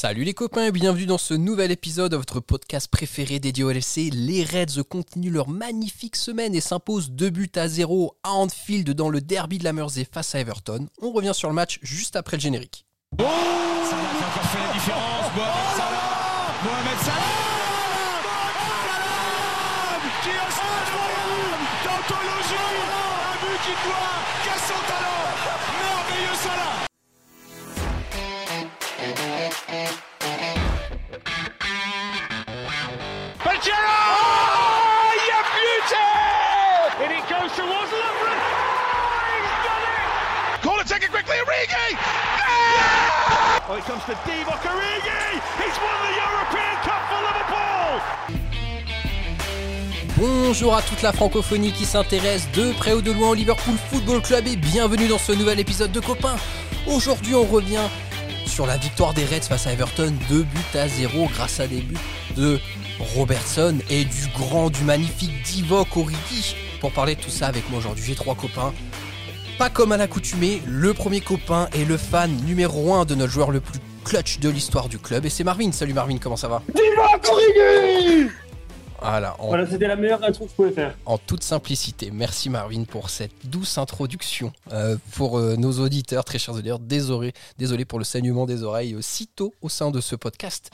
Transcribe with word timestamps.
Salut 0.00 0.22
les 0.22 0.32
copains 0.32 0.66
et 0.66 0.70
bienvenue 0.70 1.06
dans 1.06 1.18
ce 1.18 1.34
nouvel 1.34 1.72
épisode 1.72 2.12
de 2.12 2.16
votre 2.16 2.38
podcast 2.38 2.86
préféré 2.86 3.40
dédié 3.40 3.64
au 3.64 3.72
LFC. 3.72 4.10
Les 4.12 4.44
Reds 4.44 4.84
continuent 4.88 5.32
leur 5.32 5.48
magnifique 5.48 6.14
semaine 6.14 6.54
et 6.54 6.60
s'imposent 6.60 7.10
2 7.10 7.30
buts 7.30 7.50
à 7.56 7.66
0 7.66 8.16
à 8.22 8.30
Anfield 8.30 8.88
dans 8.90 9.08
le 9.08 9.20
derby 9.20 9.58
de 9.58 9.64
la 9.64 9.72
Mersey 9.72 10.06
face 10.08 10.36
à 10.36 10.38
Everton. 10.38 10.86
On 11.02 11.10
revient 11.10 11.32
sur 11.34 11.48
le 11.48 11.54
match 11.56 11.80
juste 11.82 12.14
après 12.14 12.36
le 12.36 12.42
générique. 12.42 12.86
Oh 13.18 13.24
Oh! 43.70 43.74
Bonjour 50.16 50.74
à 50.74 50.80
toute 50.80 51.02
la 51.02 51.12
francophonie 51.12 51.72
qui 51.72 51.84
s'intéresse 51.84 52.48
de 52.54 52.72
près 52.72 52.94
ou 52.94 53.02
de 53.02 53.12
loin 53.12 53.28
au 53.30 53.34
Liverpool 53.34 53.74
Football 53.90 54.22
Club 54.22 54.46
et 54.46 54.56
bienvenue 54.56 55.06
dans 55.08 55.18
ce 55.18 55.32
nouvel 55.32 55.60
épisode 55.60 55.92
de 55.92 56.00
Copains. 56.00 56.36
Aujourd'hui 56.86 57.34
on 57.34 57.44
revient 57.44 57.88
sur 58.46 58.66
la 58.66 58.78
victoire 58.78 59.12
des 59.12 59.26
Reds 59.26 59.42
face 59.42 59.66
à 59.66 59.72
Everton, 59.72 60.14
2 60.30 60.42
buts 60.44 60.78
à 60.78 60.88
0 60.88 61.28
grâce 61.34 61.60
à 61.60 61.66
des 61.66 61.82
buts 61.82 61.98
de 62.36 62.58
Robertson 63.14 63.76
et 63.90 64.06
du 64.06 64.28
grand, 64.34 64.70
du 64.70 64.82
magnifique 64.82 65.42
Divock 65.42 65.94
Origi. 65.94 66.56
Pour 66.80 66.92
parler 66.92 67.16
de 67.16 67.20
tout 67.20 67.30
ça 67.30 67.48
avec 67.48 67.68
moi 67.68 67.80
aujourd'hui, 67.80 68.04
j'ai 68.06 68.14
trois 68.14 68.34
copains. 68.34 68.72
Pas 69.58 69.70
comme 69.70 69.90
à 69.92 69.96
l'accoutumée, 69.96 70.62
le 70.66 70.94
premier 70.94 71.20
copain 71.20 71.68
est 71.72 71.84
le 71.84 71.96
fan 71.96 72.30
numéro 72.46 72.94
1 72.94 73.04
de 73.04 73.14
notre 73.16 73.32
joueur 73.32 73.50
le 73.50 73.60
plus 73.60 73.80
clutch 74.04 74.38
de 74.38 74.48
l'histoire 74.48 74.88
du 74.88 74.98
club 74.98 75.26
et 75.26 75.30
c'est 75.30 75.42
Marvin. 75.42 75.72
Salut 75.72 75.94
Marvin, 75.94 76.18
comment 76.18 76.36
ça 76.36 76.46
va? 76.46 76.62
Divock 76.68 77.26
Origi 77.28 78.30
Voilà, 79.02 79.34
en, 79.40 79.48
Voilà, 79.48 79.66
c'était 79.68 79.88
la 79.88 79.96
meilleure 79.96 80.22
intro 80.22 80.44
que 80.44 80.50
je 80.50 80.54
pouvais 80.56 80.70
faire. 80.70 80.94
en 81.06 81.18
toute 81.18 81.42
simplicité. 81.42 82.10
Merci 82.12 82.50
Marvin 82.50 82.84
pour 82.84 83.10
cette 83.10 83.32
douce 83.44 83.78
introduction. 83.78 84.52
Euh, 84.72 84.96
pour 85.14 85.38
euh, 85.38 85.56
nos 85.56 85.72
auditeurs, 85.80 86.24
très 86.24 86.38
chers 86.38 86.54
auditeurs, 86.54 86.78
désolé, 86.78 87.32
désolé 87.58 87.84
pour 87.84 87.98
le 87.98 88.04
saignement 88.04 88.46
des 88.46 88.62
oreilles 88.62 88.94
aussitôt 88.94 89.54
au 89.60 89.68
sein 89.68 89.90
de 89.90 90.00
ce 90.00 90.14
podcast. 90.14 90.70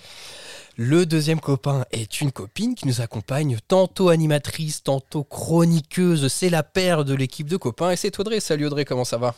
Le 0.76 1.06
deuxième 1.06 1.38
copain 1.38 1.84
est 1.92 2.20
une 2.20 2.32
copine 2.32 2.74
qui 2.74 2.88
nous 2.88 3.00
accompagne, 3.00 3.58
tantôt 3.68 4.08
animatrice, 4.08 4.82
tantôt 4.82 5.22
chroniqueuse. 5.22 6.26
C'est 6.26 6.50
la 6.50 6.64
paire 6.64 7.04
de 7.04 7.14
l'équipe 7.14 7.48
de 7.48 7.56
copains 7.56 7.92
et 7.92 7.96
c'est 7.96 8.18
Audrey. 8.18 8.40
Salut 8.40 8.66
Audrey, 8.66 8.84
comment 8.84 9.04
ça 9.04 9.16
va? 9.16 9.36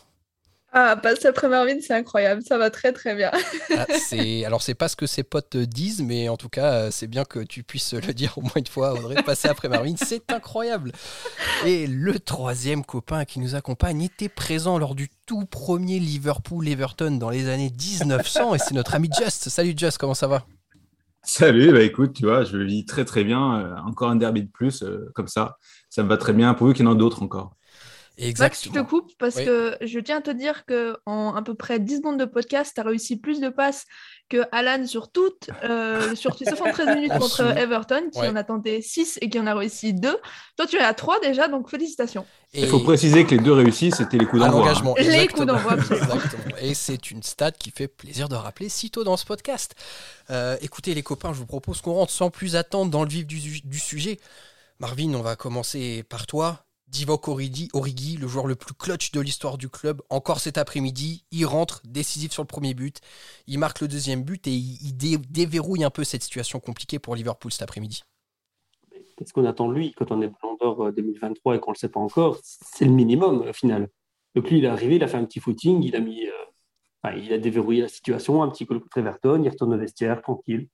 Ah, 0.73 0.97
passer 0.97 1.29
après 1.29 1.49
Marvin, 1.49 1.77
c'est 1.81 1.93
incroyable, 1.93 2.43
ça 2.43 2.57
va 2.57 2.71
très 2.71 2.93
très 2.93 3.15
bien. 3.15 3.31
Ah, 3.77 3.87
c'est 3.99 4.45
alors 4.45 4.63
c'est 4.63 4.75
pas 4.75 4.89
ce 4.89 4.97
que 4.97 5.07
ses 5.07 5.23
potes 5.23 5.57
disent, 5.57 6.03
mais 6.03 6.29
en 6.29 6.37
tout 6.37 6.49
cas 6.49 6.73
euh, 6.73 6.91
c'est 6.91 7.07
bien 7.07 7.25
que 7.25 7.39
tu 7.41 7.63
puisses 7.63 7.93
le 7.95 8.13
dire 8.15 8.37
au 8.37 8.41
moins 8.41 8.53
une 8.57 8.67
fois, 8.67 8.95
Audrey, 8.95 9.23
passer 9.23 9.49
après 9.49 9.69
Marvin, 9.69 9.95
c'est 9.97 10.31
incroyable. 10.33 10.93
Et 11.67 11.87
le 11.87 12.19
troisième 12.19 12.85
copain 12.85 13.27
qui 13.27 13.41
nous 13.41 13.55
accompagne 13.55 14.03
était 14.03 14.29
présent 14.29 14.79
lors 14.79 14.95
du 14.95 15.09
tout 15.27 15.45
premier 15.45 15.99
Liverpool-Everton 15.99 17.13
dans 17.13 17.31
les 17.31 17.49
années 17.49 17.73
1900 17.79 18.55
et 18.55 18.59
c'est 18.59 18.75
notre 18.75 18.95
ami 18.95 19.11
Just. 19.19 19.51
Salut 19.51 19.75
Just, 19.77 19.99
comment 19.99 20.15
ça 20.15 20.27
va? 20.27 20.47
Salut, 21.29 21.73
bah 21.73 21.83
écoute, 21.83 22.13
tu 22.13 22.25
vois, 22.25 22.45
je 22.45 22.57
vis 22.57 22.85
très 22.87 23.05
très 23.05 23.25
bien. 23.25 23.61
Euh, 23.61 23.77
encore 23.85 24.11
un 24.11 24.17
derby 24.17 24.45
de 24.45 24.49
plus, 24.51 24.83
euh, 24.85 25.11
comme 25.15 25.27
ça. 25.27 25.57
Ça 25.91 26.03
me 26.05 26.09
va 26.09 26.17
très 26.17 26.33
bien, 26.33 26.55
pourvu 26.55 26.73
qu'il 26.73 26.85
y 26.85 26.89
en 26.89 26.95
ait 26.95 26.99
d'autres 26.99 27.23
encore. 27.23 27.57
Max, 28.39 28.65
je 28.65 28.71
te 28.71 28.79
coupe 28.81 29.13
parce 29.19 29.37
Oui. 29.37 29.45
que 29.45 29.77
je 29.83 29.99
tiens 30.01 30.19
à 30.19 30.21
te 30.23 30.31
dire 30.31 30.65
que 30.65 30.97
en 31.05 31.35
à 31.35 31.43
peu 31.43 31.55
près 31.55 31.79
10 31.79 31.97
secondes 31.99 32.19
de 32.19 32.25
podcast, 32.25 32.73
tu 32.75 32.81
as 32.81 32.85
réussi 32.85 33.17
plus 33.19 33.41
de 33.41 33.51
passes 33.51 33.85
que 34.31 34.39
Alan 34.53 34.87
sur 34.87 35.13
toutes, 35.13 35.51
euh, 35.65 36.15
sur 36.17 36.37
ses 36.37 36.47
73 36.47 36.95
minutes 36.97 37.13
On 37.15 37.19
contre 37.19 37.43
Everton, 37.59 38.09
qui 38.11 38.19
Ouais. 38.21 38.29
en 38.29 38.37
attendait 38.37 38.81
6 38.81 39.19
et 39.21 39.29
qui 39.29 39.39
en 39.39 39.47
a 39.47 39.55
réussi 39.55 39.93
2. 39.93 40.17
Toi, 40.57 40.67
tu 40.67 40.77
es 40.77 40.81
à 40.81 40.95
3 40.95 41.21
déjà, 41.21 41.47
donc 41.49 41.69
félicitations. 41.69 42.25
Et 42.55 42.63
Il 42.63 42.69
faut 42.69 42.81
préciser 42.81 43.27
que 43.27 43.35
les 43.35 43.41
deux 43.43 43.53
réussis, 43.53 43.91
c'était 43.93 44.17
les 44.17 44.25
coups 44.25 44.41
d'envoi. 44.41 44.61
hein. 44.61 44.65
l'engagement. 44.65 44.95
Les 44.99 45.03
exactement. 45.11 45.59
coups 45.59 45.65
d'envoi. 45.65 45.75
Exactement. 45.97 46.57
Et 46.63 46.73
c'est 46.75 47.11
une 47.11 47.23
stat 47.23 47.53
qui 47.53 47.71
fait 47.71 47.87
plaisir 47.89 48.29
de 48.31 48.35
rappeler 48.35 48.69
si 48.71 48.91
tôt 48.91 49.05
dans 49.05 49.17
ce 49.19 49.27
podcast. 49.27 49.75
Euh, 50.31 50.57
écoutez 50.63 50.95
les 50.95 51.03
copains, 51.03 51.33
je 51.35 51.39
vous 51.39 51.47
propose 51.47 51.83
qu'on 51.83 51.93
rentre 51.93 52.13
sans 52.13 52.31
plus 52.31 52.57
attendre 52.57 52.91
dans 52.91 53.03
le 53.05 53.11
vif 53.11 53.27
du, 53.27 53.61
du 53.61 53.79
sujet. 53.79 54.19
Marvin, 54.81 55.13
on 55.15 55.23
va 55.23 55.37
commencer 55.37 56.03
par 56.09 56.27
toi. 56.27 56.66
Divock 56.89 57.29
Origi, 57.29 57.69
le 58.17 58.29
joueur 58.29 58.47
le 58.47 58.55
plus 58.55 58.75
clutch 58.75 59.11
de 59.11 59.21
l'histoire 59.21 59.59
du 59.59 59.69
club, 59.69 60.03
encore 60.09 60.41
cet 60.41 60.57
après-midi, 60.57 61.25
il 61.33 61.45
rentre 61.45 61.83
décisif 61.85 62.33
sur 62.33 62.43
le 62.43 62.47
premier 62.47 62.75
but, 62.75 63.01
il 63.47 63.59
marque 63.59 63.81
le 63.81 63.89
deuxième 63.89 64.23
but 64.23 64.47
et 64.47 64.53
il, 64.53 64.79
il 64.83 64.97
dé- 64.97 65.19
déverrouille 65.19 65.85
un 65.85 65.91
peu 65.91 66.05
cette 66.05 66.23
situation 66.23 66.61
compliquée 66.61 66.99
pour 66.99 67.17
Liverpool 67.17 67.51
cet 67.53 67.63
après-midi. 67.63 68.03
Qu'est-ce 69.17 69.33
qu'on 69.33 69.47
attend 69.47 69.69
de 69.69 69.75
lui 69.75 69.93
quand 69.93 70.11
on 70.11 70.21
est 70.21 70.29
Ballon 70.29 70.57
d'Or 70.61 70.87
euh, 70.87 70.93
2023 70.93 71.57
et 71.57 71.61
qu'on 71.61 71.71
ne 71.71 71.75
le 71.75 71.79
sait 71.79 71.89
pas 71.89 72.01
encore? 72.01 72.39
C'est 72.43 72.85
le 72.85 72.93
minimum 72.93 73.41
au 73.49 73.53
final. 73.53 73.89
Donc 74.35 74.51
lui, 74.51 74.59
il 74.59 74.65
est 74.65 74.69
arrivé, 74.69 74.97
il 74.97 75.03
a 75.03 75.09
fait 75.09 75.17
un 75.17 75.25
petit 75.25 75.41
footing, 75.41 75.83
il 75.83 75.97
a 75.97 76.01
mis, 76.01 76.27
euh, 76.27 77.17
il 77.17 77.33
a 77.33 77.39
déverrouillé 77.39 77.83
la 77.83 77.89
situation, 77.89 78.43
un 78.43 78.49
petit 78.51 78.67
coup 78.67 78.79
contre 78.79 78.99
Everton, 78.99 79.43
il 79.43 79.49
retourne 79.49 79.75
au 79.75 79.79
vestiaire, 79.79 80.21
tranquille. 80.21 80.69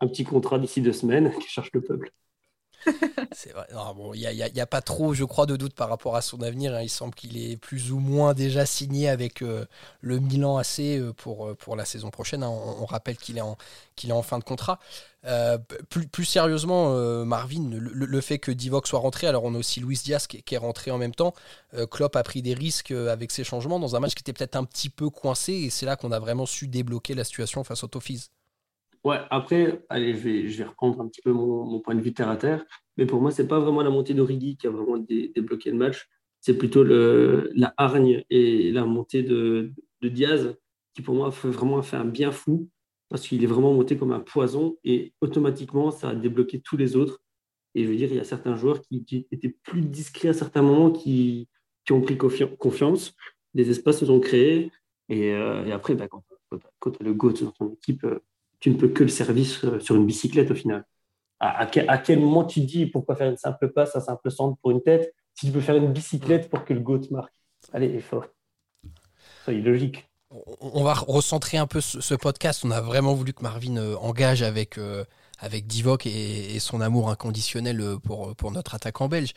Un 0.00 0.06
petit 0.06 0.24
contrat 0.24 0.58
d'ici 0.58 0.80
deux 0.82 0.92
semaines 0.92 1.32
qui 1.40 1.48
cherche 1.48 1.70
le 1.72 1.80
peuple. 1.80 2.12
C'est 3.32 3.52
vrai. 3.52 3.66
Non, 3.72 3.94
bon, 3.94 4.14
il 4.14 4.20
n'y 4.20 4.26
a, 4.26 4.32
il 4.32 4.42
a- 4.42 4.48
il 4.48 4.60
a 4.60 4.66
pas 4.66 4.80
trop, 4.80 5.12
je 5.14 5.24
crois, 5.24 5.46
de 5.46 5.56
doute 5.56 5.74
par 5.74 5.88
rapport 5.88 6.16
à 6.16 6.22
son 6.22 6.40
avenir. 6.42 6.74
hein. 6.74 6.82
Il 6.82 6.88
semble 6.88 7.14
qu'il 7.14 7.36
est 7.36 7.56
plus 7.56 7.92
ou 7.92 7.98
moins 7.98 8.34
déjà 8.34 8.66
signé 8.66 9.08
avec 9.08 9.42
euh, 9.42 9.66
le 10.00 10.18
Milan 10.20 10.56
AC 10.58 10.80
euh, 10.80 11.12
pour, 11.12 11.46
euh, 11.48 11.54
pour 11.54 11.76
la 11.76 11.84
saison 11.84 12.10
prochaine. 12.10 12.42
hein. 12.42 12.48
On, 12.50 12.84
rappelle 12.86 13.16
qu'il 13.16 13.36
est, 13.38 13.42
en- 13.42 13.56
est 14.02 14.12
en 14.12 14.22
fin 14.22 14.38
de 14.38 14.44
contrat. 14.44 14.78
Plus, 15.90 16.06
plus 16.08 16.24
sérieusement, 16.24 16.94
Marvin, 17.26 17.68
le, 17.70 18.20
fait 18.22 18.38
que 18.38 18.50
Divock 18.50 18.86
soit 18.86 19.00
rentré, 19.00 19.26
alors 19.26 19.44
on 19.44 19.54
a 19.54 19.58
aussi 19.58 19.80
Luis 19.80 20.00
Diaz 20.02 20.26
qui, 20.26 20.42
est 20.54 20.56
rentré 20.56 20.90
en 20.90 20.96
même 20.96 21.14
temps. 21.14 21.34
Klopp 21.90 22.16
a 22.16 22.22
pris 22.22 22.40
des 22.40 22.54
risques 22.54 22.92
avec 22.92 23.30
ses 23.32 23.44
changements 23.44 23.78
dans 23.78 23.94
un 23.96 24.00
match 24.00 24.14
qui 24.14 24.22
était 24.22 24.32
peut-être 24.32 24.56
un 24.56 24.64
petit 24.64 24.88
peu 24.88 25.10
coincé 25.10 25.52
et 25.52 25.70
c'est 25.70 25.84
là 25.86 25.96
qu'on 25.96 26.12
a 26.12 26.18
vraiment 26.18 26.46
su 26.46 26.66
débloquer 26.68 27.14
la 27.14 27.24
situation 27.24 27.62
face 27.64 27.84
au 27.84 27.88
Toffees. 27.88 28.28
Ouais, 29.04 29.18
après, 29.30 29.84
allez, 29.88 30.14
je 30.14 30.58
vais, 30.58 30.64
reprendre 30.64 31.00
un 31.00 31.08
petit 31.08 31.22
peu 31.22 31.32
mon, 31.32 31.80
point 31.80 31.94
de 31.94 32.00
vue 32.00 32.12
terre 32.12 32.28
à 32.28 32.36
terre. 32.36 32.64
Mais 32.96 33.06
pour 33.06 33.20
moi, 33.20 33.30
c'est 33.30 33.46
pas 33.46 33.60
vraiment 33.60 33.82
la 33.82 33.90
montée 33.90 34.14
d'Origi 34.14 34.56
qui 34.56 34.66
a 34.66 34.70
vraiment 34.70 34.98
dé- 34.98 35.30
débloqué 35.34 35.70
le 35.70 35.76
match. 35.76 36.08
C'est 36.40 36.56
plutôt 36.58 36.84
la 36.84 37.74
hargne 37.76 38.24
et 38.30 38.70
la 38.72 38.84
montée 38.84 39.22
de, 39.22 39.72
Diaz 40.02 40.56
qui, 40.94 41.02
pour 41.02 41.14
moi, 41.14 41.30
fait 41.30 41.48
vraiment 41.48 41.82
fait 41.82 41.96
un 41.96 42.04
bien 42.04 42.32
fou 42.32 42.68
parce 43.08 43.26
qu'il 43.26 43.42
est 43.42 43.46
vraiment 43.46 43.72
monté 43.72 43.96
comme 43.96 44.12
un 44.12 44.20
poison 44.20 44.76
et 44.84 45.14
automatiquement, 45.20 45.90
ça 45.90 46.10
a 46.10 46.14
débloqué 46.14 46.60
tous 46.60 46.76
les 46.76 46.96
autres. 46.96 47.22
Et 47.74 47.84
je 47.84 47.88
veux 47.88 47.96
dire, 47.96 48.10
il 48.10 48.16
y 48.16 48.20
a 48.20 48.24
certains 48.24 48.56
joueurs 48.56 48.82
qui, 48.82 49.26
étaient 49.30 49.56
plus 49.62 49.82
discrets 49.82 50.28
à 50.28 50.32
certains 50.32 50.62
moments 50.62 50.90
qui, 50.90 51.48
ont 51.90 52.00
pris 52.00 52.16
confi- 52.16 52.56
confiance. 52.56 53.14
Des 53.54 53.70
espaces 53.70 53.98
se 54.00 54.06
sont 54.06 54.20
créés. 54.20 54.70
Et, 55.08 55.32
euh, 55.32 55.74
après, 55.74 55.94
bah, 55.94 56.08
quand, 56.08 56.24
quand, 56.78 56.90
tu 56.90 57.02
as 57.02 57.04
le 57.04 57.14
GOAT 57.14 57.32
dans 57.44 57.52
ton 57.52 57.72
équipe, 57.72 58.04
euh, 58.04 58.20
tu 58.60 58.70
ne 58.70 58.76
peux 58.76 58.88
que 58.88 59.04
le 59.04 59.08
service 59.08 59.64
euh, 59.64 59.80
sur 59.80 59.96
une 59.96 60.06
bicyclette 60.06 60.50
au 60.50 60.54
final. 60.54 60.84
À, 61.40 61.66
quel, 61.66 62.18
moment 62.18 62.44
tu 62.44 62.60
te 62.60 62.66
dis 62.66 62.86
pourquoi 62.86 63.14
faire 63.14 63.30
une 63.30 63.36
simple 63.36 63.68
passe, 63.68 63.94
un 63.94 64.00
simple 64.00 64.28
centre 64.28 64.58
pour 64.60 64.72
une 64.72 64.82
tête, 64.82 65.14
si 65.34 65.46
tu 65.46 65.52
peux 65.52 65.60
faire 65.60 65.76
une 65.76 65.92
bicyclette 65.92 66.50
pour 66.50 66.64
que 66.64 66.74
le 66.74 66.80
GOAT 66.80 67.02
marque? 67.12 67.32
Allez, 67.72 67.94
effort. 67.94 68.26
Soyez 69.44 69.60
logique. 69.60 70.10
on 70.60 70.82
va 70.82 70.94
recentrer 70.94 71.56
un 71.56 71.68
peu 71.68 71.80
ce, 71.80 72.00
ce 72.00 72.14
podcast. 72.16 72.64
On 72.64 72.72
a 72.72 72.80
vraiment 72.80 73.14
voulu 73.14 73.32
que 73.32 73.42
Marvin 73.42 73.76
euh, 73.76 73.94
engage 73.98 74.42
avec, 74.42 74.78
euh, 74.78 75.04
avec 75.38 75.66
Divock 75.66 76.06
et, 76.06 76.58
son 76.60 76.80
amour 76.80 77.10
inconditionnel 77.10 77.80
euh, 77.80 77.96
pour, 77.98 78.34
pour 78.34 78.50
notre 78.50 78.74
attaquant 78.74 79.08
belge. 79.08 79.32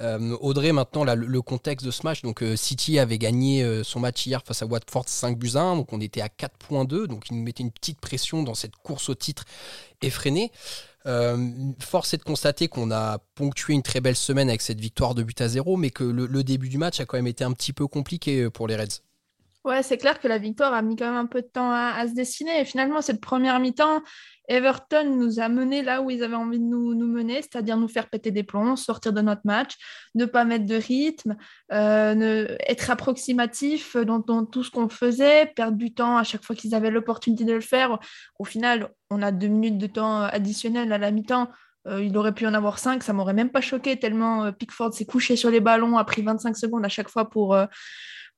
Euh, 0.00 0.36
Audrey, 0.40 0.72
maintenant, 0.72 1.04
le, 1.04 1.42
contexte 1.42 1.86
de 1.86 1.90
ce 1.90 2.02
match. 2.04 2.22
Donc, 2.22 2.42
euh, 2.42 2.56
City 2.56 2.98
avait 2.98 3.18
gagné 3.18 3.62
euh, 3.62 3.84
son 3.84 4.00
match 4.00 4.26
hier 4.26 4.42
face 4.44 4.62
à 4.62 4.66
Watford 4.66 5.08
5 5.08 5.38
buts 5.38 5.52
à 5.54 5.60
1. 5.60 5.76
Donc, 5.76 5.92
on 5.92 6.00
était 6.00 6.22
à 6.22 6.28
4.2. 6.28 7.06
Donc, 7.06 7.24
il 7.30 7.36
nous 7.36 7.42
mettait 7.42 7.62
une 7.62 7.70
petite 7.70 8.00
pression 8.00 8.42
dans 8.42 8.54
cette 8.54 8.76
course 8.76 9.08
au 9.08 9.14
titre 9.14 9.44
effrénée. 10.00 10.50
Euh, 11.06 11.36
force 11.80 12.14
est 12.14 12.18
de 12.18 12.22
constater 12.22 12.68
qu'on 12.68 12.90
a 12.90 13.18
ponctué 13.34 13.74
une 13.74 13.82
très 13.82 14.00
belle 14.00 14.16
semaine 14.16 14.48
avec 14.48 14.62
cette 14.62 14.80
victoire 14.80 15.14
de 15.14 15.22
but 15.22 15.40
à 15.40 15.48
0, 15.48 15.76
mais 15.76 15.90
que 15.90 16.04
le, 16.04 16.44
début 16.44 16.68
du 16.68 16.78
match 16.78 17.00
a 17.00 17.04
quand 17.04 17.16
même 17.16 17.26
été 17.26 17.44
un 17.44 17.52
petit 17.52 17.72
peu 17.72 17.86
compliqué 17.86 18.42
euh, 18.42 18.50
pour 18.50 18.68
les 18.68 18.76
Reds. 18.76 19.02
Ouais, 19.64 19.82
c'est 19.82 19.96
clair 19.96 20.20
que 20.20 20.26
la 20.26 20.38
victoire 20.38 20.74
a 20.74 20.82
mis 20.82 20.96
quand 20.96 21.06
même 21.06 21.16
un 21.16 21.26
peu 21.26 21.40
de 21.40 21.46
temps 21.46 21.70
à, 21.70 22.04
se 22.08 22.14
dessiner. 22.14 22.60
Et 22.60 22.64
finalement, 22.64 23.00
cette 23.00 23.20
première 23.20 23.60
mi-temps, 23.60 24.02
Everton 24.48 25.16
nous 25.16 25.40
a 25.40 25.48
menés 25.48 25.82
là 25.82 26.02
où 26.02 26.10
ils 26.10 26.22
avaient 26.22 26.34
envie 26.34 26.58
de 26.58 26.64
nous, 26.64 26.94
mener, 26.94 27.42
c'est-à-dire 27.42 27.76
nous 27.76 27.88
faire 27.88 28.08
péter 28.08 28.30
des 28.30 28.42
plombs, 28.42 28.76
sortir 28.76 29.12
de 29.12 29.20
notre 29.20 29.42
match, 29.44 29.76
ne 30.14 30.24
pas 30.24 30.44
mettre 30.44 30.66
de 30.66 30.74
rythme, 30.74 31.36
euh, 31.72 32.56
être 32.66 32.90
approximatif 32.90 33.96
dans, 33.96 34.44
tout 34.44 34.64
ce 34.64 34.70
qu'on 34.70 34.88
faisait, 34.88 35.46
perdre 35.54 35.76
du 35.76 35.94
temps 35.94 36.16
à 36.16 36.24
chaque 36.24 36.44
fois 36.44 36.56
qu'ils 36.56 36.74
avaient 36.74 36.90
l'opportunité 36.90 37.44
de 37.44 37.52
le 37.52 37.60
faire. 37.60 37.98
Au 38.38 38.44
final, 38.44 38.90
on 39.10 39.22
a 39.22 39.30
deux 39.30 39.48
minutes 39.48 39.78
de 39.78 39.86
temps 39.86 40.22
additionnel 40.22 40.92
à 40.92 40.98
la 40.98 41.10
mi-temps. 41.10 41.48
Euh, 41.88 42.02
il 42.02 42.16
aurait 42.16 42.34
pu 42.34 42.46
en 42.46 42.54
avoir 42.54 42.78
cinq, 42.78 43.02
ça 43.02 43.12
m'aurait 43.12 43.34
même 43.34 43.50
pas 43.50 43.60
choqué 43.60 43.98
tellement 43.98 44.44
euh, 44.44 44.52
Pickford 44.52 44.94
s'est 44.94 45.04
couché 45.04 45.34
sur 45.34 45.50
les 45.50 45.58
ballons, 45.58 45.98
a 45.98 46.04
pris 46.04 46.22
25 46.22 46.56
secondes 46.56 46.84
à 46.84 46.88
chaque 46.88 47.08
fois 47.08 47.28
pour, 47.28 47.56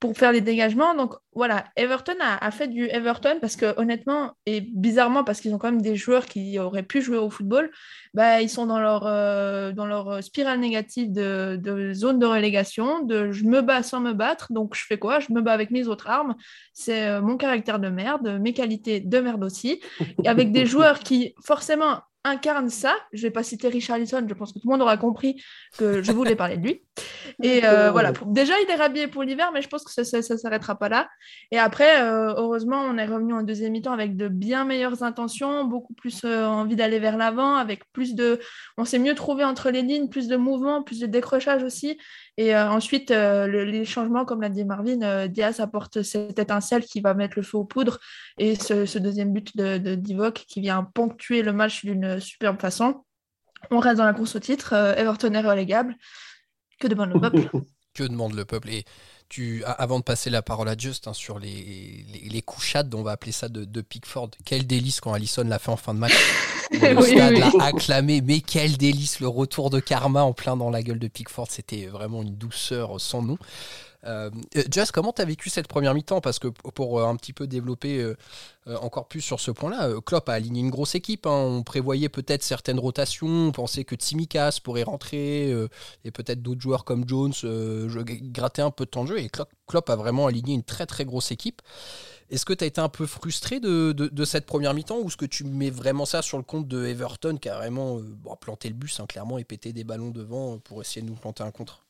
pour 0.04 0.18
faire 0.18 0.32
les 0.32 0.42
dégagements. 0.42 0.94
Donc 0.94 1.14
voilà, 1.32 1.64
Everton 1.76 2.12
a, 2.20 2.50
fait 2.50 2.68
du 2.68 2.84
Everton 2.90 3.38
parce 3.40 3.56
que 3.56 3.72
honnêtement, 3.80 4.32
et 4.44 4.60
bizarrement 4.60 5.24
parce 5.24 5.40
qu'ils 5.40 5.54
ont 5.54 5.58
quand 5.58 5.70
même 5.70 5.80
des 5.80 5.96
joueurs 5.96 6.26
qui 6.26 6.58
auraient 6.58 6.82
pu 6.82 7.00
jouer 7.00 7.16
au 7.16 7.30
football, 7.30 7.70
bah, 8.12 8.42
ils 8.42 8.50
sont 8.50 8.66
dans 8.66 8.78
leur, 8.78 9.06
euh, 9.06 9.72
dans 9.72 9.86
leur 9.86 10.22
spirale 10.22 10.60
négative 10.60 11.10
de, 11.10 11.58
de, 11.58 11.94
zone 11.94 12.18
de 12.18 12.26
relégation, 12.26 13.02
de 13.02 13.32
je 13.32 13.44
me 13.44 13.62
bats 13.62 13.82
sans 13.82 14.00
me 14.00 14.12
battre, 14.12 14.52
donc 14.52 14.74
je 14.76 14.84
fais 14.84 14.98
quoi? 14.98 15.20
Je 15.20 15.32
me 15.32 15.40
bats 15.40 15.54
avec 15.54 15.70
mes 15.70 15.88
autres 15.88 16.10
armes. 16.10 16.34
C'est 16.74 17.06
euh, 17.06 17.22
mon 17.22 17.38
caractère 17.38 17.78
de 17.78 17.88
merde, 17.88 18.38
mes 18.42 18.52
qualités 18.52 19.00
de 19.00 19.20
merde 19.20 19.42
aussi, 19.42 19.80
et 20.22 20.28
avec 20.28 20.52
des 20.52 20.66
joueurs 20.72 20.98
qui 20.98 21.34
forcément 21.42 22.00
incarne 22.24 22.70
ça. 22.70 22.96
Je 23.12 23.18
ne 23.18 23.28
vais 23.28 23.30
pas 23.30 23.42
citer 23.42 23.68
Richarlison, 23.68 24.24
je 24.26 24.34
pense 24.34 24.52
que 24.52 24.58
tout 24.58 24.66
le 24.66 24.72
monde 24.72 24.82
aura 24.82 24.96
compris 24.96 25.42
que 25.78 26.02
je 26.02 26.12
voulais 26.12 26.34
parler 26.34 26.56
de 26.56 26.66
lui. 26.66 26.82
Et 27.42 27.64
euh, 27.64 27.90
voilà, 27.90 28.12
déjà 28.26 28.54
il 28.60 28.70
est 28.70 28.76
rhabillé 28.76 29.08
pour 29.08 29.22
l'hiver, 29.22 29.50
mais 29.52 29.62
je 29.62 29.68
pense 29.68 29.84
que 29.84 29.90
ça 29.90 30.18
ne 30.18 30.38
s'arrêtera 30.38 30.76
pas 30.76 30.88
là. 30.88 31.08
Et 31.50 31.58
après, 31.58 32.02
euh, 32.02 32.34
heureusement, 32.36 32.80
on 32.82 32.96
est 32.96 33.06
revenu 33.06 33.34
en 33.34 33.42
deuxième 33.42 33.72
mi-temps 33.72 33.92
avec 33.92 34.16
de 34.16 34.28
bien 34.28 34.64
meilleures 34.64 35.02
intentions, 35.02 35.64
beaucoup 35.64 35.94
plus 35.94 36.24
euh, 36.24 36.46
envie 36.46 36.76
d'aller 36.76 36.98
vers 36.98 37.16
l'avant, 37.16 37.56
avec 37.56 37.90
plus 37.92 38.14
de... 38.14 38.40
On 38.78 38.84
s'est 38.84 38.98
mieux 38.98 39.14
trouvé 39.14 39.44
entre 39.44 39.70
les 39.70 39.82
lignes, 39.82 40.08
plus 40.08 40.28
de 40.28 40.36
mouvement, 40.36 40.82
plus 40.82 41.00
de 41.00 41.06
décrochage 41.06 41.62
aussi. 41.62 41.98
Et 42.36 42.56
ensuite, 42.56 43.10
les 43.10 43.84
changements, 43.84 44.24
comme 44.24 44.40
l'a 44.40 44.48
dit 44.48 44.64
Marvin, 44.64 45.28
Diaz 45.28 45.60
apporte 45.60 46.02
cette 46.02 46.38
étincelle 46.38 46.84
qui 46.84 47.00
va 47.00 47.14
mettre 47.14 47.34
le 47.36 47.42
feu 47.42 47.58
aux 47.58 47.64
poudres. 47.64 48.00
Et 48.38 48.56
ce, 48.56 48.98
deuxième 48.98 49.32
but 49.32 49.56
de, 49.56 49.78
de 49.78 49.94
Divock 49.94 50.44
qui 50.48 50.60
vient 50.60 50.82
ponctuer 50.82 51.42
le 51.42 51.52
match 51.52 51.84
d'une 51.84 52.18
superbe 52.18 52.60
façon. 52.60 53.04
On 53.70 53.78
reste 53.78 53.98
dans 53.98 54.04
la 54.04 54.14
course 54.14 54.36
au 54.36 54.40
titre. 54.40 54.72
Euh, 54.72 54.94
Everton 54.94 55.32
est 55.32 55.40
relégable. 55.40 55.96
Que 56.78 56.88
demande 56.88 57.12
le 57.12 57.20
peuple? 57.20 57.50
Que 57.94 58.02
demande 58.02 58.34
le 58.34 58.44
peuple? 58.44 58.70
Et 58.70 58.84
tu, 59.28 59.62
avant 59.64 60.00
de 60.00 60.04
passer 60.04 60.28
la 60.28 60.42
parole 60.42 60.68
à 60.68 60.76
Just 60.76 61.06
hein, 61.06 61.12
sur 61.12 61.38
les, 61.38 62.04
les, 62.28 62.42
couchades, 62.42 62.92
on 62.92 63.04
va 63.04 63.12
appeler 63.12 63.30
ça 63.30 63.48
de, 63.48 63.80
Pickford, 63.82 64.30
quel 64.44 64.66
délice 64.66 65.00
quand 65.00 65.12
Allison 65.12 65.44
l'a 65.44 65.60
fait 65.60 65.70
en 65.70 65.76
fin 65.76 65.94
de 65.94 66.00
match. 66.00 66.12
Le 66.70 67.02
stade 67.02 67.38
l'a 67.38 67.50
acclamé, 67.64 68.20
mais 68.20 68.40
quel 68.40 68.76
délice 68.76 69.20
le 69.20 69.28
retour 69.28 69.70
de 69.70 69.80
Karma 69.80 70.22
en 70.22 70.32
plein 70.32 70.56
dans 70.56 70.70
la 70.70 70.82
gueule 70.82 70.98
de 70.98 71.08
Pickford, 71.08 71.48
c'était 71.50 71.86
vraiment 71.86 72.22
une 72.22 72.34
douceur 72.34 73.00
sans 73.00 73.22
nom. 73.22 73.38
Euh, 74.06 74.30
comment 74.92 75.12
tu 75.12 75.22
as 75.22 75.24
vécu 75.24 75.50
cette 75.50 75.68
première 75.68 75.94
mi-temps? 75.94 76.20
Parce 76.20 76.38
que 76.38 76.48
pour 76.48 77.00
euh, 77.00 77.06
un 77.06 77.16
petit 77.16 77.32
peu 77.32 77.46
développer 77.46 78.00
euh, 78.00 78.16
encore 78.80 79.08
plus 79.08 79.20
sur 79.20 79.40
ce 79.40 79.50
point-là, 79.50 79.90
Klopp 80.04 80.28
a 80.28 80.32
aligné 80.34 80.60
une 80.60 80.70
grosse 80.70 80.94
équipe. 80.94 81.26
Hein. 81.26 81.30
On 81.30 81.62
prévoyait 81.62 82.08
peut-être 82.08 82.42
certaines 82.42 82.78
rotations. 82.78 83.48
On 83.48 83.52
pensait 83.52 83.84
que 83.84 83.94
Tsimikas 83.96 84.58
pourrait 84.62 84.82
rentrer 84.82 85.50
et 86.04 86.10
peut-être 86.10 86.42
d'autres 86.42 86.60
joueurs 86.60 86.84
comme 86.84 87.08
Jones 87.08 87.32
gratter 88.32 88.62
un 88.62 88.70
peu 88.70 88.84
de 88.84 88.90
temps 88.90 89.04
de 89.04 89.10
jeu. 89.10 89.18
Et 89.18 89.30
Klopp, 89.66 89.90
a 89.90 89.96
vraiment 89.96 90.26
aligné 90.26 90.54
une 90.54 90.62
très 90.62 90.86
très 90.86 91.04
grosse 91.04 91.30
équipe. 91.30 91.62
Est-ce 92.30 92.46
que 92.46 92.54
tu 92.54 92.64
as 92.64 92.66
été 92.66 92.80
un 92.80 92.88
peu 92.88 93.06
frustré 93.06 93.60
de, 93.60 94.24
cette 94.24 94.46
première 94.46 94.74
mi-temps 94.74 94.98
ou 94.98 95.08
est-ce 95.08 95.16
que 95.16 95.26
tu 95.26 95.44
mets 95.44 95.70
vraiment 95.70 96.06
ça 96.06 96.22
sur 96.22 96.38
le 96.38 96.44
compte 96.44 96.66
de 96.66 96.86
Everton 96.86 97.36
qui 97.36 97.48
a 97.48 97.56
vraiment 97.56 98.00
planté 98.40 98.68
le 98.68 98.74
bus, 98.74 98.98
hein, 98.98 99.06
clairement, 99.06 99.38
et 99.38 99.44
pété 99.44 99.72
des 99.72 99.84
ballons 99.84 100.10
devant 100.10 100.58
pour 100.58 100.80
essayer 100.80 101.02
de 101.02 101.06
nous 101.06 101.16
planter 101.16 101.42
un 101.42 101.50
contre? 101.50 101.83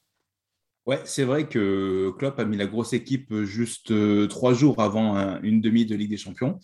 Ouais, 0.86 1.00
c'est 1.06 1.24
vrai 1.24 1.48
que 1.48 2.10
Klopp 2.18 2.38
a 2.38 2.44
mis 2.44 2.58
la 2.58 2.66
grosse 2.66 2.92
équipe 2.92 3.34
juste 3.44 3.90
euh, 3.90 4.26
trois 4.26 4.52
jours 4.52 4.82
avant 4.82 5.40
une 5.42 5.62
demi 5.62 5.86
de 5.86 5.96
Ligue 5.96 6.10
des 6.10 6.18
Champions. 6.18 6.60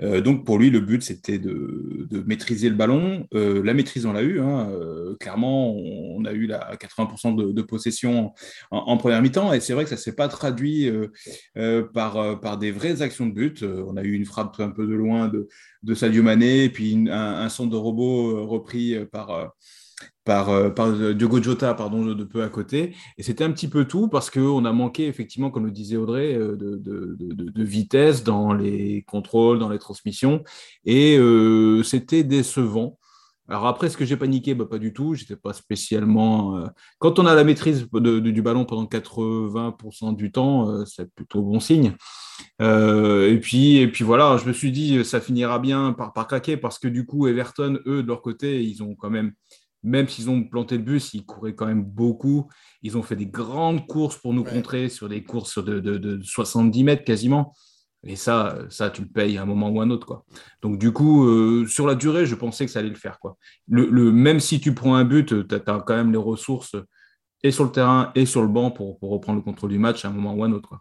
Euh, 0.00 0.20
donc 0.20 0.44
pour 0.44 0.58
lui, 0.60 0.70
le 0.70 0.78
but 0.78 1.02
c'était 1.02 1.40
de, 1.40 2.06
maîtriser 2.24 2.68
le 2.68 2.76
ballon. 2.76 3.26
Euh, 3.34 3.64
la 3.64 3.74
maîtrise, 3.74 4.06
on 4.06 4.12
l'a 4.12 4.22
eu. 4.22 4.38
Hein. 4.40 4.70
clairement, 5.18 5.74
on, 5.74 6.24
a 6.24 6.32
eu 6.32 6.46
la 6.46 6.76
80% 6.76 7.52
de, 7.52 7.62
possession 7.62 8.32
en, 8.70 8.96
première 8.96 9.20
mi-temps, 9.20 9.52
et 9.52 9.58
c'est 9.58 9.72
vrai 9.72 9.82
que 9.82 9.90
ça 9.90 9.96
s'est 9.96 10.14
pas 10.14 10.28
traduit 10.28 10.88
par, 11.92 12.40
par 12.40 12.58
des 12.58 12.70
vraies 12.70 13.02
actions 13.02 13.26
de 13.26 13.32
but. 13.32 13.64
on 13.64 13.96
a 13.96 14.04
eu 14.04 14.12
une 14.12 14.24
frappe 14.24 14.60
un 14.60 14.70
peu 14.70 14.86
de 14.86 14.94
loin 14.94 15.28
de, 15.28 15.48
de 15.82 15.94
Sadio 15.94 16.22
Mané, 16.22 16.68
puis 16.68 16.94
un, 17.08 17.10
un 17.10 17.48
centre 17.48 17.70
de 17.70 17.76
robot 17.76 18.46
repris 18.46 19.04
par 19.10 19.52
par, 20.24 20.48
euh, 20.48 20.70
par 20.70 20.88
euh, 20.88 21.14
Diogo 21.14 21.42
Jota 21.42 21.74
pardon, 21.74 22.04
de 22.04 22.24
peu 22.24 22.42
à 22.42 22.48
côté. 22.48 22.94
Et 23.18 23.22
c'était 23.22 23.44
un 23.44 23.52
petit 23.52 23.68
peu 23.68 23.84
tout 23.84 24.08
parce 24.08 24.30
qu'on 24.30 24.64
a 24.64 24.72
manqué, 24.72 25.06
effectivement, 25.06 25.50
comme 25.50 25.66
le 25.66 25.70
disait 25.70 25.96
Audrey, 25.96 26.34
euh, 26.34 26.56
de, 26.56 26.76
de, 26.76 27.16
de, 27.18 27.64
vitesse 27.64 28.24
dans 28.24 28.52
les 28.52 29.02
contrôles, 29.06 29.58
dans 29.58 29.68
les 29.68 29.78
transmissions. 29.78 30.42
Et 30.84 31.18
c'était 31.84 32.24
décevant. 32.24 32.98
Alors 33.48 33.66
après, 33.66 33.88
est-ce 33.88 33.96
que 33.96 34.06
j'ai 34.06 34.16
paniqué? 34.16 34.54
Bah, 34.54 34.64
Pas 34.64 34.78
du 34.78 34.92
tout. 34.92 35.14
J'étais 35.14 35.36
pas 35.36 35.52
spécialement. 35.52 36.64
Quand 36.98 37.18
on 37.18 37.26
a 37.26 37.34
la 37.34 37.44
maîtrise 37.44 37.86
du 37.92 38.42
ballon 38.42 38.64
pendant 38.64 38.86
80% 38.86 40.16
du 40.16 40.32
temps, 40.32 40.84
c'est 40.86 41.12
plutôt 41.14 41.42
bon 41.42 41.60
signe. 41.60 41.94
et, 42.60 43.38
puis, 43.42 43.78
et 43.78 43.88
puis 43.88 44.04
voilà, 44.04 44.36
je 44.38 44.46
me 44.46 44.52
suis 44.52 44.72
dit, 44.72 45.04
ça 45.04 45.20
finira 45.20 45.58
bien 45.58 45.92
par, 45.92 46.12
par 46.12 46.26
craquer 46.26 46.56
parce 46.56 46.78
que 46.78 46.88
du 46.88 47.04
coup, 47.06 47.26
Everton, 47.26 47.78
eux, 47.86 48.02
de 48.02 48.08
leur 48.08 48.22
côté, 48.22 48.62
ils 48.62 48.82
ont 48.82 48.94
quand 48.94 49.10
même 49.10 49.32
même 49.84 50.08
s'ils 50.08 50.30
ont 50.30 50.42
planté 50.42 50.76
le 50.76 50.82
bus, 50.82 51.12
ils 51.14 51.24
couraient 51.24 51.54
quand 51.54 51.66
même 51.66 51.84
beaucoup. 51.84 52.48
Ils 52.82 52.96
ont 52.96 53.02
fait 53.02 53.16
des 53.16 53.26
grandes 53.26 53.86
courses 53.86 54.16
pour 54.16 54.32
nous 54.32 54.42
contrer 54.42 54.88
sur 54.88 55.08
des 55.08 55.22
courses 55.22 55.62
de, 55.62 56.20
70 56.22 56.84
mètres 56.84 57.04
quasiment. 57.04 57.54
Et 58.06 58.16
ça, 58.16 58.58
ça, 58.68 58.90
tu 58.90 59.02
le 59.02 59.08
payes 59.08 59.38
à 59.38 59.42
un 59.42 59.46
moment 59.46 59.70
ou 59.70 59.80
à 59.80 59.84
un 59.84 59.90
autre. 59.90 60.06
Quoi. 60.06 60.24
Donc, 60.62 60.78
du 60.78 60.92
coup, 60.92 61.26
euh, 61.26 61.66
sur 61.66 61.86
la 61.86 61.94
durée, 61.94 62.26
je 62.26 62.34
pensais 62.34 62.66
que 62.66 62.72
ça 62.72 62.80
allait 62.80 62.88
le 62.88 62.94
faire. 62.96 63.18
Quoi. 63.18 63.36
Le, 63.68 64.10
même 64.10 64.40
si 64.40 64.60
tu 64.60 64.74
prends 64.74 64.94
un 64.94 65.04
but, 65.04 65.46
tu 65.48 65.54
as, 65.54 65.60
quand 65.60 65.94
même 65.94 66.12
les 66.12 66.18
ressources 66.18 66.76
et 67.44 67.50
sur 67.50 67.64
le 67.64 67.70
terrain 67.70 68.10
et 68.14 68.24
sur 68.24 68.40
le 68.40 68.48
banc 68.48 68.70
pour, 68.70 68.98
reprendre 69.02 69.36
le 69.36 69.42
contrôle 69.42 69.70
du 69.70 69.78
match 69.78 70.04
à 70.06 70.08
un 70.08 70.10
moment 70.10 70.32
ou 70.32 70.42
à 70.42 70.46
un 70.46 70.52
autre. 70.52 70.78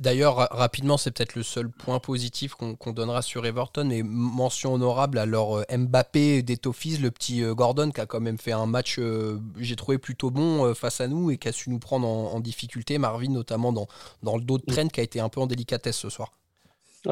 D'ailleurs, 0.00 0.48
rapidement, 0.50 0.96
c'est 0.96 1.10
peut-être 1.10 1.34
le 1.34 1.42
seul 1.42 1.70
point 1.70 1.98
positif 2.00 2.54
qu'on 2.54 2.92
donnera 2.92 3.20
sur 3.20 3.44
Everton, 3.44 3.84
mais 3.84 4.02
mention 4.02 4.72
honorable 4.72 5.18
à 5.18 5.26
leur 5.26 5.58
euh, 5.58 5.64
Mbappé 5.70 6.42
d'Etofis, 6.42 6.96
le 6.96 7.10
petit 7.10 7.42
euh, 7.42 7.54
Gordon, 7.54 7.90
qui 7.90 8.00
a 8.00 8.06
quand 8.06 8.20
même 8.20 8.38
fait 8.38 8.52
un 8.52 8.66
match, 8.66 8.96
euh, 8.98 9.38
j'ai 9.58 9.76
trouvé 9.76 9.98
plutôt 9.98 10.30
bon 10.30 10.74
face 10.74 11.00
à 11.00 11.08
nous 11.08 11.30
et 11.30 11.36
qui 11.36 11.48
a 11.48 11.52
su 11.52 11.70
nous 11.70 11.78
prendre 11.78 12.08
en, 12.08 12.40
difficulté. 12.40 12.96
Marvin, 12.98 13.30
notamment 13.30 13.72
dans, 13.72 13.86
dans 14.22 14.36
le 14.36 14.42
dos 14.42 14.56
de 14.56 14.64
traîne, 14.64 14.90
qui 14.90 15.00
a 15.00 15.02
été 15.02 15.20
un 15.20 15.28
peu 15.28 15.40
en 15.40 15.46
délicatesse 15.46 15.96
ce 15.96 16.08
soir. 16.08 16.32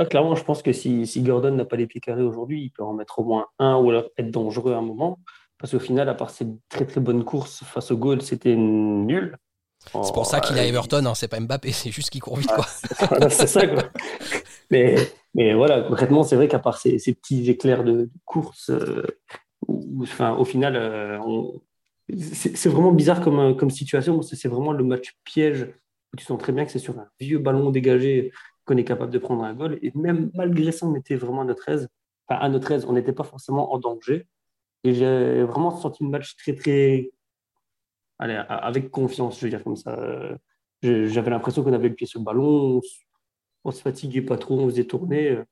clairement, 0.08 0.34
je 0.37 0.44
pense 0.44 0.62
que 0.62 0.72
si, 0.72 1.06
si 1.06 1.22
Gordon 1.22 1.52
n'a 1.52 1.66
pas 1.66 1.76
les 1.76 1.87
pieds 1.87 2.00
carrés 2.00 2.22
aujourd'hui, 2.22 2.62
il 2.62 2.70
peut 2.70 2.82
en 2.82 2.94
mettre 2.94 3.19
au 3.19 3.25
moins 3.25 3.46
un 3.58 3.76
ou 3.76 3.90
alors 3.90 4.04
être 4.16 4.31
dangereux 4.31 4.72
à 4.72 4.79
un 4.79 4.82
moment. 4.82 5.19
Parce 5.58 5.72
qu'au 5.72 5.79
final, 5.79 6.08
à 6.08 6.15
part 6.15 6.31
cette 6.31 6.48
très 6.69 6.86
très 6.86 7.01
bonne 7.01 7.25
course 7.25 7.65
face 7.65 7.91
au 7.91 7.96
goal, 7.96 8.22
c'était 8.22 8.55
nul. 8.55 9.36
C'est 10.03 10.15
pour 10.15 10.27
ça 10.27 10.41
qu'il 10.41 10.58
a 10.58 10.65
Everton, 10.65 11.05
hein, 11.06 11.15
c'est 11.15 11.29
pas 11.29 11.39
Mbappé, 11.39 11.70
c'est 11.72 11.91
juste 11.91 12.10
qu'il 12.10 12.20
court 12.20 12.36
vite. 12.36 12.51
quoi. 12.51 12.67
c'est 13.31 13.46
ça, 13.46 13.67
quoi. 13.67 13.84
Mais, 14.72 14.96
mais 15.32 15.55
voilà, 15.55 15.82
concrètement, 15.82 16.25
c'est 16.25 16.34
vrai 16.34 16.48
qu'à 16.48 16.58
part 16.58 16.79
ces, 16.79 16.98
ces, 16.98 17.15
petits 17.15 17.48
éclairs 17.48 17.84
de, 17.84 18.10
course, 18.25 18.70
euh, 18.70 19.06
enfin, 20.01 20.34
au 20.34 20.44
final, 20.44 20.75
euh, 20.75 21.20
c'est 22.19 22.69
vraiment 22.69 22.91
bizarre 22.91 23.20
comme, 23.20 23.56
comme 23.56 23.70
situation. 23.70 24.22
C'est 24.22 24.48
vraiment 24.48 24.72
le 24.72 24.82
match 24.82 25.17
piège 25.22 25.69
où 26.13 26.17
tu 26.17 26.25
sens 26.25 26.39
très 26.39 26.53
bien 26.53 26.65
que 26.65 26.72
c'est 26.72 26.81
sur 26.81 26.98
un 26.98 27.06
vieux 27.20 27.39
ballon 27.39 27.70
dégagé 27.70 28.32
qu'on 28.65 28.77
est 28.77 28.84
capable 28.84 29.13
de 29.13 29.19
prendre 29.19 29.44
un 29.44 29.55
goal. 29.55 29.79
Et 29.82 29.93
même 29.94 30.31
malgré 30.34 30.72
ça, 30.72 30.86
on 30.86 30.94
était 30.96 31.17
vraiment 31.17 31.43
à 31.43 31.44
notre 31.44 31.69
aise. 31.69 31.89
Enfin, 32.27 32.41
à 32.41 32.48
notre 32.48 32.70
aise, 32.72 32.84
on 32.89 32.93
n'était 32.93 33.13
pas 33.13 33.25
forcément 33.25 33.72
en 33.72 33.79
danger. 33.79 34.27
Et 34.86 34.94
j'ai 34.94 35.43
vraiment 35.43 35.76
senti 35.76 36.05
le 36.05 36.10
match 36.10 36.36
très, 36.36 36.55
très. 36.55 37.10
Allez, 38.19 38.40
avec 38.48 38.90
confiance, 38.90 39.40
je 39.40 39.44
veux 39.44 39.50
dire 39.50 39.64
comme 39.64 39.76
ça. 39.76 39.98
J'avais 40.82 41.31
l'impression 41.31 41.64
qu'on 41.64 41.72
avait 41.72 41.88
le 41.88 41.94
pied 41.94 42.06
sur 42.06 42.20
le 42.20 42.24
ballon, 42.24 42.81
on, 43.64 43.70
ne 43.70 43.74
se 43.74 43.82
fatiguait 43.82 44.22
pas 44.22 44.38
trop, 44.38 44.60
on 44.60 44.69
faisait 44.69 44.84
tourner. 44.84 45.43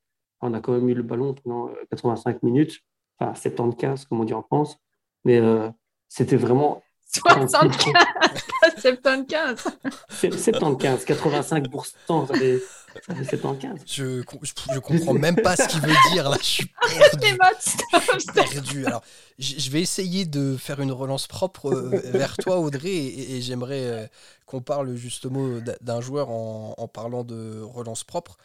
On 0.41 0.55
a 0.55 0.61
quand 0.61 0.73
même 0.73 0.89
eu 0.89 0.95
le 0.95 1.03
ballon 1.03 1.35
pendant 1.35 1.71
85 1.91 2.43
minutes, 2.45 2.81
enfin 3.19 3.35
75 3.35 4.05
comme 4.05 4.21
on 4.21 4.25
dit 4.25 4.35
en 4.35 4.43
France. 4.43 4.79
Mais 5.25 5.39
euh, 5.41 5.69
c'était 6.09 6.37
vraiment 6.37 6.83
75, 7.07 7.93
pas 7.93 8.29
75. 8.71 9.65
75, 10.11 11.05
85%. 11.05 12.27
Ça 12.27 12.35
fait, 12.35 12.63
ça 13.07 13.15
fait 13.15 13.25
75. 13.25 13.81
Je, 13.87 14.23
je, 14.43 14.79
comprends 14.79 15.15
même 15.15 15.37
pas 15.37 15.57
ce 15.57 15.69
qu'il 15.69 15.81
veut 15.81 15.95
dire 16.13 16.31
là. 16.31 16.37
Je 16.41 16.47
suis 16.47 16.67
perdu. 16.99 17.39
perdu. 18.35 18.87
Alors, 18.87 19.03
je 19.39 19.71
vais 19.71 19.81
essayer 19.81 20.25
de 20.25 20.57
faire 20.57 20.81
une 20.81 20.93
relance 20.93 21.27
propre 21.27 21.73
euh, 21.73 22.01
vers 22.13 22.37
toi, 22.37 22.59
Audrey, 22.59 22.89
et, 22.89 23.43
j'aimerais 23.43 23.85
euh, 23.85 24.07
qu'on 24.47 24.61
parle 24.61 24.95
justement 24.95 25.61
d'un 25.81 26.01
joueur 26.01 26.31
en, 26.31 26.89
parlant 26.93 27.25
de 27.25 27.61
relance 27.63 28.05
propre. 28.05 28.37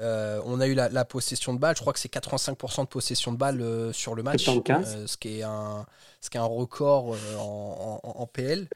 Euh, 0.00 0.40
on 0.46 0.60
a 0.60 0.66
eu 0.66 0.74
la, 0.74 1.04
possession 1.04 1.52
de 1.52 1.58
balle, 1.58 1.76
je 1.76 1.80
crois 1.80 1.92
que 1.92 1.98
c'est 1.98 2.12
85% 2.12 2.82
de 2.82 2.86
possession 2.86 3.32
de 3.32 3.36
balle 3.36 3.92
sur 3.92 4.14
le 4.14 4.22
match, 4.22 4.44
ce, 4.44 5.16
qui 5.18 5.40
est 5.40 5.42
un, 5.42 5.84
ce 6.20 6.30
qui 6.30 6.38
est 6.38 6.40
un 6.40 6.44
record 6.44 7.16
en, 7.38 8.26
PL. 8.32 8.68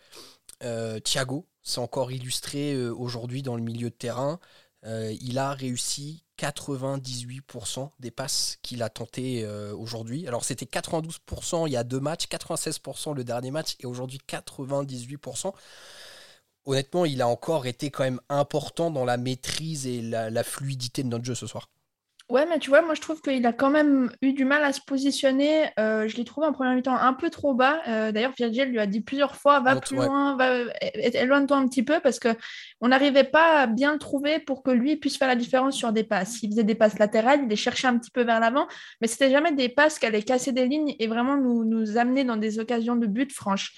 Thiago, 1.04 1.46
c'est 1.62 1.80
encore 1.80 2.12
illustré 2.12 2.76
aujourd'hui 2.88 3.42
dans 3.42 3.56
le 3.56 3.62
milieu 3.62 3.90
de 3.90 3.94
terrain. 3.94 4.38
il 4.84 5.38
a 5.38 5.52
réussi 5.52 6.24
98% 6.38 7.90
des 8.00 8.10
passes 8.10 8.58
qu'il 8.62 8.82
a 8.82 8.88
tenté 8.88 9.46
aujourd'hui. 9.76 10.26
Alors 10.26 10.44
c'était 10.44 10.66
92% 10.66 11.66
il 11.66 11.72
y 11.72 11.76
a 11.76 11.84
deux 11.84 12.00
matchs, 12.00 12.26
96% 12.26 13.14
le 13.14 13.24
dernier 13.24 13.50
match 13.50 13.76
et 13.80 13.86
aujourd'hui 13.86 14.20
98% 14.28 15.52
honnêtement, 16.64 17.04
il 17.04 17.22
a 17.22 17.28
encore 17.28 17.66
été 17.66 17.90
quand 17.90 18.04
même 18.04 18.20
important 18.28 18.90
dans 18.90 19.04
la 19.04 19.16
maîtrise 19.16 19.86
et 19.86 20.02
la, 20.02 20.44
fluidité 20.44 21.02
de 21.02 21.08
notre 21.08 21.24
jeu 21.24 21.34
ce 21.34 21.46
soir. 21.46 21.68
Ouais, 22.32 22.46
mais 22.46 22.58
tu 22.58 22.70
vois, 22.70 22.80
moi 22.80 22.94
je 22.94 23.02
trouve 23.02 23.20
qu'il 23.20 23.44
a 23.44 23.52
quand 23.52 23.68
même 23.68 24.10
eu 24.22 24.32
du 24.32 24.46
mal 24.46 24.64
à 24.64 24.72
se 24.72 24.80
positionner. 24.80 25.68
Euh, 25.78 26.08
je 26.08 26.16
l'ai 26.16 26.24
trouvé 26.24 26.46
en 26.46 26.52
première 26.54 26.74
mi-temps 26.74 26.96
un 26.96 27.12
peu 27.12 27.28
trop 27.28 27.52
bas. 27.52 27.82
Euh, 27.88 28.10
d'ailleurs, 28.10 28.32
Virgil 28.34 28.70
lui 28.70 28.78
a 28.78 28.86
dit 28.86 29.02
plusieurs 29.02 29.36
fois 29.36 29.60
va 29.60 29.76
plus 29.76 29.96
loin, 29.96 30.34
va, 30.38 30.62
éloigne-toi 30.94 31.58
un 31.58 31.68
petit 31.68 31.82
peu 31.82 32.00
parce 32.00 32.18
qu'on 32.18 32.88
n'arrivait 32.88 33.24
pas 33.24 33.60
à 33.60 33.66
bien 33.66 33.92
le 33.92 33.98
trouver 33.98 34.38
pour 34.38 34.62
que 34.62 34.70
lui 34.70 34.96
puisse 34.96 35.18
faire 35.18 35.28
la 35.28 35.36
différence 35.36 35.76
sur 35.76 35.92
des 35.92 36.04
passes. 36.04 36.42
Il 36.42 36.48
faisait 36.48 36.64
des 36.64 36.74
passes 36.74 36.98
latérales, 36.98 37.40
il 37.42 37.48
les 37.48 37.56
cherchait 37.56 37.88
un 37.88 37.98
petit 37.98 38.10
peu 38.10 38.22
vers 38.22 38.40
l'avant, 38.40 38.66
mais 39.02 39.08
c'était 39.08 39.30
jamais 39.30 39.52
des 39.52 39.68
passes 39.68 39.98
qui 39.98 40.06
allaient 40.06 40.22
casser 40.22 40.52
des 40.52 40.66
lignes 40.66 40.96
et 40.98 41.08
vraiment 41.08 41.36
nous, 41.36 41.66
nous 41.66 41.98
amener 41.98 42.24
dans 42.24 42.38
des 42.38 42.58
occasions 42.58 42.96
de 42.96 43.06
but 43.06 43.30
franches. 43.30 43.74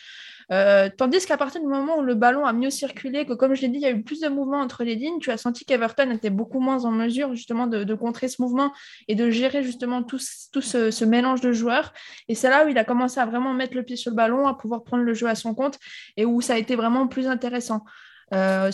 Euh, 0.53 0.89
tandis 0.97 1.25
qu'à 1.27 1.37
partir 1.37 1.61
du 1.61 1.67
moment 1.67 1.99
où 1.99 2.03
le 2.03 2.15
ballon 2.15 2.45
a 2.45 2.53
mieux 2.53 2.71
circulé, 2.71 3.27
que 3.27 3.33
comme 3.33 3.55
je 3.55 3.63
l'ai 3.63 3.69
dit, 3.69 3.79
il 3.79 3.83
y 3.83 3.87
a 3.87 3.91
eu 3.91 4.03
plus 4.03 4.21
de 4.21 4.29
mouvements 4.29 4.61
entre 4.61 4.85
les 4.85 4.95
lignes, 4.95 5.19
tu 5.19 5.31
as 5.31 5.37
senti 5.37 5.65
qu'Everton 5.65 6.11
était 6.11 6.31
beaucoup 6.31 6.61
moins 6.61 6.85
en 6.85 6.91
mesure 6.91 7.35
justement 7.35 7.67
de, 7.67 7.95
contrer 7.95 8.29
ce 8.29 8.43
mouvement 8.43 8.73
et 9.09 9.15
de 9.15 9.31
gérer 9.31 9.63
justement 9.63 10.03
tout, 10.03 10.19
ce, 10.19 11.05
mélange 11.05 11.41
de 11.41 11.53
joueurs. 11.53 11.93
Et 12.29 12.35
c'est 12.35 12.51
là 12.51 12.67
où 12.67 12.69
il 12.69 12.79
a 12.79 12.85
commencé 12.85 13.21
à 13.21 13.27
vraiment 13.27 13.53
mettre 13.55 13.75
le 13.75 13.83
pied 13.83 13.97
sur 13.97 14.11
le 14.11 14.17
ballon, 14.17 14.47
à 14.47 14.55
pouvoir 14.55 14.83
prendre 14.83 15.05
le 15.05 15.15
jeu 15.15 15.29
à 15.29 15.35
son 15.35 15.55
compte 15.55 15.79
et 16.17 16.25
où 16.25 16.41
ça 16.41 16.55
a 16.55 16.59
été 16.59 16.77
vraiment 16.77 17.07
plus 17.07 17.27
intéressant. 17.29 17.85
Euh, 18.35 18.71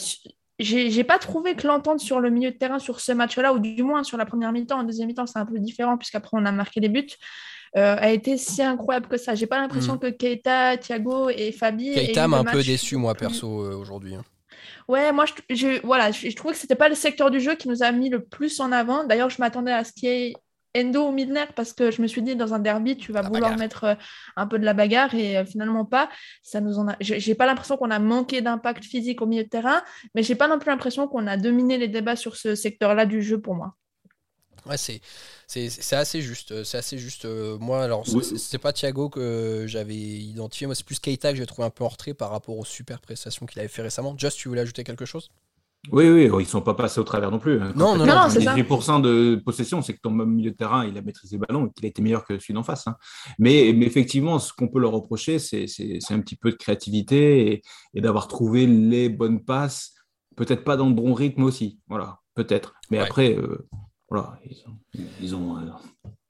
j'ai 0.58 1.04
pas 1.04 1.18
trouvé 1.18 1.54
que 1.54 1.66
l'entente 1.66 2.00
sur 2.00 2.20
le 2.20 2.30
milieu 2.30 2.50
de 2.50 2.56
terrain 2.56 2.78
sur 2.78 3.00
ce 3.00 3.12
match-là, 3.12 3.52
ou 3.54 3.58
du 3.58 3.82
moins 3.82 4.04
sur 4.04 4.18
la 4.18 4.26
première 4.26 4.52
mi-temps, 4.52 4.80
en 4.80 4.84
deuxième 4.84 5.08
mi-temps, 5.08 5.26
c'est 5.26 5.38
un 5.38 5.46
peu 5.46 5.58
différent, 5.58 5.96
puisqu'après 5.96 6.36
on 6.38 6.44
a 6.44 6.52
marqué 6.52 6.80
des 6.80 6.88
buts. 6.88 7.08
Euh, 7.76 7.96
a 7.98 8.10
été 8.10 8.36
si 8.36 8.62
incroyable 8.62 9.06
que 9.06 9.16
ça. 9.16 9.34
J'ai 9.34 9.46
pas 9.46 9.60
l'impression 9.60 9.94
mm. 9.94 9.98
que 10.00 10.06
Keita, 10.08 10.76
Thiago 10.76 11.28
et 11.28 11.52
Fabi. 11.52 11.94
Keita 11.94 12.26
m'a 12.26 12.38
un 12.38 12.44
peu 12.44 12.62
déçu, 12.62 12.96
moi, 12.96 13.14
perso, 13.14 13.64
euh, 13.64 13.76
aujourd'hui. 13.76 14.16
Hein. 14.16 14.24
Ouais, 14.88 15.12
moi, 15.12 15.24
je, 15.26 15.54
je 15.54 15.86
voilà, 15.86 16.10
je, 16.10 16.34
trouvais 16.34 16.54
que 16.54 16.60
c'était 16.60 16.74
pas 16.74 16.88
le 16.88 16.96
secteur 16.96 17.30
du 17.30 17.38
jeu 17.38 17.54
qui 17.54 17.68
nous 17.68 17.84
a 17.84 17.92
mis 17.92 18.10
le 18.10 18.24
plus 18.24 18.58
en 18.58 18.72
avant. 18.72 19.04
D'ailleurs, 19.04 19.30
je 19.30 19.40
m'attendais 19.40 19.72
à 19.72 19.84
ce 19.84 19.92
qu'il 19.92 20.08
y 20.08 20.12
ait 20.12 20.32
Endo 20.76 21.08
ou 21.08 21.12
Milner 21.12 21.46
parce 21.54 21.72
que 21.72 21.90
je 21.90 22.02
me 22.02 22.06
suis 22.06 22.22
dit 22.22 22.36
dans 22.36 22.54
un 22.54 22.60
derby 22.60 22.96
tu 22.96 23.10
vas 23.10 23.22
vouloir 23.22 23.56
mettre 23.56 23.84
euh, 23.84 23.94
un 24.36 24.46
peu 24.46 24.56
de 24.56 24.64
la 24.64 24.72
bagarre 24.72 25.12
et 25.16 25.44
finalement 25.44 25.84
pas 25.84 26.08
ça 26.44 26.60
nous 26.60 26.78
en 26.78 26.86
a 26.86 26.96
j'ai 27.00 27.34
pas 27.34 27.44
l'impression 27.44 27.76
qu'on 27.76 27.90
a 27.90 27.98
manqué 27.98 28.40
d'impact 28.40 28.84
physique 28.84 29.20
au 29.20 29.26
milieu 29.26 29.42
de 29.42 29.48
terrain 29.48 29.82
mais 30.14 30.22
j'ai 30.22 30.36
pas 30.36 30.46
non 30.46 30.60
plus 30.60 30.70
l'impression 30.70 31.08
qu'on 31.08 31.26
a 31.26 31.36
dominé 31.36 31.76
les 31.76 31.88
débats 31.88 32.14
sur 32.14 32.36
ce 32.36 32.54
secteur 32.54 32.94
là 32.94 33.04
du 33.04 33.20
jeu 33.20 33.40
pour 33.40 33.56
moi 33.56 33.74
Ouais, 34.66 34.76
c'est, 34.76 35.00
c'est, 35.46 35.96
assez 35.96 36.20
juste. 36.22 36.64
C'est 36.64 36.78
assez 36.78 36.98
juste. 36.98 37.24
Euh, 37.24 37.58
moi, 37.58 37.82
alors, 37.82 38.04
c'est, 38.06 38.58
pas 38.58 38.72
Thiago 38.72 39.08
que 39.08 39.64
j'avais 39.66 39.96
identifié. 39.96 40.66
Moi, 40.66 40.74
c'est 40.74 40.86
plus 40.86 40.98
Keita 40.98 41.32
que 41.32 41.38
j'ai 41.38 41.46
trouvé 41.46 41.66
un 41.66 41.70
peu 41.70 41.84
en 41.84 41.88
retrait 41.88 42.14
par 42.14 42.30
rapport 42.30 42.58
aux 42.58 42.64
super 42.64 43.00
prestations 43.00 43.46
qu'il 43.46 43.58
avait 43.58 43.68
fait 43.68 43.82
récemment. 43.82 44.14
Just, 44.16 44.38
tu 44.38 44.48
voulais 44.48 44.62
ajouter 44.62 44.84
quelque 44.84 45.04
chose? 45.04 45.30
Oui, 45.90 46.10
oui, 46.10 46.30
ils 46.40 46.46
sont 46.46 46.60
pas 46.60 46.74
passés 46.74 47.00
au 47.00 47.04
travers 47.04 47.30
non 47.30 47.38
plus. 47.38 47.60
Hein. 47.60 47.72
non, 47.74 47.96
non, 47.96 48.04
non, 48.04 48.28
c'est 48.28 48.40
18% 48.40 49.00
de 49.00 49.40
possession, 49.42 49.80
c'est 49.80 49.94
que 49.94 50.00
ton 50.00 50.10
milieu 50.10 50.50
de 50.50 50.56
terrain, 50.56 50.84
il 50.84 50.96
a 50.98 51.02
maîtrisé 51.02 51.36
le 51.36 51.46
ballon 51.46 51.66
et 51.66 51.70
qu'il 51.72 51.86
a 51.86 51.88
été 51.88 52.02
meilleur 52.02 52.24
que 52.24 52.38
celui 52.38 52.52
d'en 52.52 52.62
face. 52.62 52.86
Hein. 52.86 52.96
Mais, 53.38 53.72
mais, 53.74 53.86
effectivement, 53.86 54.38
ce 54.38 54.52
qu'on 54.52 54.68
peut 54.68 54.78
leur 54.78 54.92
reprocher, 54.92 55.38
c'est, 55.38 55.64
un 56.10 56.20
petit 56.20 56.36
peu 56.36 56.50
de 56.50 56.56
créativité 56.56 57.62
et, 57.94 58.00
d'avoir 58.00 58.28
trouvé 58.28 58.66
les 58.66 59.08
bonnes 59.08 59.42
passes, 59.42 59.94
peut-être 60.36 60.64
pas 60.64 60.76
dans 60.76 60.86
le 60.86 60.94
bon 60.94 61.14
rythme 61.14 61.44
aussi. 61.44 61.80
Voilà, 61.88 62.18
peut-être. 62.34 62.74
Mais 62.90 62.98
après, 62.98 63.34
euh, 63.34 63.66
voilà, 64.10 64.32
ils 65.20 65.36
ont, 65.36 65.56
euh, 65.56 65.60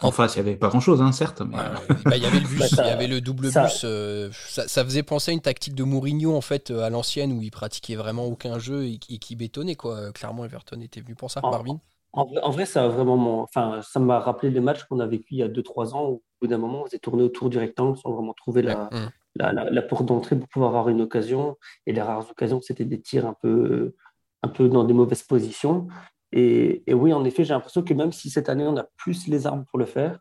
en 0.03 0.11
face, 0.11 0.37
il 0.37 0.43
n'y 0.43 0.51
avait 0.51 0.59
pas 0.59 0.69
grand-chose, 0.69 1.01
hein, 1.01 1.13
certes. 1.13 1.41
Mais... 1.41 1.57
Bah, 2.05 2.17
il 2.17 2.23
y 2.23 2.27
avait 2.27 2.41
le 2.41 2.47
bus, 2.47 2.73
il 2.73 2.77
y 2.77 2.81
avait 2.81 3.07
le 3.07 3.23
double 3.23 3.51
bus. 3.51 3.83
Euh, 3.85 4.29
ça, 4.33 4.85
faisait 4.85 5.03
penser 5.03 5.31
à 5.31 5.35
une 5.35 5.41
tactique 5.41 5.75
de 5.75 5.83
Mourinho 5.83 6.37
en 6.37 6.43
fait 6.43 6.71
euh, 6.71 6.83
à 6.83 6.91
l'ancienne 6.91 7.33
où 7.33 7.41
il 7.41 7.51
pratiquait 7.51 7.97
vraiment 7.97 8.27
aucun 8.27 8.59
jeu 8.59 8.85
et, 8.85 8.99
qui 8.99 9.35
bétonnait 9.35 9.77
quoi. 9.77 10.13
Clairement, 10.13 10.45
Everton 10.45 10.79
était 10.83 11.01
venu 11.01 11.15
pour 11.15 11.31
ça, 11.31 11.41
Marvin. 11.41 11.81
En, 12.13 12.51
vrai, 12.51 12.67
ça 12.67 12.89
vraiment, 12.89 13.43
enfin, 13.43 13.81
ça 13.83 13.99
m'a 13.99 14.19
rappelé 14.19 14.51
les 14.51 14.61
matchs 14.61 14.85
qu'on 14.85 15.01
a 15.01 15.07
vécu 15.07 15.35
il 15.35 15.39
y 15.39 15.43
a 15.43 15.49
2-3 15.49 15.95
ans 15.95 16.09
où, 16.09 16.13
au 16.15 16.23
bout 16.43 16.49
d'un 16.49 16.59
moment, 16.59 16.83
on 16.83 16.87
s'est 16.87 16.99
tourné 16.99 17.23
autour 17.23 17.49
du 17.49 17.59
rectangle 17.59 17.97
sans 17.97 18.13
vraiment 18.13 18.35
trouver 18.35 18.63
la, 18.63 18.91
la, 19.37 19.53
la, 19.53 19.83
porte 19.83 20.07
d'entrée 20.07 20.37
pour 20.37 20.49
pouvoir 20.49 20.71
avoir 20.71 20.89
une 20.89 21.01
occasion. 21.01 21.57
Et 21.87 21.93
les 21.93 22.03
rares 22.03 22.29
occasions, 22.29 22.61
c'était 22.61 22.85
des 22.85 23.01
tirs 23.01 23.27
un 23.27 23.37
peu, 23.41 23.95
un 24.43 24.49
peu 24.49 24.69
dans 24.69 24.83
des 24.83 24.93
mauvaises 24.93 25.23
positions. 25.23 25.87
Et, 26.33 26.83
oui, 26.93 27.13
en 27.13 27.25
effet, 27.25 27.45
j'ai 27.45 27.55
l'impression 27.55 27.83
que 27.83 27.95
même 27.95 28.13
si 28.13 28.31
cette 28.31 28.49
année, 28.49 28.67
on 28.67 28.77
a 28.77 28.85
plus 28.97 29.27
les 29.27 29.47
armes 29.47 29.65
pour 29.65 29.79
le 29.79 29.85
faire, 29.85 30.21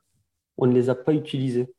on 0.57 0.65
ne 0.65 0.73
les 0.73 0.89
a 0.89 0.95
pas 0.95 1.13
utilisées. 1.13 1.73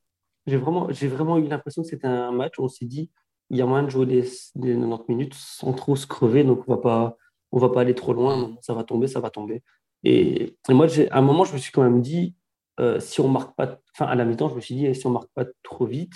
J'ai 0.47 0.57
vraiment, 0.57 0.87
vraiment 0.87 1.39
eu 1.39 1.49
l'impression 1.49 1.83
que 1.83 1.89
c'était 1.89 2.07
un 2.07 2.33
match 2.33 2.59
où 2.59 2.65
on 2.65 2.69
s'est 2.69 2.87
dit, 2.87 3.11
il 3.51 3.59
y 3.59 3.63
a 3.63 3.67
moyen 3.67 3.85
de 3.85 3.91
jouer 3.91 4.07
les, 4.07 4.23
90 4.23 5.05
minutes 5.09 5.35
sans 5.35 5.73
trop 5.73 5.97
se 5.97 6.07
crever, 6.07 6.45
donc 6.45 6.63
on 6.69 6.75
va 6.75 6.81
pas, 6.81 7.17
on 7.53 7.59
va 7.59 7.69
pas 7.71 7.81
aller 7.81 7.95
trop 7.95 8.13
loin, 8.13 8.57
ça 8.63 8.75
va 8.75 8.85
tomber, 8.85 9.09
ça 9.09 9.21
va 9.21 9.31
tomber. 9.31 9.63
Et, 10.05 10.57
moi, 10.69 10.87
à 11.11 11.19
un 11.19 11.23
moment, 11.23 11.45
je 11.45 11.53
me 11.53 11.59
suis 11.59 11.73
quand 11.73 11.83
même 11.83 12.01
dit, 12.01 12.37
euh, 12.79 13.01
si 13.01 13.21
on 13.21 13.29
marque 13.29 13.57
pas, 13.57 13.81
enfin 13.95 14.07
à 14.07 14.15
la 14.15 14.25
mi-temps, 14.25 14.49
je 14.49 14.55
me 14.55 14.61
suis 14.61 14.75
dit, 14.77 14.95
si 14.95 15.07
on 15.07 15.11
marque 15.11 15.31
pas 15.35 15.45
trop 15.63 15.87
vite, 15.87 16.15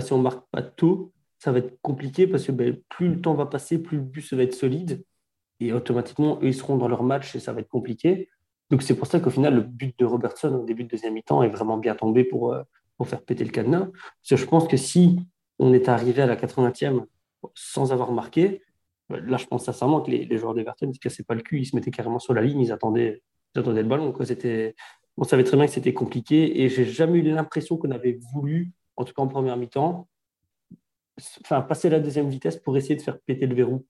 si 0.00 0.12
on 0.12 0.18
marque 0.18 0.46
pas 0.50 0.62
tôt, 0.62 1.12
ça 1.38 1.52
va 1.52 1.58
être 1.58 1.80
compliqué 1.82 2.26
parce 2.26 2.46
que 2.46 2.52
ben, 2.52 2.76
plus 2.88 3.08
le 3.08 3.20
temps 3.20 3.34
va 3.34 3.46
passer, 3.46 3.78
plus 3.78 3.98
le 3.98 4.02
bus 4.02 4.32
va 4.32 4.42
être 4.42 4.54
solide 4.54 5.04
et 5.60 5.72
automatiquement, 5.72 6.38
eux, 6.42 6.48
ils 6.48 6.54
seront 6.54 6.76
dans 6.76 6.88
leur 6.88 7.02
match 7.02 7.34
et 7.34 7.40
ça 7.40 7.52
va 7.52 7.60
être 7.60 7.68
compliqué. 7.68 8.28
Donc 8.70 8.82
c'est 8.82 8.94
pour 8.94 9.06
ça 9.06 9.18
qu'au 9.20 9.30
final, 9.30 9.54
le 9.54 9.60
but 9.62 9.98
de 9.98 10.04
Robertson 10.04 10.52
au 10.54 10.64
début 10.64 10.84
de 10.84 10.88
deuxième 10.88 11.14
mi-temps 11.14 11.42
est 11.42 11.48
vraiment 11.48 11.78
bien 11.78 11.94
tombé 11.94 12.24
pour, 12.24 12.52
euh, 12.52 12.62
pour 12.96 13.08
faire 13.08 13.22
péter 13.22 13.44
le 13.44 13.50
cadenas. 13.50 13.86
Parce 13.86 14.28
que 14.30 14.36
je 14.36 14.46
pense 14.46 14.68
que 14.68 14.76
si 14.76 15.18
on 15.58 15.72
est 15.72 15.88
arrivé 15.88 16.22
à 16.22 16.26
la 16.26 16.36
80e 16.36 17.04
sans 17.54 17.92
avoir 17.92 18.12
marqué, 18.12 18.62
là, 19.08 19.36
je 19.36 19.46
pense 19.46 19.64
sincèrement 19.64 20.00
que 20.00 20.10
les, 20.10 20.24
les 20.26 20.38
joueurs 20.38 20.54
d'Everton 20.54 20.86
ne 20.86 20.92
se 20.92 20.98
cassaient 20.98 21.24
pas 21.24 21.34
le 21.34 21.42
cul, 21.42 21.60
ils 21.60 21.66
se 21.66 21.74
mettaient 21.74 21.90
carrément 21.90 22.18
sur 22.18 22.34
la 22.34 22.42
ligne, 22.42 22.60
ils 22.60 22.72
attendaient, 22.72 23.22
ils 23.54 23.60
attendaient 23.60 23.82
le 23.82 23.88
ballon. 23.88 24.14
C'était, 24.24 24.74
on 25.16 25.24
savait 25.24 25.44
très 25.44 25.56
bien 25.56 25.66
que 25.66 25.72
c'était 25.72 25.94
compliqué 25.94 26.62
et 26.62 26.68
j'ai 26.68 26.84
jamais 26.84 27.18
eu 27.18 27.22
l'impression 27.22 27.76
qu'on 27.76 27.90
avait 27.90 28.18
voulu, 28.32 28.72
en 28.96 29.04
tout 29.04 29.14
cas 29.14 29.22
en 29.22 29.28
première 29.28 29.56
mi-temps, 29.56 30.08
passer 31.48 31.88
la 31.88 32.00
deuxième 32.00 32.28
vitesse 32.28 32.56
pour 32.58 32.76
essayer 32.76 32.96
de 32.96 33.02
faire 33.02 33.18
péter 33.20 33.46
le 33.46 33.54
verrou. 33.54 33.84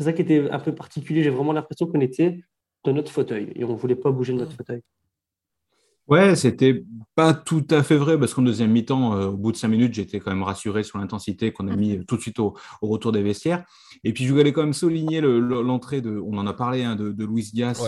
C'est 0.00 0.04
ça 0.04 0.14
qui 0.14 0.22
était 0.22 0.48
un 0.50 0.58
peu 0.58 0.74
particulier. 0.74 1.22
J'ai 1.22 1.28
vraiment 1.28 1.52
l'impression 1.52 1.86
qu'on 1.86 2.00
était 2.00 2.40
dans 2.84 2.94
notre 2.94 3.12
fauteuil 3.12 3.52
et 3.54 3.64
on 3.64 3.74
ne 3.74 3.76
voulait 3.76 3.94
pas 3.94 4.10
bouger 4.10 4.32
de 4.32 4.38
notre 4.38 4.56
fauteuil. 4.56 4.80
Ouais, 6.08 6.34
c'était 6.36 6.82
pas 7.14 7.34
tout 7.34 7.66
à 7.68 7.82
fait 7.82 7.98
vrai 7.98 8.18
parce 8.18 8.32
qu'en 8.32 8.40
deuxième 8.40 8.70
mi-temps, 8.70 9.14
euh, 9.14 9.26
au 9.26 9.36
bout 9.36 9.52
de 9.52 9.58
cinq 9.58 9.68
minutes, 9.68 9.92
j'étais 9.92 10.18
quand 10.18 10.30
même 10.30 10.42
rassuré 10.42 10.84
sur 10.84 10.96
l'intensité 10.96 11.52
qu'on 11.52 11.68
a 11.68 11.76
mis 11.76 12.02
tout 12.06 12.16
de 12.16 12.22
suite 12.22 12.38
au, 12.38 12.56
retour 12.80 13.12
des 13.12 13.22
vestiaires. 13.22 13.66
Et 14.02 14.14
puis, 14.14 14.24
je 14.24 14.32
voulais 14.32 14.54
quand 14.54 14.62
même 14.62 14.72
souligner 14.72 15.20
l'entrée 15.20 16.00
de, 16.00 16.18
on 16.18 16.38
en 16.38 16.46
a 16.46 16.54
parlé, 16.54 16.82
hein, 16.82 16.96
de, 16.96 17.12
de 17.12 17.26
Luis 17.26 17.50
Diaz 17.52 17.78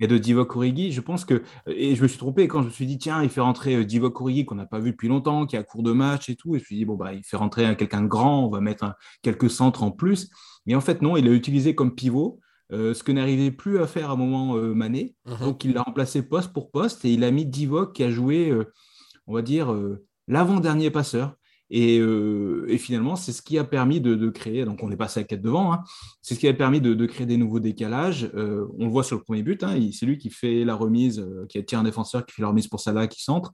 et, 0.00 0.06
de 0.06 0.18
Divock 0.18 0.56
Origi. 0.56 0.92
Je 0.92 1.00
pense 1.00 1.24
que, 1.24 1.42
et 1.66 1.94
je 1.94 2.02
me 2.02 2.08
suis 2.08 2.18
trompé 2.18 2.48
quand 2.48 2.62
je 2.62 2.66
me 2.66 2.72
suis 2.72 2.86
dit, 2.86 2.98
tiens, 2.98 3.22
il 3.22 3.30
fait 3.30 3.40
rentrer 3.40 3.76
euh, 3.76 3.84
Divock 3.84 4.20
Origi 4.20 4.44
qu'on 4.44 4.54
n'a 4.54 4.66
pas 4.66 4.78
vu 4.78 4.92
depuis 4.92 5.08
longtemps, 5.08 5.46
qui 5.46 5.56
est 5.56 5.58
à 5.58 5.62
court 5.62 5.82
de 5.82 5.92
match 5.92 6.28
et 6.28 6.36
tout. 6.36 6.54
Et 6.54 6.58
je 6.58 6.64
me 6.64 6.66
suis 6.66 6.76
dit, 6.76 6.84
bon, 6.84 6.96
bah, 6.96 7.12
il 7.12 7.24
fait 7.24 7.36
rentrer 7.36 7.76
quelqu'un 7.76 8.02
de 8.02 8.08
grand, 8.08 8.44
on 8.44 8.50
va 8.50 8.60
mettre 8.60 8.94
quelques 9.22 9.50
centres 9.50 9.82
en 9.82 9.90
plus. 9.90 10.30
Mais 10.66 10.74
en 10.74 10.80
fait, 10.80 11.02
non, 11.02 11.16
il 11.16 11.24
l'a 11.24 11.32
utilisé 11.32 11.74
comme 11.74 11.94
pivot, 11.94 12.40
euh, 12.70 12.92
ce 12.92 13.02
que 13.02 13.12
n'arrivait 13.12 13.50
plus 13.50 13.80
à 13.80 13.86
faire 13.86 14.10
à 14.10 14.12
un 14.12 14.16
moment 14.16 14.56
euh, 14.56 14.74
Mané. 14.74 15.14
Mhm. 15.24 15.38
Donc, 15.40 15.64
il 15.64 15.72
l'a 15.72 15.82
remplacé 15.82 16.22
poste 16.22 16.52
pour 16.52 16.70
poste 16.70 17.04
et 17.04 17.12
il 17.12 17.24
a 17.24 17.30
mis 17.30 17.46
Divock 17.46 17.94
qui 17.94 18.04
a 18.04 18.10
joué, 18.10 18.50
euh, 18.50 18.70
on 19.26 19.34
va 19.34 19.42
dire, 19.42 19.74
l'avant-dernier 20.26 20.90
passeur. 20.90 21.34
Et, 21.70 22.00
finalement, 22.78 23.16
c'est 23.16 23.32
ce 23.32 23.42
qui 23.42 23.58
a 23.58 23.64
permis 23.64 24.00
de, 24.00 24.28
créer, 24.30 24.64
donc 24.64 24.82
on 24.82 24.90
est 24.90 24.96
passé 24.96 25.20
à 25.20 25.24
4 25.24 25.40
devant, 25.40 25.72
hein. 25.72 25.82
c'est 26.22 26.34
ce 26.34 26.40
qui 26.40 26.48
a 26.48 26.54
permis 26.54 26.80
de, 26.80 27.06
créer 27.06 27.26
des 27.26 27.36
nouveaux 27.36 27.60
décalages. 27.60 28.30
on 28.34 28.84
le 28.84 28.90
voit 28.90 29.04
sur 29.04 29.16
le 29.16 29.22
premier 29.22 29.42
but, 29.42 29.62
hein, 29.62 29.78
c'est 29.92 30.06
lui 30.06 30.18
qui 30.18 30.30
fait 30.30 30.64
la 30.64 30.74
remise, 30.74 31.26
qui 31.48 31.58
attire 31.58 31.78
un 31.78 31.84
défenseur, 31.84 32.24
qui 32.24 32.34
fait 32.34 32.42
la 32.42 32.48
remise 32.48 32.68
pour 32.68 32.80
Salah, 32.80 33.06
qui 33.06 33.22
centre. 33.22 33.52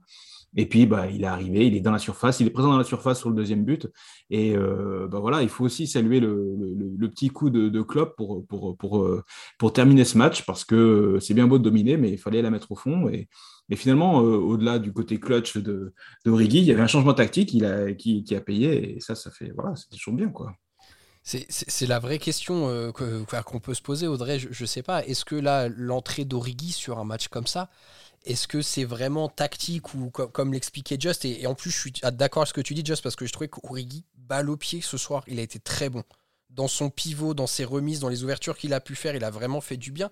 Et 0.57 0.67
puis, 0.67 0.85
bah, 0.85 1.07
il 1.11 1.23
est 1.23 1.27
arrivé, 1.27 1.67
il 1.67 1.75
est 1.75 1.81
dans 1.81 1.91
la 1.91 1.99
surface, 1.99 2.39
il 2.39 2.47
est 2.47 2.51
présent 2.51 2.69
dans 2.69 2.77
la 2.77 2.85
surface 2.85 3.19
sur 3.19 3.29
le 3.29 3.35
deuxième 3.35 3.65
but. 3.65 3.87
Et 4.29 4.55
euh, 4.55 5.07
bah, 5.07 5.19
voilà, 5.19 5.41
il 5.43 5.49
faut 5.49 5.65
aussi 5.65 5.85
saluer 5.85 6.21
le, 6.21 7.07
petit 7.09 7.29
coup 7.29 7.49
de, 7.49 7.67
de 7.67 7.81
Klopp 7.81 8.15
pour, 8.15 8.45
pour, 8.47 8.77
pour, 8.77 9.03
euh, 9.03 9.23
pour, 9.57 9.73
terminer 9.73 10.05
ce 10.05 10.17
match, 10.17 10.45
parce 10.45 10.63
que 10.63 11.17
c'est 11.19 11.33
bien 11.33 11.47
beau 11.47 11.57
de 11.57 11.63
dominer, 11.63 11.97
mais 11.97 12.09
il 12.09 12.17
fallait 12.17 12.41
la 12.41 12.51
mettre 12.51 12.71
au 12.71 12.75
fond. 12.75 13.09
Et 13.69 13.75
finalement, 13.75 14.21
euh, 14.21 14.37
au-delà 14.37 14.79
du 14.79 14.93
côté 14.93 15.19
clutch 15.19 15.57
de, 15.57 15.93
de 16.25 16.31
Origi, 16.31 16.59
il 16.59 16.65
y 16.65 16.71
avait 16.71 16.81
un 16.81 16.87
changement 16.87 17.13
tactique 17.13 17.53
il 17.53 17.65
a, 17.65 17.93
qui, 17.93 18.23
a 18.35 18.41
payé. 18.41 18.95
Et 18.95 18.99
ça, 18.99 19.15
ça 19.15 19.31
fait, 19.31 19.51
voilà, 19.55 19.75
c'était 19.75 19.97
toujours 19.97 20.13
bien, 20.13 20.29
quoi. 20.29 20.55
C'est 21.23 21.87
la 21.87 21.97
vraie 21.97 22.19
question 22.19 22.93
qu'on 22.93 23.59
peut 23.59 23.73
se 23.73 23.81
poser, 23.81 24.05
Audrey. 24.05 24.37
Je 24.37 24.61
ne 24.61 24.67
sais 24.67 24.83
pas. 24.83 25.03
Est-ce 25.05 25.25
que 25.25 25.35
là, 25.35 25.69
l'entrée 25.69 26.23
d'Origi 26.23 26.71
sur 26.71 26.99
un 26.99 27.03
match 27.03 27.29
comme 27.29 27.47
ça, 27.47 27.71
est-ce 28.25 28.47
que 28.47 28.61
c'est 28.61 28.83
vraiment 28.83 29.27
tactique 29.27 29.95
ou 29.95 30.11
comme, 30.11 30.53
l'expliquait 30.53 30.97
Just? 30.99 31.25
Et, 31.25 31.47
en 31.47 31.55
plus, 31.55 31.71
je 31.71 31.77
suis 31.77 31.91
d'accord 32.13 32.41
avec 32.41 32.49
ce 32.49 32.53
que 32.53 32.61
tu 32.61 32.75
dis, 32.75 32.85
Just, 32.85 33.01
parce 33.01 33.15
que 33.15 33.25
je 33.25 33.33
trouvais 33.33 33.47
qu'Origi, 33.47 34.05
balle 34.15 34.51
au 34.51 34.57
pied 34.57 34.81
ce 34.81 34.97
soir, 34.97 35.23
il 35.27 35.39
a 35.39 35.41
été 35.41 35.59
très 35.59 35.89
bon. 35.89 36.03
Dans 36.55 36.67
son 36.67 36.89
pivot, 36.89 37.33
dans 37.33 37.47
ses 37.47 37.65
remises, 37.65 37.99
dans 37.99 38.09
les 38.09 38.23
ouvertures 38.23 38.57
qu'il 38.57 38.73
a 38.73 38.79
pu 38.79 38.95
faire, 38.95 39.15
il 39.15 39.23
a 39.23 39.29
vraiment 39.29 39.61
fait 39.61 39.77
du 39.77 39.91
bien. 39.91 40.09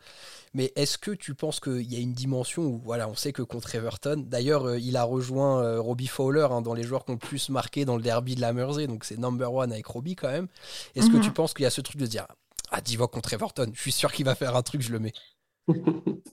Mais 0.54 0.72
est-ce 0.76 0.98
que 0.98 1.12
tu 1.12 1.34
penses 1.34 1.60
qu'il 1.60 1.92
y 1.92 1.96
a 1.96 2.00
une 2.00 2.14
dimension 2.14 2.64
où, 2.64 2.82
voilà, 2.84 3.08
on 3.08 3.16
sait 3.16 3.34
que 3.34 3.42
contre 3.42 3.74
Everton, 3.76 4.24
d'ailleurs, 4.28 4.66
euh, 4.66 4.80
il 4.80 4.98
a 4.98 5.04
rejoint 5.04 5.64
euh, 5.64 5.82
Robbie 5.82 6.08
Fowler 6.08 6.48
hein, 6.52 6.62
dans 6.62 6.74
les 6.74 6.84
joueurs 6.84 7.06
qui 7.06 7.12
ont 7.12 7.16
le 7.16 7.20
plus 7.20 7.50
marqué 7.50 7.86
dans 7.86 7.96
le 7.96 8.04
derby 8.04 8.36
de 8.36 8.42
la 8.42 8.54
Mersey, 8.54 8.88
donc 8.88 9.06
c'est 9.06 9.18
number 9.18 9.52
one 9.54 9.72
avec 9.72 9.86
Robbie 9.88 10.16
quand 10.16 10.30
même. 10.30 10.48
Est-ce 10.96 11.08
que 11.08 11.18
mhm. 11.18 11.24
tu 11.24 11.32
penses 11.32 11.54
qu'il 11.54 11.64
y 11.64 11.68
a 11.68 11.72
ce 11.72 11.82
truc 11.82 11.98
de 11.98 12.06
dire, 12.06 12.28
ah, 12.72 12.82
Divock 12.82 13.12
contre 13.12 13.34
Everton, 13.34 13.72
je 13.74 13.80
suis 13.80 13.92
sûr 13.92 14.12
qu'il 14.12 14.26
va 14.26 14.36
faire 14.36 14.56
un 14.56 14.64
truc, 14.64 14.82
je 14.82 14.92
le 14.92 15.00
mets 15.00 15.14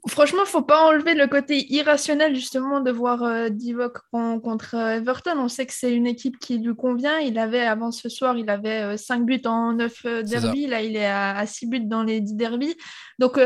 Franchement, 0.08 0.44
faut 0.44 0.62
pas 0.62 0.88
enlever 0.88 1.14
le 1.14 1.28
côté 1.28 1.72
irrationnel 1.72 2.34
justement 2.34 2.80
de 2.80 2.90
voir 2.90 3.22
euh, 3.22 3.49
Divock 3.49 3.99
contre 4.10 4.75
euh, 4.75 4.96
Everton. 4.96 5.38
On 5.38 5.49
sait 5.49 5.66
que 5.66 5.72
c'est 5.72 5.94
une 5.94 6.06
équipe 6.06 6.38
qui 6.38 6.58
lui 6.58 6.75
convient. 6.75 7.18
Il 7.18 7.38
avait 7.38 7.60
avant 7.60 7.92
ce 7.92 8.08
soir, 8.08 8.37
il 8.37 8.50
avait 8.50 8.96
5 8.96 9.20
euh, 9.20 9.25
buts 9.25 9.42
en 9.44 9.75
9 9.75 10.25
derbies. 10.25 10.66
Là, 10.66 10.82
il 10.82 10.96
est 10.96 11.06
à, 11.06 11.46
6 11.46 11.66
buts 11.66 11.80
dans 11.80 12.02
les 12.02 12.20
10 12.20 12.34
derbies. 12.34 12.75
Donc, 13.20 13.38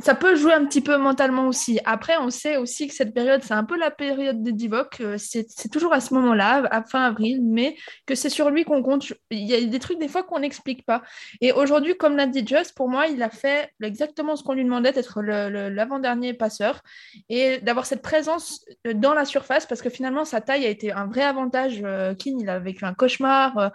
ça 0.00 0.14
peut 0.14 0.34
jouer 0.34 0.52
un 0.52 0.66
petit 0.66 0.80
peu 0.80 0.96
mentalement 0.96 1.46
aussi. 1.46 1.78
Après, 1.84 2.16
on 2.18 2.28
sait 2.28 2.56
aussi 2.56 2.88
que 2.88 2.94
cette 2.94 3.14
période, 3.14 3.42
c'est 3.44 3.54
un 3.54 3.64
peu 3.64 3.78
la 3.78 3.92
période 3.92 4.42
de 4.42 4.50
Divock. 4.50 5.00
C'est 5.16 5.70
toujours 5.70 5.94
à 5.94 6.00
ce 6.00 6.12
moment-là, 6.14 6.64
à 6.70 6.82
fin 6.82 7.04
avril, 7.04 7.40
mais 7.42 7.76
que 8.04 8.16
c'est 8.16 8.30
sur 8.30 8.50
lui 8.50 8.64
qu'on 8.64 8.82
compte. 8.82 9.12
Il 9.30 9.46
y 9.46 9.54
a 9.54 9.60
des 9.60 9.78
trucs 9.78 10.00
des 10.00 10.08
fois 10.08 10.24
qu'on 10.24 10.40
n'explique 10.40 10.84
pas. 10.84 11.02
Et 11.40 11.52
aujourd'hui, 11.52 11.96
comme 11.96 12.16
l'a 12.16 12.26
dit 12.26 12.44
Just, 12.44 12.74
pour 12.74 12.88
moi, 12.88 13.06
il 13.06 13.22
a 13.22 13.30
fait 13.30 13.70
exactement 13.80 14.34
ce 14.34 14.42
qu'on 14.42 14.54
lui 14.54 14.64
demandait 14.64 14.92
d'être 14.92 15.21
l'avant-dernier 15.22 16.34
passeur 16.34 16.82
et 17.28 17.58
d'avoir 17.58 17.86
cette 17.86 18.02
présence 18.02 18.64
dans 18.94 19.14
la 19.14 19.24
surface 19.24 19.66
parce 19.66 19.82
que 19.82 19.90
finalement 19.90 20.24
sa 20.24 20.40
taille 20.40 20.66
a 20.66 20.68
été 20.68 20.92
un 20.92 21.06
vrai 21.06 21.22
avantage. 21.22 21.80
Euh, 21.84 22.14
Keane, 22.14 22.40
il 22.40 22.48
a 22.48 22.58
vécu 22.58 22.84
un 22.84 22.94
cauchemar, 22.94 23.58
euh, 23.58 23.68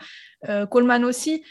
euh, 0.49 0.65
Coleman 0.65 1.03
aussi. 1.05 1.43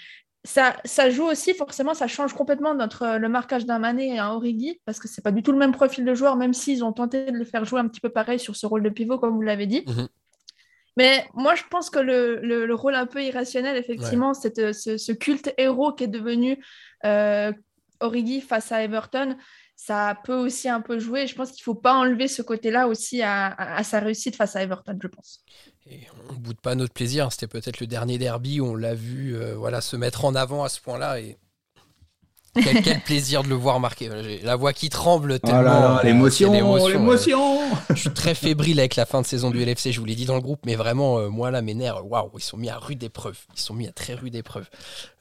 Ça, 0.44 0.76
ça, 0.84 1.10
joue 1.10 1.24
aussi, 1.24 1.54
forcément, 1.54 1.94
ça 1.94 2.06
change 2.06 2.32
complètement 2.32 2.72
notre, 2.72 3.18
le 3.18 3.28
marquage 3.28 3.66
d'un 3.66 3.80
Mané 3.80 4.14
et 4.14 4.18
un 4.20 4.28
Origi, 4.28 4.80
parce 4.84 5.00
que 5.00 5.08
c'est 5.08 5.22
pas 5.22 5.32
du 5.32 5.42
tout 5.42 5.50
le 5.50 5.58
même 5.58 5.72
profil 5.72 6.04
de 6.04 6.14
joueur, 6.14 6.36
même 6.36 6.54
s'ils 6.54 6.84
ont 6.84 6.92
tenté 6.92 7.32
de 7.32 7.36
le 7.36 7.44
faire 7.44 7.64
jouer 7.64 7.80
un 7.80 7.88
petit 7.88 8.00
peu 8.00 8.10
pareil 8.10 8.38
sur 8.38 8.54
ce 8.54 8.64
rôle 8.64 8.84
de 8.84 8.88
pivot, 8.88 9.18
comme 9.18 9.34
vous 9.34 9.42
l'avez 9.42 9.66
dit. 9.66 9.82
Mhm. 9.88 10.06
Mais 10.96 11.26
moi, 11.34 11.56
je 11.56 11.64
pense 11.68 11.90
que 11.90 11.98
le, 11.98 12.40
le, 12.40 12.74
rôle 12.74 12.94
un 12.94 13.06
peu 13.06 13.22
irrationnel, 13.22 13.76
effectivement, 13.76 14.34
c'est 14.34 14.72
ce, 14.72 15.12
culte 15.12 15.52
héros 15.58 15.92
qui 15.92 16.04
est 16.04 16.08
devenu 16.08 16.64
Origi 18.00 18.40
face 18.40 18.70
à 18.70 18.82
Everton, 18.82 19.36
ça 19.76 20.18
peut 20.24 20.34
aussi 20.34 20.68
un 20.68 20.80
peu 20.80 20.98
jouer. 20.98 21.26
Je 21.26 21.34
pense 21.34 21.50
qu'il 21.50 21.60
ne 21.60 21.64
faut 21.64 21.74
pas 21.74 21.94
enlever 21.94 22.28
ce 22.28 22.40
côté-là 22.40 22.88
aussi 22.88 23.22
à, 23.22 23.82
sa 23.84 24.00
réussite 24.00 24.34
face 24.34 24.56
à 24.56 24.62
Everton, 24.62 24.98
je 25.00 25.06
pense. 25.06 25.44
Et 25.86 26.00
on 26.28 26.32
ne 26.32 26.38
boude 26.38 26.60
pas 26.60 26.74
notre 26.74 26.94
plaisir. 26.94 27.30
C'était 27.30 27.46
peut-être 27.46 27.78
le 27.78 27.86
dernier 27.86 28.18
derby 28.18 28.58
où 28.60 28.66
on 28.66 28.74
l'a 28.74 28.94
vu 28.94 29.36
euh, 29.36 29.54
voilà, 29.54 29.82
se 29.82 29.94
mettre 29.94 30.24
en 30.24 30.34
avant 30.34 30.64
à 30.64 30.70
ce 30.70 30.80
point-là. 30.80 31.20
Et 31.20 31.36
quel, 32.62 33.00
plaisir 33.04 33.42
de 33.42 33.48
le 33.48 33.54
voir 33.54 33.80
marquer. 33.80 34.10
La 34.42 34.56
voix 34.56 34.72
qui 34.72 34.88
tremble 34.88 35.32
oh 35.32 35.38
tellement. 35.46 36.00
l'émotion, 36.02 36.52
l'émotion. 36.52 37.60
Je 37.90 38.00
suis 38.00 38.10
très 38.10 38.34
fébrile 38.34 38.78
avec 38.80 38.96
la 38.96 39.06
fin 39.06 39.20
de 39.20 39.26
saison 39.26 39.50
du 39.50 39.62
LFC, 39.62 39.92
je 39.92 40.00
vous 40.00 40.06
l'ai 40.06 40.14
dit 40.14 40.24
dans 40.24 40.34
le 40.34 40.40
groupe, 40.40 40.60
mais 40.64 40.74
vraiment, 40.74 41.18
euh, 41.18 41.28
moi 41.28 41.50
là, 41.50 41.62
mes 41.62 41.74
nerfs, 41.74 42.04
waouh, 42.04 42.30
ils 42.36 42.42
sont 42.42 42.56
mis 42.56 42.70
à 42.70 42.78
rude 42.78 43.02
épreuve. 43.02 43.38
Ils 43.54 43.60
sont 43.60 43.74
mis 43.74 43.86
à 43.86 43.92
très 43.92 44.14
rude 44.14 44.34
épreuve. 44.34 44.68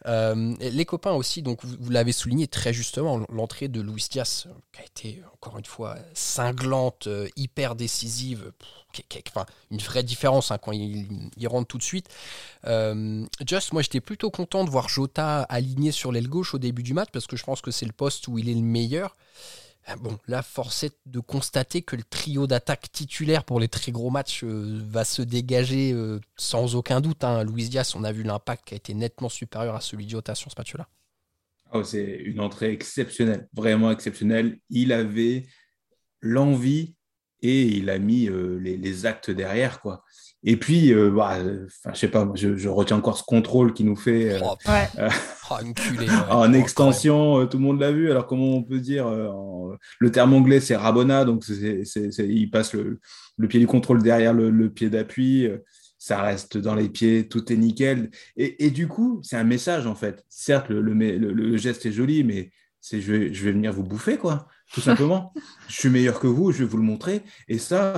Euh, 0.06 0.56
les 0.60 0.86
copains 0.86 1.14
aussi, 1.14 1.42
donc 1.42 1.64
vous, 1.66 1.90
l'avez 1.90 2.12
souligné 2.12 2.48
très 2.48 2.74
justement, 2.74 3.26
l'entrée 3.30 3.68
de 3.68 3.82
Luis 3.82 4.06
Diaz, 4.10 4.48
qui 4.72 4.82
a 4.82 4.84
été 4.84 5.24
encore 5.34 5.58
une 5.58 5.66
fois 5.66 5.98
cinglante, 6.14 7.08
euh, 7.08 7.28
hyper 7.36 7.76
décisive, 7.76 8.52
enfin, 9.28 9.46
une 9.72 9.80
vraie 9.80 10.04
différence 10.04 10.52
hein, 10.52 10.58
quand 10.60 10.74
il, 10.74 11.48
rentre 11.48 11.68
tout 11.68 11.78
de 11.78 11.84
suite. 11.84 12.08
Euh, 12.66 13.26
Just, 13.46 13.74
moi 13.74 13.82
j'étais 13.82 14.02
plutôt 14.02 14.30
content 14.30 14.64
de 14.64 14.70
voir 14.70 14.90
Jota 14.90 15.42
aligné 15.44 15.92
sur 15.92 16.12
l'aile 16.12 16.30
gauche 16.30 16.54
au 16.54 16.60
début 16.60 16.84
du 16.84 16.94
match 16.94 17.10
parce 17.12 17.26
que 17.26 17.36
je 17.36 17.44
pense 17.44 17.62
que 17.62 17.72
c'est 17.72 17.86
le 17.86 17.94
poste 17.94 18.28
où 18.28 18.38
il 18.38 18.50
est 18.50 18.54
le 18.54 18.62
meilleur. 18.62 19.16
Euh, 19.90 19.96
bon, 19.98 20.18
là, 20.28 20.42
force 20.42 20.84
est 20.84 20.98
de 21.06 21.20
constater 21.20 21.82
que 21.82 21.96
le 21.96 22.04
trio 22.04 22.48
d'attaque 22.48 22.92
titulaire 22.92 23.44
pour 23.44 23.60
les 23.60 23.68
très 23.68 23.92
gros 23.92 24.10
matchs 24.10 24.44
euh, 24.44 24.82
va 24.90 25.04
se 25.04 25.22
dégager 25.22 25.96
sans 26.36 26.76
aucun 26.76 27.02
doute. 27.02 27.24
Hein. 27.24 27.44
Luis 27.44 27.70
Diaz, 27.70 27.94
on 27.96 28.04
a 28.04 28.12
vu 28.12 28.24
l'impact 28.24 28.68
qui 28.68 28.74
a 28.74 28.78
été 28.78 28.94
nettement 28.94 29.30
supérieur 29.30 29.76
à 29.76 29.82
celui 29.82 30.06
de 30.06 30.12
Jota 30.12 30.36
sur 30.36 30.52
ce 30.52 30.56
match-là. 30.58 30.88
Oh, 31.74 31.84
c'est 31.84 32.04
une 32.04 32.40
entrée 32.40 32.72
exceptionnelle, 32.72 33.48
vraiment 33.54 33.92
exceptionnelle. 33.92 34.60
Il 34.70 34.94
avait 34.94 35.46
l'envie 36.22 36.96
et 37.42 37.64
il 37.64 37.90
a 37.90 38.00
mis 38.00 38.28
euh, 38.28 38.58
les, 38.60 39.06
actes 39.06 39.30
derrière, 39.30 39.82
quoi. 39.82 40.04
Et 40.48 40.58
puis, 40.58 40.94
euh, 40.94 41.10
bah, 41.10 41.40
je 41.92 41.98
sais 41.98 42.08
pas, 42.08 42.32
je, 42.36 42.70
retiens 42.70 42.98
encore 42.98 43.18
ce 43.18 43.24
contrôle 43.24 43.74
qui 43.74 43.84
nous 43.84 43.96
fait 43.96 44.36
euh, 44.36 44.40
oh, 44.44 44.56
oh, 45.50 45.54
en 46.30 46.54
extension, 46.54 47.48
tout 47.48 47.58
le 47.58 47.64
monde 47.64 47.80
l'a 47.80 47.92
vu. 47.92 48.12
Alors 48.12 48.28
comment 48.28 48.56
on 48.56 48.64
peut 48.64 48.80
dire 48.80 49.08
le 50.00 50.12
terme 50.12 50.34
anglais 50.34 50.60
c'est 50.60 50.76
rabona, 50.76 51.26
donc 51.26 51.44
il 51.48 52.50
passe 52.52 52.74
le, 52.74 53.00
pied 53.48 53.60
du 53.60 53.66
contrôle 53.66 54.04
derrière 54.04 54.34
le, 54.34 54.70
pied 54.70 54.92
d'appui. 54.92 55.50
ça 55.98 56.22
reste 56.22 56.58
dans 56.58 56.76
les 56.76 56.90
pieds, 56.90 57.28
tout 57.28 57.52
est 57.52 57.58
nickel. 57.58 58.12
Et, 58.38 58.70
du 58.70 58.88
coup, 58.88 59.22
c'est 59.24 59.38
un 59.38 59.44
message 59.44 59.88
en 59.88 59.96
fait. 59.96 60.24
Certes, 60.30 60.70
le, 60.70 60.80
le 60.82 61.58
geste 61.58 61.88
est 61.88 61.92
joli, 61.92 62.24
mais 62.24 62.52
c'est 62.82 63.02
je 63.02 63.12
vais, 63.12 63.34
je 63.34 63.46
vais 63.46 63.52
venir 63.52 63.74
vous 63.74 63.84
bouffer, 63.84 64.18
quoi 64.18 64.48
tout 64.74 64.82
simplement. 64.82 65.34
je 65.68 65.74
suis 65.74 65.90
meilleur 65.90 66.20
que 66.20 66.28
vous, 66.28 66.52
je 66.52 66.60
vais 66.60 66.66
vous 66.66 66.78
le 66.78 66.84
montrer. 66.84 67.22
Et 67.48 67.60
ça, 67.60 67.94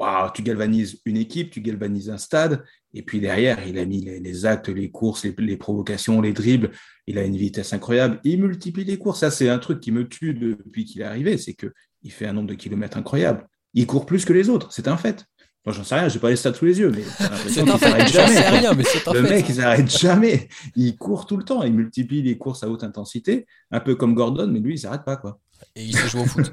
euh, 0.00 0.28
tu 0.34 0.42
galvanises 0.42 1.00
une 1.04 1.16
équipe, 1.16 1.50
tu 1.50 1.60
galvanises 1.60 2.10
un 2.10 2.18
stade. 2.18 2.64
Et 2.94 3.02
puis 3.02 3.20
derrière, 3.20 3.66
il 3.66 3.78
a 3.78 3.84
mis 3.84 4.00
les, 4.00 4.46
actes, 4.46 4.68
les 4.68 4.90
courses, 4.90 5.24
les, 5.24 5.56
provocations, 5.56 6.20
les 6.20 6.32
dribbles. 6.32 6.70
Il 7.06 7.18
a 7.18 7.24
une 7.24 7.36
vitesse 7.36 7.72
incroyable. 7.72 8.20
Il 8.24 8.40
multiplie 8.40 8.84
les 8.84 8.98
courses. 8.98 9.20
Ça, 9.20 9.30
c'est 9.30 9.48
un 9.48 9.58
truc 9.58 9.80
qui 9.80 9.92
me 9.92 10.08
tue 10.08 10.34
depuis 10.34 10.84
qu'il 10.84 11.02
est 11.02 11.04
arrivé. 11.04 11.38
C'est 11.38 11.54
qu'il 11.54 12.12
fait 12.12 12.26
un 12.26 12.32
nombre 12.32 12.48
de 12.48 12.54
kilomètres 12.54 12.96
incroyable. 12.96 13.46
Il 13.74 13.86
court 13.86 14.06
plus 14.06 14.24
que 14.24 14.32
les 14.32 14.48
autres. 14.48 14.72
C'est 14.72 14.88
un 14.88 14.96
fait. 14.96 15.26
Moi, 15.64 15.72
j'en 15.72 15.84
sais 15.84 15.94
rien, 15.94 16.08
j'ai 16.08 16.18
pas 16.18 16.28
les 16.28 16.34
stats 16.34 16.54
sous 16.54 16.64
les 16.64 16.80
yeux, 16.80 16.90
mais 16.90 17.04
c'est 17.48 17.60
un 17.60 17.78
fait. 17.78 18.08
Sais 18.08 18.48
rien, 18.48 18.74
mais 18.74 18.82
c'est 18.82 19.06
Le 19.12 19.22
mec, 19.22 19.46
il 19.48 19.54
s'arrête 19.54 19.90
jamais. 19.90 20.48
Il 20.74 20.96
court 20.96 21.24
tout 21.24 21.36
le 21.36 21.44
temps. 21.44 21.62
Il 21.62 21.72
multiplie 21.72 22.20
les 22.20 22.36
courses 22.36 22.64
à 22.64 22.68
haute 22.68 22.82
intensité, 22.82 23.46
un 23.70 23.78
peu 23.78 23.94
comme 23.94 24.14
Gordon, 24.14 24.48
mais 24.48 24.58
lui, 24.58 24.74
il 24.74 24.78
s'arrête 24.78 25.04
pas, 25.04 25.16
quoi. 25.16 25.38
Et 25.76 25.84
il 25.84 25.96
sait 25.96 26.08
jouer 26.08 26.22
au 26.22 26.26
foot. 26.26 26.52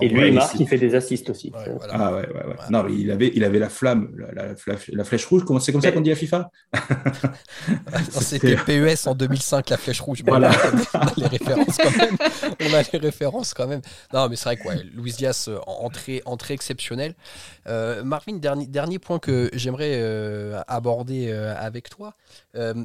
Et 0.00 0.08
lui, 0.08 0.28
il 0.28 0.34
marque, 0.34 0.58
il 0.58 0.68
fait 0.68 0.78
des 0.78 0.94
assists 0.94 1.30
aussi. 1.30 1.52
Ah 1.90 2.12
ouais, 2.12 2.20
ouais, 2.20 2.46
ouais. 2.46 2.54
Non, 2.70 2.82
mais 2.82 2.94
il 2.94 3.10
avait, 3.10 3.30
il 3.34 3.44
avait 3.44 3.58
la 3.58 3.68
flamme, 3.68 4.10
la, 4.34 4.54
la, 4.92 5.04
flèche 5.04 5.26
rouge. 5.26 5.42
C'est 5.60 5.72
comme 5.72 5.80
ça 5.80 5.92
qu'on 5.92 6.00
dit 6.00 6.12
à 6.12 6.16
FIFA? 6.16 6.50
C'était 8.10 8.56
PES 8.56 9.06
en 9.06 9.14
2005, 9.14 9.70
la 9.70 9.76
flèche 9.76 10.00
rouge. 10.00 10.22
Voilà. 10.26 10.50
On 10.94 10.98
a 10.98 11.12
les 11.16 11.26
références 11.26 11.76
quand 11.76 11.96
même. 11.96 12.16
On 12.60 12.74
a 12.74 12.82
les 12.92 12.98
références 12.98 13.54
quand 13.54 13.66
même. 13.66 13.80
Non, 14.12 14.28
mais 14.28 14.36
c'est 14.36 14.44
vrai 14.44 14.56
que 14.56 14.68
ouais, 14.68 14.82
Luis 14.94 15.12
Diaz, 15.12 15.46
euh, 15.48 15.58
entrée, 15.66 16.22
entrée 16.24 16.54
exceptionnelle. 16.54 17.14
Euh, 17.66 18.04
Marvin, 18.04 18.36
dernier, 18.36 18.66
dernier 18.66 18.98
point 18.98 19.18
que 19.18 19.50
j'aimerais 19.54 19.94
euh, 19.94 20.60
aborder 20.66 21.32
avec 21.32 21.88
toi. 21.88 22.14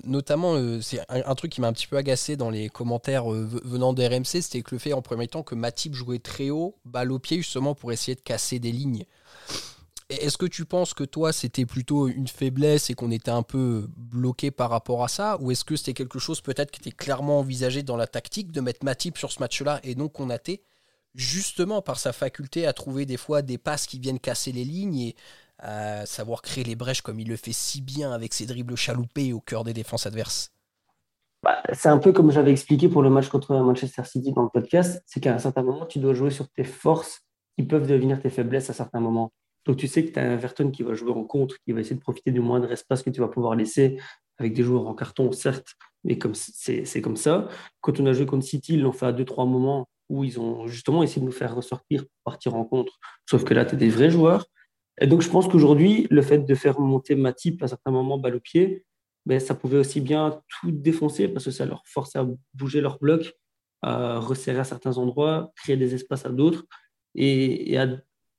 notamment, 0.05 0.55
c'est 0.81 0.99
un, 1.09 1.35
truc 1.35 1.51
qui 1.51 1.61
m'a 1.61 1.67
un 1.67 1.73
petit 1.73 1.87
peu 1.87 1.97
agacé 1.97 2.35
dans 2.35 2.49
les 2.49 2.69
commentaires 2.69 3.25
venant 3.27 3.93
de 3.93 4.03
RMC, 4.03 4.41
c'était 4.41 4.61
que 4.61 4.75
le 4.75 4.79
fait 4.79 4.93
en 4.93 5.01
premier 5.01 5.27
temps 5.27 5.43
que 5.43 5.55
Matip 5.55 5.93
jouait 5.93 6.19
très 6.19 6.49
haut 6.49 6.66
balle 6.85 7.11
au 7.11 7.19
pied 7.19 7.37
justement 7.37 7.75
pour 7.75 7.91
essayer 7.91 8.15
de 8.15 8.21
casser 8.21 8.59
des 8.59 8.71
lignes. 8.71 9.05
Est-ce 10.09 10.37
que 10.37 10.45
tu 10.45 10.63
penses 10.63 10.93
que 10.93 11.03
toi 11.03 11.33
c'était 11.33 11.65
plutôt 11.65 12.07
une 12.07 12.29
faiblesse 12.29 12.89
et 12.89 12.93
qu'on 12.93 13.11
était 13.11 13.31
un 13.31 13.43
peu 13.43 13.89
bloqué 13.97 14.51
par 14.51 14.69
rapport 14.69 15.03
à 15.03 15.09
ça? 15.09 15.37
Ou 15.41 15.51
est-ce 15.51 15.65
que 15.65 15.75
c'était 15.75 15.93
quelque 15.93 16.19
chose 16.19 16.39
peut-être 16.39 16.71
qui 16.71 16.79
était 16.79 16.95
clairement 16.95 17.39
envisagé 17.39 17.83
dans 17.83 17.97
la 17.97 18.07
tactique 18.07 18.51
de 18.51 18.61
mettre 18.61 18.85
Matip 18.85 19.17
sur 19.17 19.31
ce 19.31 19.39
match-là 19.39 19.81
et 19.83 19.95
non 19.95 20.07
Konaté 20.07 20.63
justement 21.13 21.81
par 21.81 21.99
sa 21.99 22.13
faculté 22.13 22.65
à 22.67 22.73
trouver 22.73 23.05
des 23.05 23.17
fois 23.17 23.41
des 23.41 23.57
passes 23.57 23.87
qui 23.87 23.99
viennent 23.99 24.19
casser 24.19 24.51
les 24.51 24.63
lignes 24.63 24.99
et 24.99 25.15
à 25.59 26.05
savoir 26.05 26.41
créer 26.41 26.63
les 26.63 26.75
brèches 26.75 27.01
comme 27.01 27.19
il 27.19 27.27
le 27.27 27.35
fait 27.35 27.53
si 27.53 27.81
bien 27.81 28.11
avec 28.11 28.33
ses 28.33 28.45
dribbles 28.45 28.75
chaloupés 28.75 29.33
au 29.33 29.41
cœur 29.41 29.63
des 29.63 29.73
défenses 29.73 30.05
adverses? 30.05 30.51
Bah, 31.43 31.61
c'est 31.73 31.89
un 31.89 31.97
peu 31.97 32.11
comme 32.11 32.31
j'avais 32.31 32.51
expliqué 32.51 32.89
pour 32.89 33.01
le 33.01 33.09
match 33.09 33.29
contre 33.29 33.55
Manchester 33.55 34.03
City 34.05 34.33
dans 34.33 34.43
le 34.43 34.49
podcast, 34.49 35.01
c'est 35.05 35.19
qu'à 35.19 35.33
un 35.33 35.39
certain 35.39 35.63
moment, 35.63 35.85
tu 35.85 35.99
dois 35.99 36.13
jouer 36.13 36.31
sur 36.31 36.49
tes 36.49 36.63
forces 36.63 37.21
qui 37.57 37.65
peuvent 37.65 37.87
devenir 37.87 38.19
tes 38.19 38.29
faiblesses 38.29 38.69
à 38.69 38.73
certains 38.73 38.99
moments. 38.99 39.31
Donc 39.65 39.77
tu 39.77 39.87
sais 39.87 40.05
que 40.05 40.11
tu 40.11 40.19
as 40.19 40.33
Everton 40.33 40.71
qui 40.71 40.83
va 40.83 40.93
jouer 40.93 41.11
en 41.11 41.23
contre, 41.23 41.57
qui 41.65 41.73
va 41.73 41.81
essayer 41.81 41.95
de 41.95 42.01
profiter 42.01 42.31
du 42.31 42.39
moindre 42.39 42.71
espace 42.71 43.03
que 43.03 43.09
tu 43.09 43.19
vas 43.19 43.27
pouvoir 43.27 43.55
laisser 43.55 43.97
avec 44.37 44.53
des 44.53 44.63
joueurs 44.63 44.87
en 44.87 44.93
carton, 44.93 45.31
certes, 45.31 45.75
mais 46.03 46.17
comme 46.17 46.35
c'est 46.35 47.01
comme 47.01 47.17
ça. 47.17 47.49
Quand 47.81 47.99
on 47.99 48.05
a 48.05 48.13
joué 48.13 48.25
contre 48.25 48.45
City, 48.45 48.75
ils 48.75 48.81
l'ont 48.81 48.91
fait 48.91 49.07
à 49.07 49.11
deux, 49.11 49.25
trois 49.25 49.45
moments 49.45 49.87
où 50.09 50.23
ils 50.23 50.39
ont 50.39 50.67
justement 50.67 51.03
essayé 51.03 51.21
de 51.21 51.25
nous 51.25 51.33
faire 51.33 51.53
ressortir, 51.55 52.05
partir 52.23 52.55
en 52.55 52.63
contre. 52.63 52.97
Sauf 53.29 53.43
que 53.43 53.53
là, 53.53 53.65
tu 53.65 53.75
as 53.75 53.77
des 53.77 53.89
vrais 53.89 54.09
joueurs. 54.09 54.45
Et 54.99 55.07
donc, 55.07 55.21
je 55.21 55.29
pense 55.29 55.47
qu'aujourd'hui, 55.47 56.07
le 56.09 56.21
fait 56.21 56.39
de 56.39 56.55
faire 56.55 56.79
monter 56.79 57.15
Matip 57.15 57.61
à 57.61 57.67
certains 57.67 57.91
moments 57.91 58.17
balle 58.17 58.35
au 58.35 58.39
pied, 58.39 58.85
ben, 59.27 59.41
ça 59.41 59.55
pouvait 59.55 59.77
aussi 59.77 59.99
bien 59.99 60.41
tout 60.47 60.71
défoncer 60.71 61.27
parce 61.27 61.43
que 61.43 61.51
ça 61.51 61.65
leur 61.65 61.85
forçait 61.85 62.17
à 62.17 62.25
bouger 62.53 62.79
leur 62.79 62.97
bloc, 62.97 63.33
à 63.81 64.19
resserrer 64.19 64.59
à 64.59 64.63
certains 64.63 64.97
endroits, 64.97 65.51
créer 65.57 65.75
des 65.75 65.93
espaces 65.93 66.25
à 66.25 66.29
d'autres. 66.29 66.65
Et, 67.13 67.77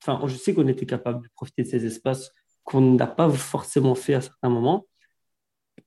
enfin, 0.03 0.27
je 0.27 0.35
sais 0.35 0.55
qu'on 0.55 0.66
était 0.66 0.87
capable 0.87 1.24
de 1.24 1.29
profiter 1.35 1.62
de 1.62 1.68
ces 1.68 1.85
espaces 1.85 2.33
qu'on 2.64 2.81
n'a 2.81 3.07
pas 3.07 3.29
forcément 3.29 3.94
fait 3.94 4.14
à 4.14 4.22
certains 4.22 4.48
moments, 4.48 4.87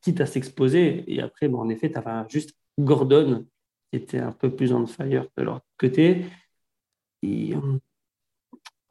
quitte 0.01 0.21
à 0.21 0.27
s'exposer. 0.27 1.03
Et 1.11 1.19
après, 1.19 1.47
ben, 1.47 1.57
en 1.57 1.69
effet, 1.69 1.91
tu 1.91 1.97
avais 1.97 2.29
juste 2.29 2.55
Gordon 2.77 3.47
qui 3.91 3.97
était 3.97 4.19
un 4.19 4.31
peu 4.31 4.55
plus 4.55 4.71
on 4.71 4.85
fire 4.85 5.25
de 5.35 5.43
leur 5.43 5.61
côté. 5.79 6.25
Et, 7.23 7.55
euh, 7.55 7.79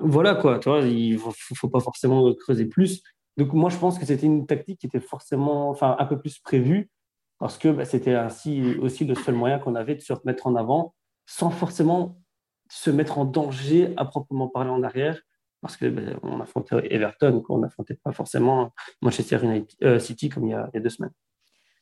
voilà 0.00 0.34
quoi, 0.34 0.58
tu 0.58 0.68
vois, 0.68 0.80
il 0.80 1.12
ne 1.12 1.18
faut, 1.18 1.68
pas 1.68 1.80
forcément 1.80 2.34
creuser 2.34 2.66
plus. 2.66 3.00
Donc 3.36 3.52
moi, 3.52 3.70
je 3.70 3.78
pense 3.78 3.98
que 3.98 4.04
c'était 4.04 4.26
une 4.26 4.46
tactique 4.46 4.80
qui 4.80 4.86
était 4.86 5.00
forcément, 5.00 5.76
un 5.82 6.06
peu 6.06 6.18
plus 6.18 6.38
prévue, 6.38 6.90
parce 7.38 7.56
que 7.58 7.68
bah, 7.68 7.84
c'était 7.84 8.14
ainsi 8.14 8.74
aussi 8.80 9.04
le 9.04 9.14
seul 9.14 9.34
moyen 9.34 9.58
qu'on 9.58 9.74
avait 9.74 9.94
de 9.94 10.00
se 10.00 10.12
remettre 10.12 10.46
en 10.46 10.56
avant, 10.56 10.94
sans 11.26 11.50
forcément 11.50 12.20
se 12.68 12.90
mettre 12.90 13.18
en 13.18 13.24
danger 13.24 13.94
à 13.96 14.04
proprement 14.04 14.48
parler 14.48 14.70
en 14.70 14.82
arrière, 14.82 15.20
parce 15.60 15.76
que 15.76 15.86
bah, 15.86 16.18
on 16.22 16.40
affrontait 16.40 16.92
Everton, 16.92 17.42
on 17.48 17.58
n'affrontait 17.58 17.94
pas 17.94 18.12
forcément 18.12 18.72
Manchester 19.02 19.38
United, 19.42 19.76
euh, 19.82 19.98
City 19.98 20.28
comme 20.28 20.46
il 20.46 20.50
y, 20.50 20.54
a, 20.54 20.68
deux 20.74 20.90
semaines. 20.90 21.12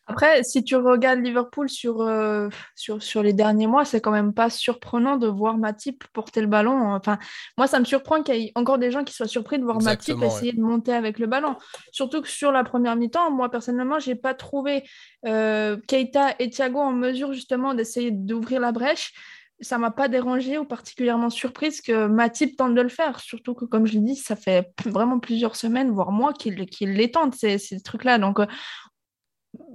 Après, 0.09 0.43
si 0.43 0.65
tu 0.65 0.75
regardes 0.75 1.21
Liverpool 1.21 1.69
sur, 1.69 2.01
euh, 2.01 2.49
sur, 2.75 3.03
sur, 3.03 3.23
les 3.23 3.35
derniers 3.35 3.67
mois, 3.67 3.85
c'est 3.85 4.01
quand 4.01 4.11
même 4.11 4.33
pas 4.33 4.49
surprenant 4.49 5.17
de 5.17 5.29
voir 5.29 5.59
Matip 5.59 6.03
porter 6.15 6.41
le 6.41 6.47
ballon. 6.47 6.95
Enfin, 6.95 7.19
moi, 7.59 7.67
ça 7.67 7.79
me 7.79 7.85
surprend 7.85 8.23
qu'il 8.23 8.35
y 8.37 8.47
ait 8.47 8.53
encore 8.55 8.79
des 8.79 8.91
gens 8.91 9.05
qui 9.05 9.13
soient 9.13 9.29
surpris 9.29 9.59
de 9.59 9.65
voir 9.65 9.83
Matip 9.83 10.17
essayer 10.23 10.53
de 10.53 10.63
monter 10.63 10.95
avec 10.95 11.19
le 11.19 11.27
ballon. 11.27 11.57
Surtout 11.93 12.23
que 12.23 12.29
sur 12.29 12.53
la 12.53 12.65
première 12.65 12.97
mi-temps, 12.97 13.31
moi, 13.31 13.51
personnellement, 13.51 13.99
j'ai 13.99 14.15
pas 14.15 14.33
trouvé 14.33 14.83
euh, 15.27 15.77
Keita 15.87 16.37
et 16.39 16.49
Thiago 16.49 16.79
en 16.79 16.93
mesure 16.93 17.35
justement 17.35 17.75
d'essayer 17.75 18.11
d'ouvrir 18.11 18.61
la 18.61 18.73
brèche. 18.73 19.13
Ça 19.61 19.77
m'a 19.77 19.91
pas 19.91 20.09
dérangé 20.09 20.57
ou 20.57 20.65
particulièrement 20.65 21.31
surprise 21.31 21.83
que 21.83 22.07
Matip 22.07 22.57
tente 22.57 22.75
de 22.75 22.81
le 22.81 22.89
faire. 22.89 23.21
Surtout 23.21 23.55
que, 23.55 23.67
comme 23.67 23.87
je 23.87 23.95
l'ai 23.95 24.01
dit, 24.01 24.17
ça 24.17 24.37
fait 24.37 24.71
vraiment 24.87 25.19
plusieurs 25.19 25.57
semaines, 25.57 25.91
voire 25.91 26.13
mois 26.13 26.33
qu'il 26.33 26.65
qu 26.67 26.87
les 26.87 27.11
tente, 27.11 27.35
ces, 27.35 27.59
ces 27.59 27.83
trucs-là. 27.83 28.19
Donc, 28.19 28.39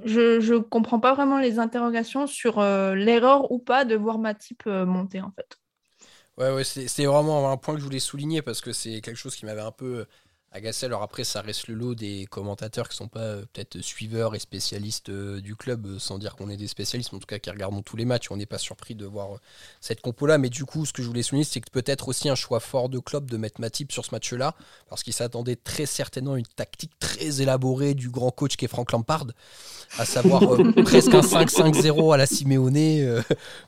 je 0.06 0.54
ne 0.54 0.60
comprends 0.60 1.00
pas 1.00 1.14
vraiment 1.14 1.40
les 1.40 1.60
interrogations 1.60 2.28
sur 2.28 2.60
euh, 2.60 2.96
l'erreur 2.96 3.52
ou 3.52 3.60
pas 3.60 3.86
de 3.86 3.96
voir 3.96 4.20
Matip 4.20 4.64
euh, 4.68 4.86
monter 4.86 5.22
en 5.22 5.32
fait. 5.32 5.58
Ouais, 6.38 6.52
ouais 6.52 6.64
c'est 6.64 7.06
vraiment 7.06 7.52
un 7.52 7.58
point 7.58 7.76
que 7.76 7.80
je 7.80 7.86
voulais 7.86 8.00
souligner 8.00 8.42
parce 8.42 8.60
que 8.62 8.74
c'est 8.74 9.02
quelque 9.02 9.18
chose 9.18 9.36
qui 9.36 9.46
m'avait 9.46 9.62
un 9.62 9.72
peu 9.72 10.06
agacé. 10.54 10.86
Alors 10.86 11.02
après, 11.02 11.24
ça 11.24 11.42
reste 11.42 11.68
le 11.68 11.74
lot 11.74 11.96
des 11.96 12.28
commentateurs 12.30 12.88
qui 12.88 12.96
sont 12.96 13.08
pas 13.08 13.20
euh, 13.20 13.42
peut-être 13.52 13.82
suiveurs 13.82 14.36
et 14.36 14.40
spécialistes 14.40 15.10
euh, 15.10 15.42
du 15.42 15.56
club, 15.56 15.86
euh, 15.88 16.00
sans 16.00 16.20
dire 16.20 16.36
qu'on 16.36 16.50
est 16.50 16.58
des 16.58 16.68
spécialistes, 16.68 17.12
mais 17.12 17.18
en 17.18 17.20
tout 17.20 17.28
cas 17.28 17.40
qui 17.40 17.50
regardons 17.50 17.82
tous 17.82 17.98
les 17.98 18.06
matchs. 18.06 18.30
On 18.30 18.38
n'est 18.38 18.46
pas 18.46 18.60
surpris 18.60 18.96
de 18.96 19.06
voir 19.06 19.40
cette 19.82 20.02
compo-là. 20.02 20.38
Mais 20.38 20.50
du 20.50 20.66
coup, 20.66 20.86
ce 20.86 20.94
que 20.94 21.02
je 21.02 21.08
voulais 21.08 21.24
souligner, 21.24 21.44
c'est 21.44 21.60
que 21.60 21.72
peut-être 21.72 22.08
aussi 22.08 22.30
un 22.30 22.36
choix 22.36 22.60
fort 22.60 22.90
de 22.90 23.00
club 23.00 23.30
de 23.30 23.38
mettre 23.38 23.60
Matip 23.60 23.92
sur 23.92 24.06
ce 24.06 24.12
match-là, 24.12 24.56
parce 24.90 25.04
qu'il 25.04 25.14
s'attendait 25.14 25.56
très 25.56 25.86
certainement 25.86 26.34
à 26.34 26.40
une 26.40 26.46
tactique 26.46 26.92
très 27.00 27.42
élaborée 27.42 27.94
du 27.94 28.10
grand 28.10 28.32
coach 28.32 28.56
qui 28.56 28.66
est 28.66 28.68
Frank 28.68 28.92
Lampard, 28.92 29.26
à 29.98 30.06
savoir 30.06 30.42
presque 30.84 31.14
un 31.14 31.22
5-5-0 31.22 32.14
à 32.14 32.18
la 32.18 32.26
Simeone 32.26 33.24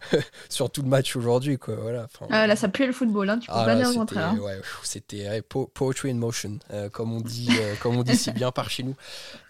sur 0.49 0.69
tout 0.69 0.81
le 0.81 0.89
match 0.89 1.15
aujourd'hui. 1.15 1.57
Voilà, 1.65 2.07
ah, 2.29 2.47
là, 2.47 2.55
ça 2.55 2.67
pue 2.67 2.85
le 2.85 2.93
football, 2.93 3.29
hein, 3.29 3.39
tu 3.39 3.47
peux 3.47 3.53
ah, 3.55 3.65
pas 3.65 3.75
dire 3.75 3.91
contraire. 3.93 4.29
Hein. 4.29 4.61
C'était 4.83 5.41
poetry 5.41 6.11
in 6.11 6.15
motion. 6.15 6.59
Euh, 6.75 6.89
comme, 6.89 7.13
on 7.13 7.21
dit, 7.21 7.49
euh, 7.51 7.75
comme 7.81 7.95
on 7.97 8.03
dit 8.03 8.15
si 8.15 8.31
bien 8.31 8.51
par 8.51 8.69
chez 8.69 8.83
nous. 8.83 8.95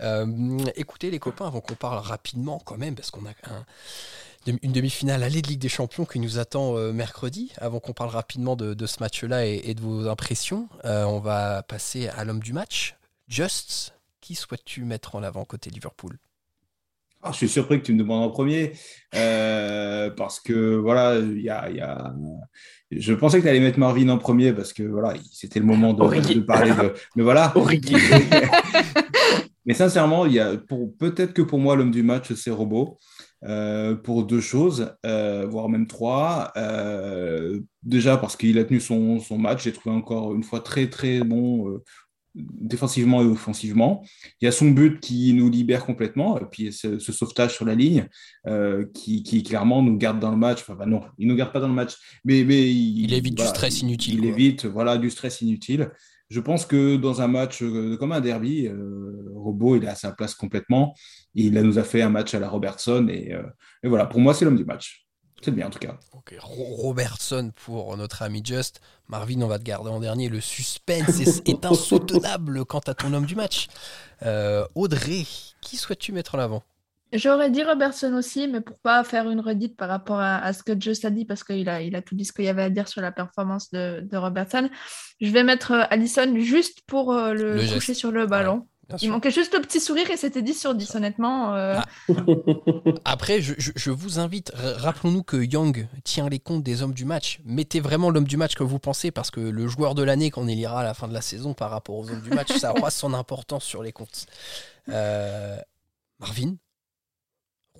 Euh, 0.02 0.58
écoutez 0.76 1.12
les 1.12 1.20
copains, 1.20 1.48
avant 1.48 1.62
qu'on 1.62 1.76
parle 1.76 1.98
rapidement 2.00 2.62
quand 2.64 2.78
même, 2.78 2.96
parce 2.96 3.12
qu'on 3.12 3.26
a 3.26 3.34
une 4.48 4.72
demi-finale 4.72 5.24
aller 5.24 5.42
de 5.42 5.48
Ligue 5.48 5.60
des 5.60 5.70
Champions 5.70 6.06
qui 6.06 6.20
nous 6.20 6.38
attend 6.38 6.76
mercredi. 6.94 7.52
Avant 7.58 7.80
qu'on 7.80 7.94
parle 7.94 8.12
rapidement 8.12 8.56
de, 8.56 8.86
ce 8.86 9.00
match-là 9.00 9.46
et, 9.46 9.74
de 9.74 9.82
vos 9.82 10.08
impressions, 10.08 10.70
on 10.84 11.20
va 11.20 11.64
passer 11.64 12.10
à 12.10 12.24
l'homme 12.26 12.42
du 12.42 12.54
match. 12.54 12.96
Just, 13.28 13.96
qui 14.22 14.36
souhaites-tu 14.36 14.84
mettre 14.84 15.16
en 15.16 15.24
avant 15.24 15.46
côté 15.46 15.72
Liverpool? 15.72 16.20
Ah, 17.26 17.32
je 17.32 17.38
suis 17.38 17.50
surpris 17.50 17.80
que 17.80 17.86
tu 17.86 17.94
me 17.94 18.00
demandes 18.00 18.24
en 18.24 18.30
premier, 18.30 18.74
parce 19.12 20.40
que 20.40 20.76
voilà, 20.76 21.18
il 21.18 21.42
y 21.42 21.50
a, 21.50 22.14
je 22.92 23.14
pensais 23.14 23.38
que 23.38 23.44
tu 23.44 23.50
allais 23.50 23.60
mettre 23.60 23.80
Marvin 23.80 24.10
en 24.10 24.18
premier 24.18 24.54
parce 24.54 24.74
que 24.74 24.84
voilà, 24.84 25.14
c'était 25.32 25.60
le 25.60 25.66
moment 25.66 25.94
de, 25.94 26.00
parler 26.42 26.72
de. 26.72 26.94
Mais 27.16 27.24
voilà. 27.24 27.54
Mais 29.68 29.74
sincèrement, 29.74 30.28
il 30.28 30.34
y 30.34 30.40
a 30.40 30.58
pour 30.58 30.96
peut-être 30.96 31.34
que 31.34 31.42
pour 31.42 31.58
moi 31.58 31.76
l'homme 31.76 31.90
du 31.90 32.04
match 32.04 32.32
c'est 32.34 32.52
Robot 32.52 33.00
euh, 33.44 33.96
pour 33.96 34.24
deux 34.24 34.42
choses, 34.42 34.94
euh, 35.06 35.48
voire 35.50 35.70
même 35.70 35.88
trois. 35.88 36.52
Euh, 36.56 37.60
déjà 37.82 38.18
parce 38.18 38.36
qu'il 38.36 38.60
a 38.60 38.64
tenu 38.64 38.80
son, 38.80 39.20
son 39.20 39.40
match, 39.40 39.64
j'ai 39.64 39.74
trouvé 39.74 39.96
encore 39.96 40.36
une 40.36 40.44
fois 40.44 40.60
très 40.60 40.88
très 40.88 41.22
bon 41.22 41.80
défensivement 42.36 43.22
et 43.22 43.26
offensivement. 43.26 44.04
Il 44.42 44.46
y 44.46 44.48
a 44.48 44.52
son 44.52 44.70
but 44.70 45.00
qui 45.00 45.34
nous 45.34 45.50
libère 45.50 45.86
complètement, 45.86 46.38
et 46.40 46.46
puis 46.52 46.72
ce, 46.74 47.00
sauvetage 47.00 47.54
sur 47.54 47.66
la 47.66 47.76
ligne 47.76 48.08
euh, 48.48 48.86
qui, 48.94 49.44
clairement 49.44 49.82
nous 49.82 49.98
garde 49.98 50.20
dans 50.20 50.32
le 50.32 50.38
match. 50.38 50.60
Enfin, 50.62 50.76
bah 50.76 50.86
non, 50.86 51.02
il 51.18 51.28
ne 51.28 51.32
nous 51.32 51.38
garde 51.38 51.54
pas 51.54 51.60
dans 51.60 51.68
le 51.68 51.74
match, 51.74 51.94
mais, 52.24 52.44
mais 52.44 52.70
il, 52.70 53.14
évite 53.14 53.36
du 53.36 53.46
stress 53.46 53.82
inutile. 53.82 54.16
Il 54.20 54.26
évite 54.26 54.66
voilà, 54.66 54.98
du 54.98 55.10
stress 55.10 55.42
inutile. 55.42 55.92
Je 56.30 56.40
pense 56.40 56.66
que 56.66 56.98
dans 56.98 57.22
un 57.22 57.28
match 57.28 57.62
euh, 57.62 57.98
comme 57.98 58.12
un 58.12 58.22
derby, 58.22 58.68
euh, 58.68 59.30
Robot, 59.34 59.78
il 59.78 59.84
est 59.84 59.88
à 59.88 59.96
sa 59.96 60.12
place 60.12 60.34
complètement. 60.34 60.96
Il 61.36 61.54
nous 61.54 61.78
a 61.78 61.84
fait 61.84 62.02
un 62.02 62.10
match 62.10 62.34
à 62.34 62.40
la 62.40 62.50
Robertson, 62.50 63.08
et, 63.10 63.34
et 63.84 63.88
voilà, 63.88 64.06
pour 64.06 64.20
moi, 64.20 64.34
c'est 64.34 64.44
l'homme 64.46 64.58
du 64.58 64.66
match. 64.66 65.05
C'est 65.42 65.52
bien 65.52 65.68
en 65.68 65.70
tout 65.70 65.80
cas. 65.80 65.98
Robertson 66.40 67.52
pour 67.56 67.96
notre 67.98 68.24
ami 68.24 68.42
Just. 68.44 68.82
Marvin, 69.08 69.42
on 69.42 69.48
va 69.48 69.60
te 69.60 69.64
garder 69.64 69.90
en 69.90 70.00
dernier. 70.00 70.30
Le 70.30 70.42
suspense 70.42 71.20
est, 71.20 71.66
insoutenable 71.66 72.66
quant 72.66 72.80
à 72.80 72.94
ton 72.94 73.14
homme 73.14 73.26
du 73.26 73.36
match. 73.36 73.68
Euh, 74.24 74.66
Audrey, 74.74 75.24
qui 75.62 75.78
souhaites-tu 75.78 76.12
mettre 76.14 76.36
en 76.36 76.40
avant? 76.40 76.64
J'aurais 77.14 77.50
dit 77.50 77.64
Robertson 77.64 78.14
aussi, 78.14 78.48
mais 78.48 78.62
pour 78.62 78.78
pas 78.80 79.04
faire 79.04 79.30
une 79.30 79.40
redite 79.40 79.78
par 79.78 79.88
rapport 79.88 80.20
à, 80.20 80.52
ce 80.52 80.64
que 80.64 80.80
Just 80.80 81.06
a 81.06 81.10
dit, 81.10 81.24
parce 81.24 81.44
qu'il 81.44 81.70
a, 81.70 81.82
il 81.82 81.96
a 81.96 82.02
tout 82.02 82.16
dit 82.16 82.26
ce 82.26 82.34
qu'il 82.34 82.46
y 82.46 82.50
avait 82.50 82.64
à 82.64 82.70
dire 82.70 82.88
sur 82.88 83.02
la 83.02 83.12
performance 83.12 83.72
de, 83.72 84.18
Robertson, 84.18 84.70
je 85.22 85.30
vais 85.30 85.44
mettre 85.44 85.72
euh, 85.72 85.84
Allison 85.90 86.36
juste 86.40 86.82
pour 86.88 87.14
euh, 87.14 87.34
le, 87.34 87.74
toucher 87.74 87.94
sur 87.94 88.12
le 88.12 88.26
ballon. 88.26 88.68
Il 89.02 89.10
manquait 89.10 89.32
juste 89.32 89.54
le 89.54 89.62
petit 89.62 89.80
sourire 89.80 90.10
et 90.12 90.18
c'était 90.18 90.42
10 90.42 90.60
sur 90.60 90.76
10, 90.76 90.96
honnêtement. 90.96 91.56
Euh. 91.56 91.80
Ah. 91.80 91.86
Après, 93.06 93.42
je, 93.42 93.92
vous 93.92 94.20
invite, 94.20 94.52
rappelons-nous 94.56 95.24
que 95.24 95.38
Young 95.38 95.88
tient 96.04 96.30
les 96.30 96.40
comptes 96.40 96.64
des 96.64 96.82
hommes 96.82 96.94
du 96.94 97.06
match. 97.06 97.40
Mettez 97.46 97.80
vraiment 97.80 98.10
l'homme 98.10 98.28
du 98.28 98.38
match 98.38 98.56
que 98.56 98.64
vous 98.64 98.80
pensez, 98.80 99.12
parce 99.12 99.32
que 99.32 99.40
le 99.40 99.68
joueur 99.68 99.96
de 99.96 100.04
l'année 100.04 100.30
qu'on 100.32 100.48
élira 100.48 100.82
à 100.82 100.84
la 100.84 100.94
fin 100.94 101.08
de 101.08 101.14
la 101.14 101.22
saison 101.22 101.54
par 101.54 101.72
rapport 101.72 101.96
aux 101.96 102.10
hommes 102.10 102.22
du 102.22 102.30
match, 102.30 102.52
ça 102.58 102.74
aura 102.74 102.92
son 102.92 103.14
importance 103.14 103.64
sur 103.64 103.82
les 103.82 103.92
comptes. 103.92 104.28
Euh, 104.90 105.58
Marvin, 106.20 106.56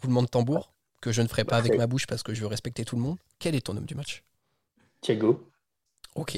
roulement 0.02 0.24
de 0.24 0.28
tambour, 0.28 0.74
que 1.02 1.12
je 1.12 1.22
ne 1.22 1.28
ferai 1.28 1.44
pas 1.44 1.58
avec 1.58 1.78
ma 1.78 1.88
bouche 1.88 2.08
parce 2.08 2.24
que 2.24 2.34
je 2.34 2.42
veux 2.42 2.48
respecter 2.48 2.84
tout 2.84 2.96
le 2.96 3.02
monde. 3.02 3.18
Quel 3.40 3.56
est 3.56 3.62
ton 3.62 3.78
homme 3.78 3.86
du 3.86 3.96
match? 3.96 4.24
Thiago. 5.02 5.48
Ok. 6.16 6.38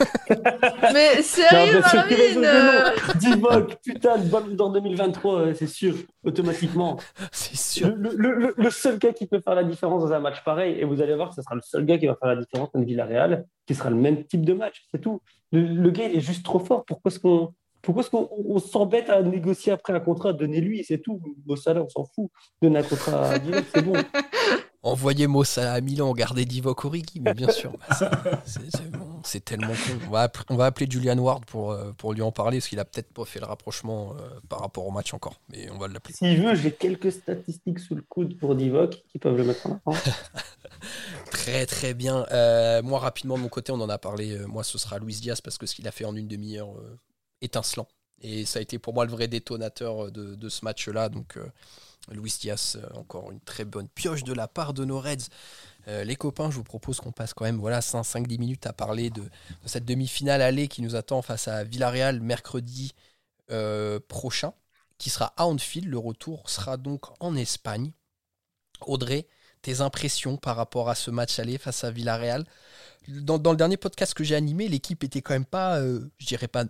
mais 0.92 1.22
sérieux, 1.22 1.80
Marvin 1.80 2.92
Divock, 3.20 3.76
putain, 3.80 4.16
le 4.16 4.24
ballon 4.24 4.48
d'or 4.48 4.72
2023, 4.72 5.54
c'est 5.54 5.68
sûr, 5.68 5.94
automatiquement. 6.24 6.98
C'est 7.32 7.56
sûr. 7.56 7.94
Le, 7.96 8.70
seul 8.70 8.98
gars 8.98 9.12
qui 9.12 9.26
peut 9.26 9.40
faire 9.40 9.54
la 9.54 9.62
différence 9.62 10.02
dans 10.02 10.12
un 10.12 10.18
match 10.18 10.42
pareil, 10.44 10.76
et 10.80 10.84
vous 10.84 11.00
allez 11.00 11.14
voir 11.14 11.28
que 11.28 11.36
ce 11.36 11.42
sera 11.42 11.54
le 11.54 11.60
seul 11.60 11.86
gars 11.86 11.98
qui 11.98 12.06
va 12.06 12.16
faire 12.16 12.30
la 12.30 12.36
différence 12.36 12.70
contre 12.70 12.84
Villarreal, 12.84 13.46
qui 13.64 13.76
sera 13.76 13.90
le 13.90 13.96
même 13.96 14.24
type 14.24 14.44
de 14.44 14.54
match, 14.54 14.86
c'est 14.90 15.00
tout. 15.00 15.20
Le, 15.52 15.90
gars, 15.90 16.06
il 16.06 16.16
est 16.16 16.20
juste 16.20 16.44
trop 16.44 16.58
fort. 16.58 16.84
Pourquoi 16.84 17.12
est-ce 17.12 17.20
qu'on 17.20 17.54
pourquoi 17.80 18.02
est-ce 18.04 18.10
qu'on 18.10 18.58
s'embête 18.60 19.10
à 19.10 19.22
négocier 19.22 19.72
après 19.72 19.92
un 19.92 19.98
contrat? 19.98 20.32
Donnez-lui, 20.32 20.84
c'est 20.84 20.98
tout. 20.98 21.20
Salaire, 21.56 21.84
on 21.84 21.88
s'en 21.88 22.04
fout. 22.04 22.30
Donner 22.60 22.78
un 22.78 22.82
contrat 22.84 23.30
à 23.30 23.38
Divock, 23.40 23.64
c'est 23.74 23.82
bon. 23.82 23.94
Envoyez 24.84 25.28
Mossa 25.28 25.72
à 25.72 25.80
Milan, 25.80 26.12
gardez 26.12 26.44
Divock 26.44 26.84
Origi, 26.84 27.20
mais 27.20 27.34
bien 27.34 27.48
sûr. 27.50 27.72
Bah, 27.88 28.10
c'est 28.44 28.90
bon. 28.90 29.01
C'est 29.24 29.44
tellement 29.44 29.72
con. 29.72 29.98
On 30.06 30.10
va, 30.10 30.30
on 30.48 30.56
va, 30.56 30.66
appeler 30.66 30.86
Julian 30.90 31.18
Ward 31.18 31.44
pour, 31.44 31.72
euh, 31.72 31.92
pour 31.92 32.12
lui 32.12 32.22
en 32.22 32.32
parler, 32.32 32.58
parce 32.58 32.68
qu'il 32.68 32.78
a 32.78 32.84
peut-être 32.84 33.12
pas 33.12 33.24
fait 33.24 33.40
le 33.40 33.46
rapprochement 33.46 34.14
euh, 34.18 34.28
par 34.48 34.60
rapport 34.60 34.86
au 34.86 34.90
match 34.90 35.14
encore. 35.14 35.40
Mais 35.48 35.70
on 35.70 35.78
va 35.78 35.88
l'appeler. 35.88 36.14
Si 36.14 36.36
je 36.36 36.42
veux, 36.42 36.54
j'ai 36.54 36.72
quelques 36.72 37.12
statistiques 37.12 37.78
sous 37.78 37.94
le 37.94 38.02
coude 38.02 38.38
pour 38.38 38.54
Divock 38.54 39.02
qui 39.08 39.18
peuvent 39.18 39.36
le 39.36 39.44
mettre 39.44 39.66
en 39.66 39.80
avant. 39.84 39.98
très 41.30 41.66
très 41.66 41.94
bien. 41.94 42.26
Euh, 42.32 42.82
moi, 42.82 42.98
rapidement, 42.98 43.36
de 43.36 43.42
mon 43.42 43.48
côté, 43.48 43.72
on 43.72 43.80
en 43.80 43.88
a 43.88 43.98
parlé. 43.98 44.38
moi, 44.46 44.64
ce 44.64 44.78
sera 44.78 44.98
Luis 44.98 45.20
Diaz, 45.20 45.40
parce 45.40 45.58
que 45.58 45.66
ce 45.66 45.74
qu'il 45.74 45.86
a 45.88 45.92
fait 45.92 46.04
en 46.04 46.16
une 46.16 46.28
demi-heure, 46.28 46.74
étincelant. 47.40 47.88
Et 48.20 48.44
ça 48.44 48.60
a 48.60 48.62
été 48.62 48.78
pour 48.78 48.94
moi 48.94 49.04
le 49.04 49.10
vrai 49.10 49.26
détonateur 49.26 50.12
de, 50.12 50.34
de 50.34 50.48
ce 50.48 50.64
match-là. 50.64 51.08
Donc, 51.08 51.38
Luis 52.10 52.34
Diaz, 52.40 52.78
encore 52.94 53.30
une 53.30 53.40
très 53.40 53.64
bonne 53.64 53.88
pioche 53.88 54.24
de 54.24 54.32
la 54.32 54.48
part 54.48 54.74
de 54.74 54.84
nos 54.84 55.00
Reds. 55.00 55.28
Euh, 55.88 56.04
les 56.04 56.16
copains, 56.16 56.50
je 56.50 56.56
vous 56.56 56.64
propose 56.64 57.00
qu'on 57.00 57.12
passe 57.12 57.34
quand 57.34 57.44
même 57.44 57.58
voilà, 57.58 57.80
5-10 57.80 58.38
minutes 58.38 58.66
à 58.66 58.72
parler 58.72 59.10
de, 59.10 59.22
cette 59.66 59.84
demi-finale 59.84 60.42
allée 60.42 60.68
qui 60.68 60.82
nous 60.82 60.94
attend 60.94 61.22
face 61.22 61.48
à 61.48 61.64
Villarreal 61.64 62.20
mercredi 62.20 62.92
euh, 63.50 63.98
prochain, 64.08 64.52
qui 64.98 65.10
sera 65.10 65.32
à 65.36 65.46
Anfield. 65.46 65.88
Le 65.88 65.98
retour 65.98 66.48
sera 66.48 66.76
donc 66.76 67.06
en 67.20 67.34
Espagne. 67.34 67.92
Audrey, 68.86 69.26
tes 69.62 69.80
impressions 69.80 70.36
par 70.36 70.56
rapport 70.56 70.88
à 70.88 70.94
ce 70.94 71.10
match 71.10 71.38
aller 71.38 71.58
face 71.58 71.84
à 71.84 71.90
Villarreal? 71.90 72.44
Dans, 73.08 73.38
le 73.50 73.56
dernier 73.56 73.76
podcast 73.76 74.14
que 74.14 74.22
j'ai 74.22 74.36
animé, 74.36 74.68
l'équipe 74.68 75.02
était 75.02 75.22
quand 75.22 75.34
même 75.34 75.44
pas, 75.44 75.80
euh, 75.80 76.08
je 76.18 76.26
dirais 76.26 76.48
pas, 76.48 76.64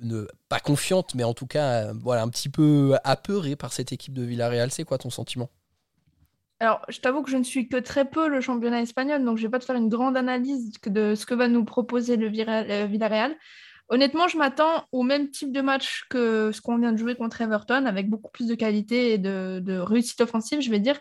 ne, 0.00 0.26
pas 0.48 0.58
confiante, 0.58 1.14
mais 1.14 1.24
en 1.24 1.34
tout 1.34 1.46
cas, 1.46 1.92
voilà, 1.92 2.22
un 2.22 2.28
petit 2.28 2.48
peu 2.48 2.96
apeurée 3.04 3.54
par 3.54 3.72
cette 3.72 3.92
équipe 3.92 4.14
de 4.14 4.22
Villarreal. 4.22 4.72
C'est 4.72 4.84
quoi 4.84 4.98
ton 4.98 5.10
sentiment? 5.10 5.48
Alors, 6.58 6.80
je 6.88 7.00
t'avoue 7.00 7.22
que 7.22 7.30
je 7.30 7.36
ne 7.36 7.42
suis 7.42 7.68
que 7.68 7.76
très 7.76 8.08
peu 8.08 8.28
le 8.28 8.40
championnat 8.40 8.80
espagnol, 8.80 9.22
donc 9.24 9.36
je 9.36 9.42
ne 9.42 9.48
vais 9.48 9.50
pas 9.50 9.58
te 9.58 9.66
faire 9.66 9.76
une 9.76 9.90
grande 9.90 10.16
analyse 10.16 10.72
de 10.86 11.14
ce 11.14 11.26
que 11.26 11.34
va 11.34 11.48
nous 11.48 11.64
proposer 11.64 12.16
le 12.16 12.28
Villarreal. 12.28 13.36
Honnêtement, 13.88 14.26
je 14.26 14.38
m'attends 14.38 14.86
au 14.90 15.02
même 15.02 15.30
type 15.30 15.52
de 15.52 15.60
match 15.60 16.06
que 16.08 16.50
ce 16.52 16.60
qu'on 16.62 16.78
vient 16.78 16.92
de 16.92 16.96
jouer 16.96 17.14
contre 17.14 17.42
Everton, 17.42 17.84
avec 17.84 18.08
beaucoup 18.08 18.30
plus 18.30 18.46
de 18.48 18.54
qualité 18.54 19.12
et 19.12 19.18
de 19.18 19.78
réussite 19.78 20.20
offensive, 20.22 20.60
je 20.60 20.70
vais 20.70 20.80
dire. 20.80 20.98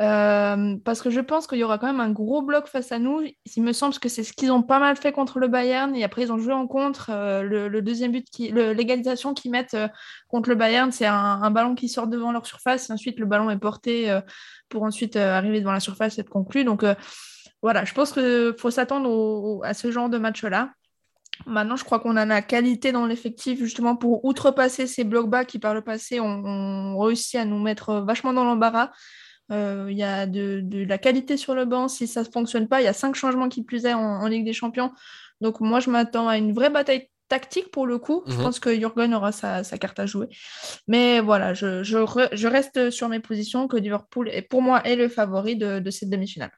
Euh, 0.00 0.76
parce 0.82 1.02
que 1.02 1.10
je 1.10 1.20
pense 1.20 1.46
qu'il 1.46 1.58
y 1.58 1.64
aura 1.64 1.76
quand 1.76 1.86
même 1.86 2.00
un 2.00 2.10
gros 2.10 2.40
bloc 2.40 2.68
face 2.68 2.90
à 2.90 2.98
nous. 2.98 3.22
Il 3.54 3.62
me 3.62 3.72
semble 3.72 3.94
que 3.98 4.08
c'est 4.08 4.22
ce 4.22 4.32
qu'ils 4.32 4.50
ont 4.50 4.62
pas 4.62 4.78
mal 4.78 4.96
fait 4.96 5.12
contre 5.12 5.38
le 5.38 5.48
Bayern. 5.48 5.94
Et 5.94 6.04
après, 6.04 6.22
ils 6.22 6.32
ont 6.32 6.38
joué 6.38 6.54
en 6.54 6.66
contre. 6.66 7.10
Euh, 7.10 7.42
le, 7.42 7.82
deuxième 7.82 8.12
but, 8.12 8.26
l'égalisation 8.38 9.34
qu'ils 9.34 9.50
mettent 9.50 9.74
euh, 9.74 9.88
contre 10.28 10.48
le 10.48 10.54
Bayern, 10.54 10.90
c'est 10.90 11.06
un, 11.06 11.50
ballon 11.50 11.74
qui 11.74 11.88
sort 11.88 12.06
devant 12.06 12.32
leur 12.32 12.46
surface. 12.46 12.88
Et 12.88 12.92
ensuite, 12.92 13.18
le 13.18 13.26
ballon 13.26 13.50
est 13.50 13.58
porté 13.58 14.18
pour 14.68 14.84
ensuite 14.84 15.16
arriver 15.16 15.60
devant 15.60 15.72
la 15.72 15.80
surface 15.80 16.16
et 16.16 16.22
être 16.22 16.30
conclu. 16.30 16.64
Donc 16.64 16.84
voilà, 17.62 17.84
je 17.84 17.92
pense 17.92 18.12
qu'il 18.12 18.54
faut 18.58 18.70
s'attendre 18.70 19.60
à 19.64 19.74
ce 19.74 19.90
genre 19.90 20.08
de 20.08 20.16
match-là. 20.16 20.70
Maintenant, 21.46 21.76
je 21.76 21.84
crois 21.84 22.00
qu'on 22.00 22.16
a 22.16 22.24
la 22.24 22.42
qualité 22.42 22.92
dans 22.92 23.06
l'effectif 23.06 23.58
justement 23.58 23.96
pour 23.96 24.24
outrepasser 24.24 24.86
ces 24.86 25.04
blocs 25.04 25.28
bas 25.28 25.44
qui 25.44 25.58
par 25.58 25.74
le 25.74 25.80
passé 25.80 26.20
ont, 26.20 26.44
ont 26.44 26.98
réussi 26.98 27.38
à 27.38 27.44
nous 27.44 27.58
mettre 27.58 27.94
vachement 27.94 28.32
dans 28.32 28.44
l'embarras. 28.44 28.90
Euh, 29.50 29.88
il 29.90 29.96
y 29.96 30.02
a 30.02 30.26
de, 30.26 30.84
la 30.84 30.98
qualité 30.98 31.36
sur 31.36 31.54
le 31.54 31.64
banc. 31.64 31.88
Si 31.88 32.06
ça 32.06 32.22
ne 32.22 32.28
fonctionne 32.28 32.68
pas, 32.68 32.80
il 32.80 32.84
y 32.84 32.88
a 32.88 32.92
cinq 32.92 33.14
changements 33.14 33.48
qui 33.48 33.62
plus 33.62 33.84
est 33.84 33.94
en, 33.94 34.26
Ligue 34.26 34.44
des 34.44 34.52
Champions. 34.52 34.92
Donc 35.40 35.60
moi, 35.60 35.80
je 35.80 35.90
m'attends 35.90 36.28
à 36.28 36.36
une 36.36 36.52
vraie 36.52 36.70
bataille 36.70 37.08
tactique 37.28 37.70
pour 37.70 37.86
le 37.86 37.98
coup. 37.98 38.22
Je 38.26 38.34
mhm. 38.34 38.42
pense 38.42 38.60
que 38.60 38.74
Jurgen 38.74 39.14
aura 39.14 39.32
sa, 39.32 39.62
carte 39.62 39.98
à 39.98 40.06
jouer. 40.06 40.28
Mais 40.86 41.20
voilà, 41.20 41.54
je, 41.54 42.46
reste 42.46 42.90
sur 42.90 43.08
mes 43.08 43.20
positions 43.20 43.68
que 43.68 43.76
Liverpool 43.76 44.28
est 44.28 44.42
pour 44.42 44.62
moi 44.62 44.82
est 44.86 44.96
le 44.96 45.08
favori 45.08 45.56
de, 45.56 45.90
cette 45.90 46.10
demi-finale. 46.10 46.52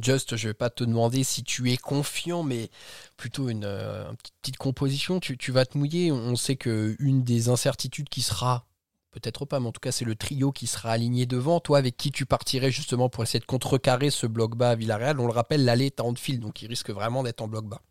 Just, 0.00 0.36
je 0.36 0.46
ne 0.46 0.50
vais 0.50 0.54
pas 0.54 0.70
te 0.70 0.84
demander 0.84 1.24
si 1.24 1.42
tu 1.42 1.70
es 1.72 1.76
confiant, 1.76 2.44
mais 2.44 2.70
plutôt 3.16 3.48
une, 3.48 3.64
euh, 3.64 4.04
petite 4.40 4.56
composition. 4.56 5.18
Tu, 5.18 5.36
tu, 5.36 5.50
vas 5.50 5.66
te 5.66 5.76
mouiller. 5.76 6.12
On 6.12 6.36
sait 6.36 6.56
qu'une 6.56 7.22
des 7.24 7.48
incertitudes 7.48 8.08
qui 8.08 8.22
sera 8.22 8.66
peut-être 9.10 9.44
pas, 9.44 9.60
mais 9.60 9.66
en 9.66 9.72
tout 9.72 9.80
cas, 9.80 9.92
c'est 9.92 10.04
le 10.04 10.14
trio 10.14 10.52
qui 10.52 10.66
sera 10.66 10.90
aligné 10.90 11.26
devant. 11.26 11.60
Toi, 11.60 11.78
avec 11.78 11.96
qui 11.96 12.10
tu 12.10 12.26
partirais 12.26 12.70
justement 12.70 13.08
pour 13.08 13.22
essayer 13.22 13.40
de 13.40 13.44
contrecarrer 13.44 14.10
ce 14.10 14.26
bloc 14.26 14.56
bas 14.56 14.70
à 14.70 14.74
Villarreal? 14.74 15.20
On 15.20 15.26
le 15.26 15.32
rappelle, 15.32 15.64
l'allée 15.64 15.86
est 15.86 16.00
en 16.00 16.14
fil, 16.14 16.40
donc 16.40 16.62
il 16.62 16.68
risque 16.68 16.90
vraiment 16.90 17.22
d'être 17.22 17.40
en 17.40 17.48
bloc 17.48 17.66
bas. 17.66 17.82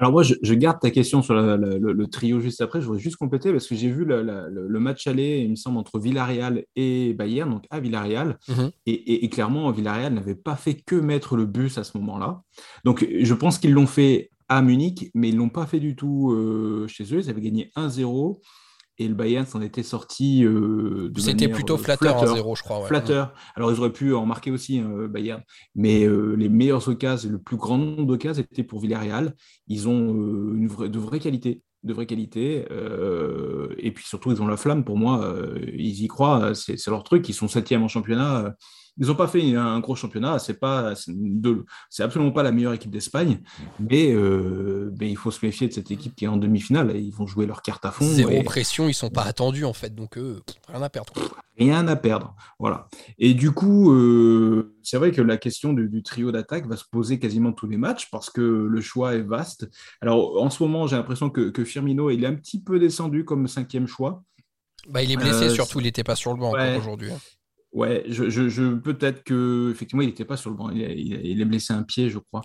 Alors 0.00 0.12
moi, 0.12 0.22
je, 0.22 0.54
garde 0.54 0.78
ta 0.80 0.90
question 0.90 1.22
sur 1.22 1.34
le, 1.34 2.06
trio 2.06 2.38
juste 2.38 2.60
après. 2.60 2.80
Je 2.80 2.86
voudrais 2.86 3.00
juste 3.02 3.16
compléter 3.16 3.50
parce 3.50 3.66
que 3.66 3.74
j'ai 3.74 3.90
vu 3.90 4.04
le, 4.04 4.78
match 4.78 5.08
aller, 5.08 5.40
il 5.40 5.50
me 5.50 5.56
semble, 5.56 5.76
entre 5.76 5.98
Villarreal 5.98 6.64
et 6.76 7.14
Bayern, 7.14 7.50
donc 7.50 7.64
à 7.70 7.80
Villarreal. 7.80 8.38
Mhm. 8.48 8.70
Et, 8.86 9.28
clairement, 9.28 9.70
Villarreal 9.72 10.14
n'avait 10.14 10.36
pas 10.36 10.54
fait 10.54 10.74
que 10.74 10.94
mettre 10.94 11.36
le 11.36 11.46
bus 11.46 11.78
à 11.78 11.84
ce 11.84 11.98
moment-là. 11.98 12.42
Donc 12.84 13.04
je 13.20 13.34
pense 13.34 13.58
qu'ils 13.58 13.72
l'ont 13.72 13.88
fait 13.88 14.30
à 14.48 14.62
Munich, 14.62 15.10
mais 15.14 15.30
ils 15.30 15.34
ne 15.34 15.40
l'ont 15.40 15.48
pas 15.48 15.66
fait 15.66 15.80
du 15.80 15.96
tout 15.96 16.32
euh, 16.32 16.86
chez 16.86 17.02
eux. 17.12 17.18
Ils 17.18 17.28
avaient 17.28 17.40
gagné 17.40 17.72
1-0 17.76 18.38
et 18.98 19.06
le 19.06 19.14
Bayern 19.14 19.46
s'en 19.46 19.60
était 19.60 19.84
sorti 19.84 20.44
euh, 20.44 21.12
C'était 21.16 21.48
plutôt 21.48 21.74
euh, 21.74 21.78
flatteur, 21.78 22.26
0 22.26 22.56
je 22.56 22.62
crois. 22.62 22.84
Flatteur. 22.86 23.32
Alors, 23.54 23.70
ils 23.70 23.78
auraient 23.78 23.92
pu 23.92 24.12
en 24.12 24.26
marquer 24.26 24.50
aussi, 24.50 24.80
hein, 24.80 25.06
Bayern. 25.08 25.42
Mais 25.76 26.04
euh, 26.04 26.34
les 26.34 26.48
meilleures 26.48 26.88
occasions, 26.88 27.30
le 27.30 27.38
plus 27.38 27.56
grand 27.56 27.78
nombre 27.78 28.06
d'occasions 28.06 28.44
étaient 28.50 28.64
pour 28.64 28.80
Villarreal. 28.80 29.34
Ils 29.68 29.88
ont 29.88 30.14
une 30.54 30.66
vraie, 30.66 30.88
de 30.88 30.98
vraies 30.98 31.20
qualités. 31.20 31.62
De 31.84 31.92
vraies 31.92 32.06
qualités. 32.06 32.66
et 33.78 33.92
puis 33.92 34.04
surtout, 34.04 34.32
ils 34.32 34.42
ont 34.42 34.48
la 34.48 34.56
flamme. 34.56 34.84
Pour 34.84 34.96
moi, 34.96 35.32
ils 35.72 36.02
y 36.02 36.08
croient. 36.08 36.52
C'est 36.54 36.84
leur 36.88 37.04
truc. 37.04 37.28
Ils 37.28 37.34
sont 37.34 37.46
septième 37.46 37.84
en 37.84 37.88
championnat. 37.88 38.56
Ils 38.98 39.06
n'ont 39.06 39.14
pas 39.14 39.28
fait 39.28 39.54
un 39.54 39.78
gros 39.80 39.94
championnat, 39.94 40.38
c'est 40.38 40.58
pas, 40.58 40.94
c'est 41.88 42.02
absolument 42.02 42.32
pas 42.32 42.42
la 42.42 42.52
meilleure 42.52 42.72
équipe 42.72 42.90
d'Espagne, 42.90 43.40
mais, 43.78 44.12
euh, 44.12 44.92
mais, 44.98 45.08
il 45.10 45.16
faut 45.16 45.30
se 45.30 45.44
méfier 45.44 45.68
de 45.68 45.72
cette 45.72 45.90
équipe 45.90 46.14
qui 46.16 46.24
est 46.24 46.28
en 46.28 46.36
demi-finale. 46.36 46.96
Ils 46.96 47.12
vont 47.12 47.26
jouer 47.26 47.46
leur 47.46 47.62
carte 47.62 47.84
à 47.84 47.90
fond. 47.90 48.04
Zéro 48.04 48.42
pression, 48.42 48.88
ils 48.88 48.94
sont 48.94 49.10
pas 49.10 49.22
attendus 49.22 49.64
en 49.64 49.72
fait, 49.72 49.94
donc 49.94 50.18
rien 50.68 50.82
à 50.82 50.88
perdre. 50.88 51.12
Rien 51.58 51.88
à 51.88 51.96
perdre, 51.96 52.36
voilà. 52.58 52.88
Et 53.18 53.34
du 53.34 53.50
coup, 53.50 53.92
euh, 53.92 54.76
c'est 54.82 54.96
vrai 54.96 55.10
que 55.10 55.20
la 55.20 55.36
question 55.36 55.72
du, 55.72 56.02
trio 56.02 56.30
d'attaque 56.32 56.66
va 56.66 56.76
se 56.76 56.84
poser 56.90 57.18
quasiment 57.18 57.52
tous 57.52 57.66
les 57.66 57.76
matchs 57.76 58.08
parce 58.10 58.30
que 58.30 58.40
le 58.40 58.80
choix 58.80 59.14
est 59.14 59.22
vaste. 59.22 59.68
Alors 60.00 60.40
en 60.40 60.50
ce 60.50 60.62
moment, 60.62 60.86
j'ai 60.86 60.96
l'impression 60.96 61.30
que, 61.30 61.50
que, 61.50 61.64
Firmino 61.64 62.10
il 62.10 62.24
est 62.24 62.26
un 62.26 62.34
petit 62.34 62.62
peu 62.62 62.78
descendu 62.78 63.24
comme 63.24 63.48
cinquième 63.48 63.86
choix. 63.86 64.22
Bah, 64.88 65.02
il 65.02 65.12
est 65.12 65.16
blessé 65.16 65.44
euh, 65.44 65.50
surtout, 65.50 65.80
il 65.80 65.84
n'était 65.84 66.04
pas 66.04 66.16
sur 66.16 66.32
le 66.32 66.38
banc 66.38 66.52
aujourd'hui. 66.78 67.10
Hein. 67.10 67.18
Ouais, 67.78 68.02
je, 68.08 68.28
je, 68.28 68.74
peut-être 68.74 69.22
que 69.22 69.70
effectivement 69.70 70.02
il 70.02 70.08
n'était 70.08 70.24
pas 70.24 70.36
sur 70.36 70.50
le 70.50 70.56
banc, 70.56 70.68
il, 70.70 70.80
il, 70.80 71.40
est 71.40 71.44
blessé 71.44 71.72
un 71.72 71.84
pied, 71.84 72.10
je 72.10 72.18
crois. 72.18 72.42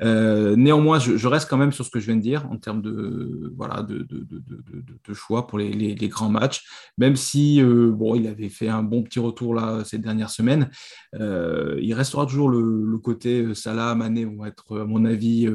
Euh, 0.00 0.56
néanmoins, 0.56 0.98
je, 0.98 1.28
reste 1.28 1.48
quand 1.48 1.56
même 1.56 1.70
sur 1.70 1.84
ce 1.84 1.90
que 1.90 2.00
je 2.00 2.06
viens 2.06 2.16
de 2.16 2.20
dire 2.20 2.50
en 2.50 2.56
termes 2.56 2.82
de 2.82 3.54
voilà 3.56 3.82
de, 3.82 3.98
de, 3.98 4.26
de, 4.28 4.84
de 5.06 5.14
choix 5.14 5.46
pour 5.46 5.58
les, 5.58 5.70
les, 5.70 6.08
grands 6.08 6.30
matchs. 6.30 6.64
Même 6.98 7.14
si 7.14 7.62
euh, 7.62 7.92
bon, 7.92 8.16
il 8.16 8.26
avait 8.26 8.48
fait 8.48 8.68
un 8.68 8.82
bon 8.82 9.04
petit 9.04 9.20
retour 9.20 9.54
là 9.54 9.84
ces 9.84 9.98
dernières 9.98 10.30
semaines, 10.30 10.68
euh, 11.14 11.78
il 11.80 11.94
restera 11.94 12.26
toujours 12.26 12.48
le, 12.48 12.84
le, 12.84 12.98
côté 12.98 13.54
Salah, 13.54 13.94
Mané 13.94 14.24
vont 14.24 14.44
être 14.46 14.80
à 14.80 14.84
mon 14.84 15.04
avis 15.04 15.48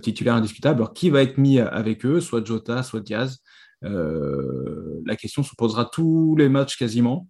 titulaire 0.00 0.36
indiscutable. 0.36 0.80
Alors 0.80 0.94
qui 0.94 1.10
va 1.10 1.20
être 1.20 1.36
mis 1.36 1.58
avec 1.60 2.06
eux, 2.06 2.18
soit 2.18 2.42
Jota, 2.42 2.82
soit 2.82 3.00
Diaz. 3.00 3.40
la 3.82 5.16
question 5.16 5.42
se 5.42 5.54
posera 5.54 5.84
tous 5.84 6.34
les 6.38 6.48
matchs 6.48 6.78
quasiment. 6.78 7.28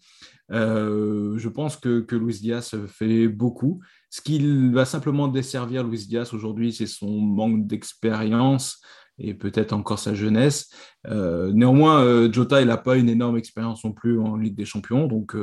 Euh, 0.51 1.39
je 1.39 1.49
pense 1.49 1.77
que, 1.77 2.01
que 2.01 2.17
Luis 2.17 2.41
Diaz 2.41 2.75
fait 2.87 3.29
beaucoup. 3.29 3.81
Ce 4.11 4.21
qui 4.21 4.71
va 4.71 4.85
simplement 4.85 5.29
desservir 5.29 5.85
Luis 5.85 6.07
Diaz 6.07 6.35
aujourd'hui, 6.35 6.73
c'est 6.73 6.87
son 6.87 7.21
manque 7.21 7.67
d'expérience 7.67 8.81
et 9.19 9.33
peut-être 9.35 9.73
encore 9.73 9.99
sa 9.99 10.15
jeunesse. 10.15 10.71
Euh, 11.07 11.53
néanmoins, 11.53 12.03
euh, 12.03 12.33
Jota, 12.33 12.61
il 12.61 12.67
n'a 12.67 12.77
pas 12.77 12.97
une 12.97 13.09
énorme 13.09 13.39
expérience 13.39 13.85
non 13.85 13.93
plus 13.93 14.21
en 14.21 14.37
Ligue 14.37 14.57
des 14.57 14.65
Champions. 14.65 15.07
Donc, 15.07 15.37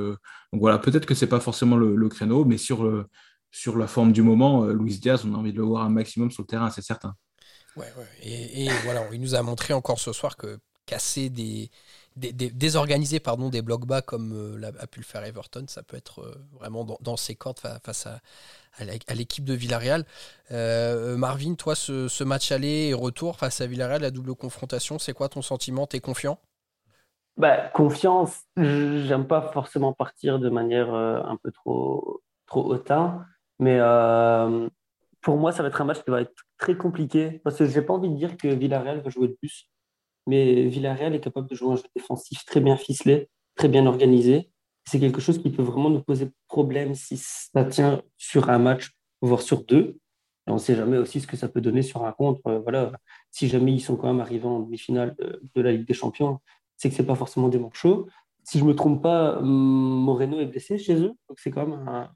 voilà, 0.52 0.78
peut-être 0.78 1.06
que 1.06 1.16
ce 1.16 1.26
n'est 1.26 1.30
pas 1.30 1.40
forcément 1.40 1.78
le, 1.78 2.10
créneau, 2.10 2.46
mais 2.46 2.58
sur, 2.58 3.06
sur 3.50 3.78
la 3.78 3.88
forme 3.88 4.12
du 4.12 4.22
moment, 4.22 4.66
Luis 4.66 5.00
Diaz, 5.00 5.26
on 5.26 5.34
a 5.34 5.38
envie 5.38 5.54
de 5.54 5.58
le 5.58 5.64
voir 5.64 5.86
un 5.86 5.90
maximum 5.90 6.32
sur 6.32 6.44
le 6.44 6.48
terrain, 6.48 6.70
c'est 6.70 6.84
certain. 6.84 7.16
Ouais, 7.78 7.88
ouais. 7.98 8.30
Et 8.30 8.68
voilà, 8.84 9.08
il 9.14 9.22
nous 9.22 9.36
a 9.36 9.42
montré 9.42 9.74
encore 9.74 10.00
ce 10.00 10.12
soir 10.12 10.36
que 10.36 10.60
casser 10.86 11.30
des, 11.30 11.72
désorganiser 12.16 13.20
pardon, 13.20 13.50
des 13.50 13.62
blocs 13.62 13.86
bas 13.86 14.02
comme 14.02 14.34
euh, 14.34 14.72
a 14.80 14.88
pu 14.88 15.00
le 15.00 15.06
faire 15.06 15.24
Everton, 15.24 15.66
ça 15.68 15.82
peut 15.82 15.96
être 15.96 16.22
euh, 16.22 16.36
vraiment 16.60 16.86
dans, 17.00 17.18
ses 17.18 17.36
cordes 17.36 17.60
face 17.84 18.06
à, 18.06 19.14
l'équipe 19.14 19.46
de 19.46 19.54
Villarreal. 19.54 20.06
Euh, 20.52 21.16
Marvin, 21.16 21.56
toi, 21.56 21.76
ce, 21.76 22.24
match 22.24 22.52
aller 22.52 22.90
et 22.90 22.94
retour 22.94 23.38
face 23.38 23.62
à 23.62 23.66
Villarreal, 23.66 24.02
la 24.02 24.12
double 24.12 24.36
confrontation, 24.36 25.00
c'est 25.00 25.14
quoi 25.14 25.30
ton 25.30 25.42
sentiment? 25.42 25.88
T'es 25.88 26.00
confiant? 26.00 26.40
Bah, 27.38 27.70
Confiance, 27.74 28.42
j'aime 28.58 29.26
pas 29.26 29.50
forcément 29.54 29.94
partir 29.94 30.38
de 30.40 30.50
manière 30.50 30.94
un 30.94 31.38
peu 31.42 31.52
trop, 31.52 32.22
trop 32.46 32.66
hautain, 32.66 33.26
mais 33.60 33.80
pour 35.22 35.38
moi, 35.38 35.54
ça 35.54 35.64
va 35.64 35.70
être 35.70 35.80
un 35.82 35.86
match 35.86 36.04
qui 36.04 36.12
va 36.12 36.22
être 36.22 36.34
très 36.58 36.76
compliqué 36.76 37.40
parce 37.44 37.58
que 37.58 37.66
j'ai 37.66 37.82
pas 37.82 37.94
envie 37.94 38.10
de 38.10 38.16
dire 38.16 38.36
que 38.36 38.50
Villarreal 38.50 39.02
va 39.02 39.10
jouer 39.10 39.28
le 39.28 39.36
plus 39.36 39.71
mais 40.28 40.64
Villarreal 40.68 41.16
est 41.16 41.20
capable 41.20 41.50
de 41.50 41.56
jouer 41.56 41.74
un 41.74 41.76
jeu 41.76 41.84
défensif 41.96 42.46
très 42.46 42.62
bien 42.62 42.78
ficelé, 42.78 43.30
très 43.56 43.68
bien 43.68 43.86
organisé. 43.86 44.50
C'est 44.86 45.00
quelque 45.00 45.22
chose 45.22 45.42
qui 45.42 45.50
peut 45.50 45.64
vraiment 45.64 45.90
nous 45.90 46.02
poser 46.02 46.32
problème 46.48 46.96
si 46.96 47.18
ça 47.18 47.66
tient 47.66 48.02
sur 48.18 48.50
un 48.50 48.60
match, 48.60 48.92
voire 49.22 49.42
sur 49.42 49.64
deux. 49.64 49.98
on 50.48 50.56
ne 50.56 50.60
sait 50.60 50.76
jamais 50.76 50.98
aussi 50.98 51.22
ce 51.22 51.28
que 51.28 51.38
ça 51.38 51.48
peut 51.48 51.62
donner 51.62 51.82
sur 51.82 52.06
un 52.06 52.12
contre. 52.12 52.42
voilà, 52.64 52.92
si 53.30 53.48
jamais 53.48 53.74
ils 53.74 53.82
sont 53.82 53.96
quand 53.96 54.08
même 54.08 54.22
arrivés 54.22 54.48
en 54.48 54.60
demi-finale 54.60 55.16
de, 55.56 55.62
la 55.62 55.72
Ligue 55.72 55.88
des 55.88 55.94
Champions, 55.94 56.40
c'est 56.78 56.90
que 56.90 56.96
ce 56.96 57.02
n'est 57.02 57.08
pas 57.08 57.16
forcément 57.16 57.48
des 57.48 57.60
manches 57.60 57.78
chauds. 57.78 58.08
Si 58.44 58.58
je 58.58 58.64
ne 58.64 58.70
me 58.70 58.76
trompe 58.76 59.04
pas, 59.04 59.40
Moreno 59.40 60.40
est 60.40 60.48
blessé 60.48 60.80
chez 60.80 60.96
eux. 60.96 61.14
Donc 61.30 61.38
c'est 61.40 61.52
quand 61.52 61.68
même 61.68 61.88
un, 61.88 62.10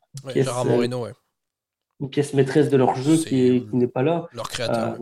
Moreno, 0.65 1.07
une 1.99 2.09
pièce 2.09 2.33
maîtresse 2.33 2.69
de 2.69 2.77
leur 2.77 2.95
jeu 2.95 3.17
qui, 3.17 3.67
n'est 3.73 3.87
pas 3.87 4.01
là. 4.01 4.27
Leur 4.33 4.49
créateur. 4.49 4.97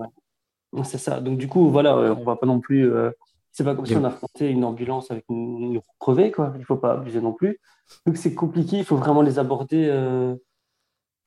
C'est 0.84 0.98
ça. 0.98 1.20
Donc, 1.20 1.38
du 1.38 1.48
coup, 1.48 1.70
voilà, 1.70 1.96
on 1.98 2.24
va 2.24 2.36
pas 2.36 2.48
non 2.48 2.60
plus. 2.60 2.92
Euh, 2.92 3.12
c'est 3.52 3.64
pas 3.64 3.76
comme 3.76 3.86
si 3.86 3.96
on 3.96 4.04
affrontait 4.04 4.50
une 4.50 4.64
ambulance 4.64 5.12
avec 5.12 5.26
une, 5.30 5.80
crevée, 6.00 6.32
quoi. 6.32 6.54
Il 6.58 6.66
faut 6.66 6.78
pas 6.78 6.94
abuser 6.94 7.22
non 7.22 7.34
plus. 7.34 7.60
Donc, 8.06 8.18
c'est 8.18 8.34
compliqué. 8.34 8.78
Il 8.80 8.86
faut 8.86 8.96
vraiment 8.96 9.22
les 9.22 9.38
aborder 9.38 9.88
euh, 9.88 10.36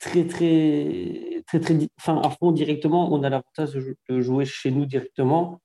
très, 0.01 0.27
très, 0.27 1.45
très, 1.47 1.61
très, 1.61 1.79
enfin, 1.99 2.21
à 2.23 2.31
fond 2.31 2.51
directement. 2.51 3.13
On 3.13 3.23
a 3.23 3.31
l'avantage 3.31 3.75
de, 3.75 4.21
jouer 4.21 4.45
chez 4.45 4.73
nous 4.73 4.87
directement. 4.87 5.61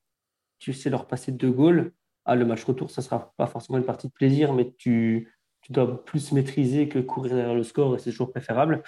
Tu 0.59 0.73
sais 0.73 0.91
leur 0.91 1.07
passer 1.07 1.31
deux 1.31 1.51
goals. 1.51 1.93
Ah, 2.25 2.35
le 2.35 2.45
match 2.45 2.63
retour, 2.63 2.91
ça 2.91 3.01
sera 3.01 3.33
pas 3.37 3.47
forcément 3.47 3.79
une 3.79 3.85
partie 3.85 4.07
de 4.07 4.13
plaisir, 4.13 4.53
mais 4.53 4.71
tu, 4.77 5.33
tu 5.61 5.73
dois 5.73 6.05
plus 6.05 6.31
maîtriser 6.33 6.87
que 6.87 6.99
courir 6.99 7.33
derrière 7.33 7.55
le 7.55 7.63
score 7.63 7.95
et 7.95 7.97
c'est 7.99 8.11
toujours 8.11 8.29
préférable. 8.29 8.83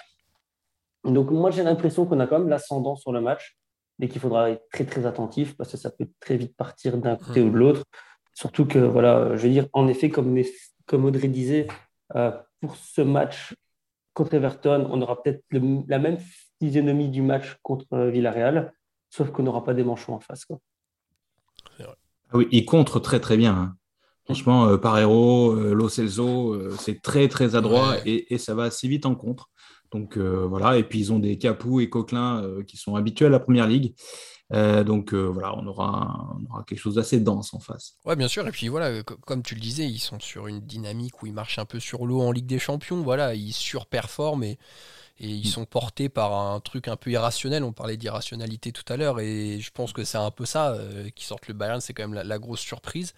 Donc, 1.04 1.32
moi, 1.32 1.50
j'ai 1.50 1.64
l'impression 1.64 2.06
qu'on 2.06 2.20
a 2.20 2.28
quand 2.28 2.38
même 2.38 2.50
l'ascendant 2.50 2.96
sur 2.96 3.12
le 3.12 3.20
match 3.20 3.58
et 4.00 4.10
qu'il 4.10 4.22
faudra 4.22 4.52
être 4.52 4.68
très 4.72 4.86
très 4.86 5.06
attentif 5.06 5.56
parce 5.56 5.72
que 5.72 5.78
ça 5.78 5.90
peut 5.90 6.08
très 6.20 6.38
vite 6.38 6.56
partir 6.56 6.98
d'un 6.98 7.16
côté 7.16 7.42
ou 7.42 7.50
de 7.50 7.58
l'autre. 7.58 7.84
Surtout 8.34 8.66
que, 8.66 8.80
voilà, 8.80 9.36
je 9.36 9.44
veux 9.44 9.54
dire, 9.54 9.68
en 9.74 9.88
effet, 9.88 10.10
comme, 10.10 10.42
comme 10.86 11.06
Audrey 11.06 11.28
disait, 11.28 11.68
euh, 12.16 12.32
pour 12.62 12.76
ce 12.76 13.02
match 13.02 13.56
contre 14.14 14.34
Everton, 14.34 14.88
on 14.90 15.02
aura 15.02 15.22
peut-être 15.22 15.44
la 15.52 16.00
même 16.00 16.18
physionomie 16.60 17.10
du 17.10 17.22
match 17.22 17.58
contre 17.62 17.86
euh, 17.94 18.10
Villarreal, 18.10 18.74
sauf 19.10 19.32
qu'on 19.32 19.44
n'aura 19.44 19.64
pas 19.64 19.74
des 19.74 19.84
manchons 19.84 20.14
en 20.14 20.20
face. 20.20 20.46
Quoi. 20.46 20.60
Ah 21.80 22.38
oui, 22.38 22.48
il 22.52 22.66
contre 22.66 23.00
très 23.00 23.20
très 23.20 23.38
bien. 23.38 23.54
Hein. 23.54 23.76
Franchement, 24.26 24.66
euh, 24.66 24.78
Parero, 24.78 25.54
Lo 25.54 25.90
Celso, 25.90 26.72
c'est 26.78 27.02
très 27.02 27.28
très 27.28 27.56
adroit 27.56 27.98
et, 28.06 28.34
et, 28.34 28.38
ça 28.38 28.56
va 28.56 28.64
assez 28.64 28.88
vite 28.88 29.06
en 29.06 29.14
contre. 29.14 29.52
Donc 29.94 30.18
euh, 30.18 30.46
voilà, 30.48 30.78
et 30.78 30.84
puis 30.84 31.00
ils 31.00 31.14
ont 31.14 31.20
des 31.20 31.38
Capou 31.38 31.80
et 31.80 31.90
Coquelin 31.90 32.44
euh, 32.44 32.64
qui 32.64 32.78
sont 32.78 32.96
habitués 32.96 33.28
à 33.28 33.30
la 33.30 33.40
première 33.40 33.68
ligue. 33.68 33.94
Euh, 34.52 34.84
donc 34.84 35.14
voilà, 35.14 35.56
on 35.56 35.66
aura, 35.66 36.36
aura 36.50 36.64
quelque 36.64 36.80
chose 36.80 36.96
d'assez 36.96 37.20
dense 37.20 37.54
en 37.54 37.60
face. 37.60 37.96
Ouais, 38.06 38.16
bien 38.16 38.28
sûr. 38.28 38.48
Et 38.48 38.52
puis 38.52 38.68
voilà, 38.68 39.02
comme 39.04 39.42
tu 39.42 39.56
le 39.56 39.62
disais, 39.62 39.86
ils 39.86 40.00
sont 40.00 40.20
sur 40.20 40.48
une 40.48 40.60
dynamique 40.60 41.22
où 41.22 41.28
ils 41.28 41.34
marchent 41.34 41.60
un 41.60 41.66
peu 41.66 41.80
sur 41.80 42.06
l'eau 42.06 42.22
en 42.22 42.32
Ligue 42.32 42.46
des 42.46 42.60
Champions. 42.60 43.02
Voilà, 43.02 43.34
ils 43.34 43.54
surperforment 43.54 44.44
et, 44.44 44.60
et 45.20 45.28
ils 45.28 45.48
mm. 45.48 45.52
sont 45.52 45.66
portés 45.66 46.10
par 46.10 46.34
un 46.34 46.60
truc 46.60 46.88
un 46.88 46.98
peu 46.98 47.12
irrationnel. 47.12 47.64
On 47.64 47.72
parlait 47.72 47.98
d'irrationalité 47.98 48.72
tout 48.72 48.86
à 48.92 48.98
l'heure 48.98 49.20
et 49.20 49.60
je 49.60 49.72
pense 49.72 49.92
que 49.92 50.04
c'est 50.04 50.20
un 50.20 50.32
peu 50.32 50.46
ça 50.46 50.78
qui 51.16 51.26
sortent 51.26 51.48
le 51.48 51.56
Bayern. 51.56 51.82
C'est 51.82 51.94
quand 51.94 52.08
même 52.08 52.22
la 52.24 52.40
grosse 52.40 52.62
surprise. 52.62 53.14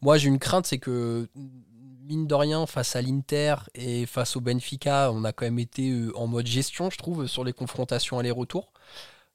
Moi, 0.00 0.16
j'ai 0.18 0.28
une 0.28 0.40
crainte, 0.40 0.66
c'est 0.66 0.78
que 0.78 1.28
mine 2.02 2.26
de 2.26 2.34
rien, 2.34 2.66
face 2.66 2.96
à 2.96 3.02
l'Inter 3.02 3.54
et 3.74 4.06
face 4.06 4.36
au 4.36 4.40
Benfica, 4.40 5.10
on 5.12 5.24
a 5.24 5.32
quand 5.32 5.44
même 5.44 5.58
été 5.58 5.90
euh, 5.90 6.16
en 6.16 6.26
mode 6.26 6.46
gestion, 6.46 6.90
je 6.90 6.98
trouve, 6.98 7.26
sur 7.26 7.44
les 7.44 7.52
confrontations 7.52 8.18
aller-retour. 8.18 8.72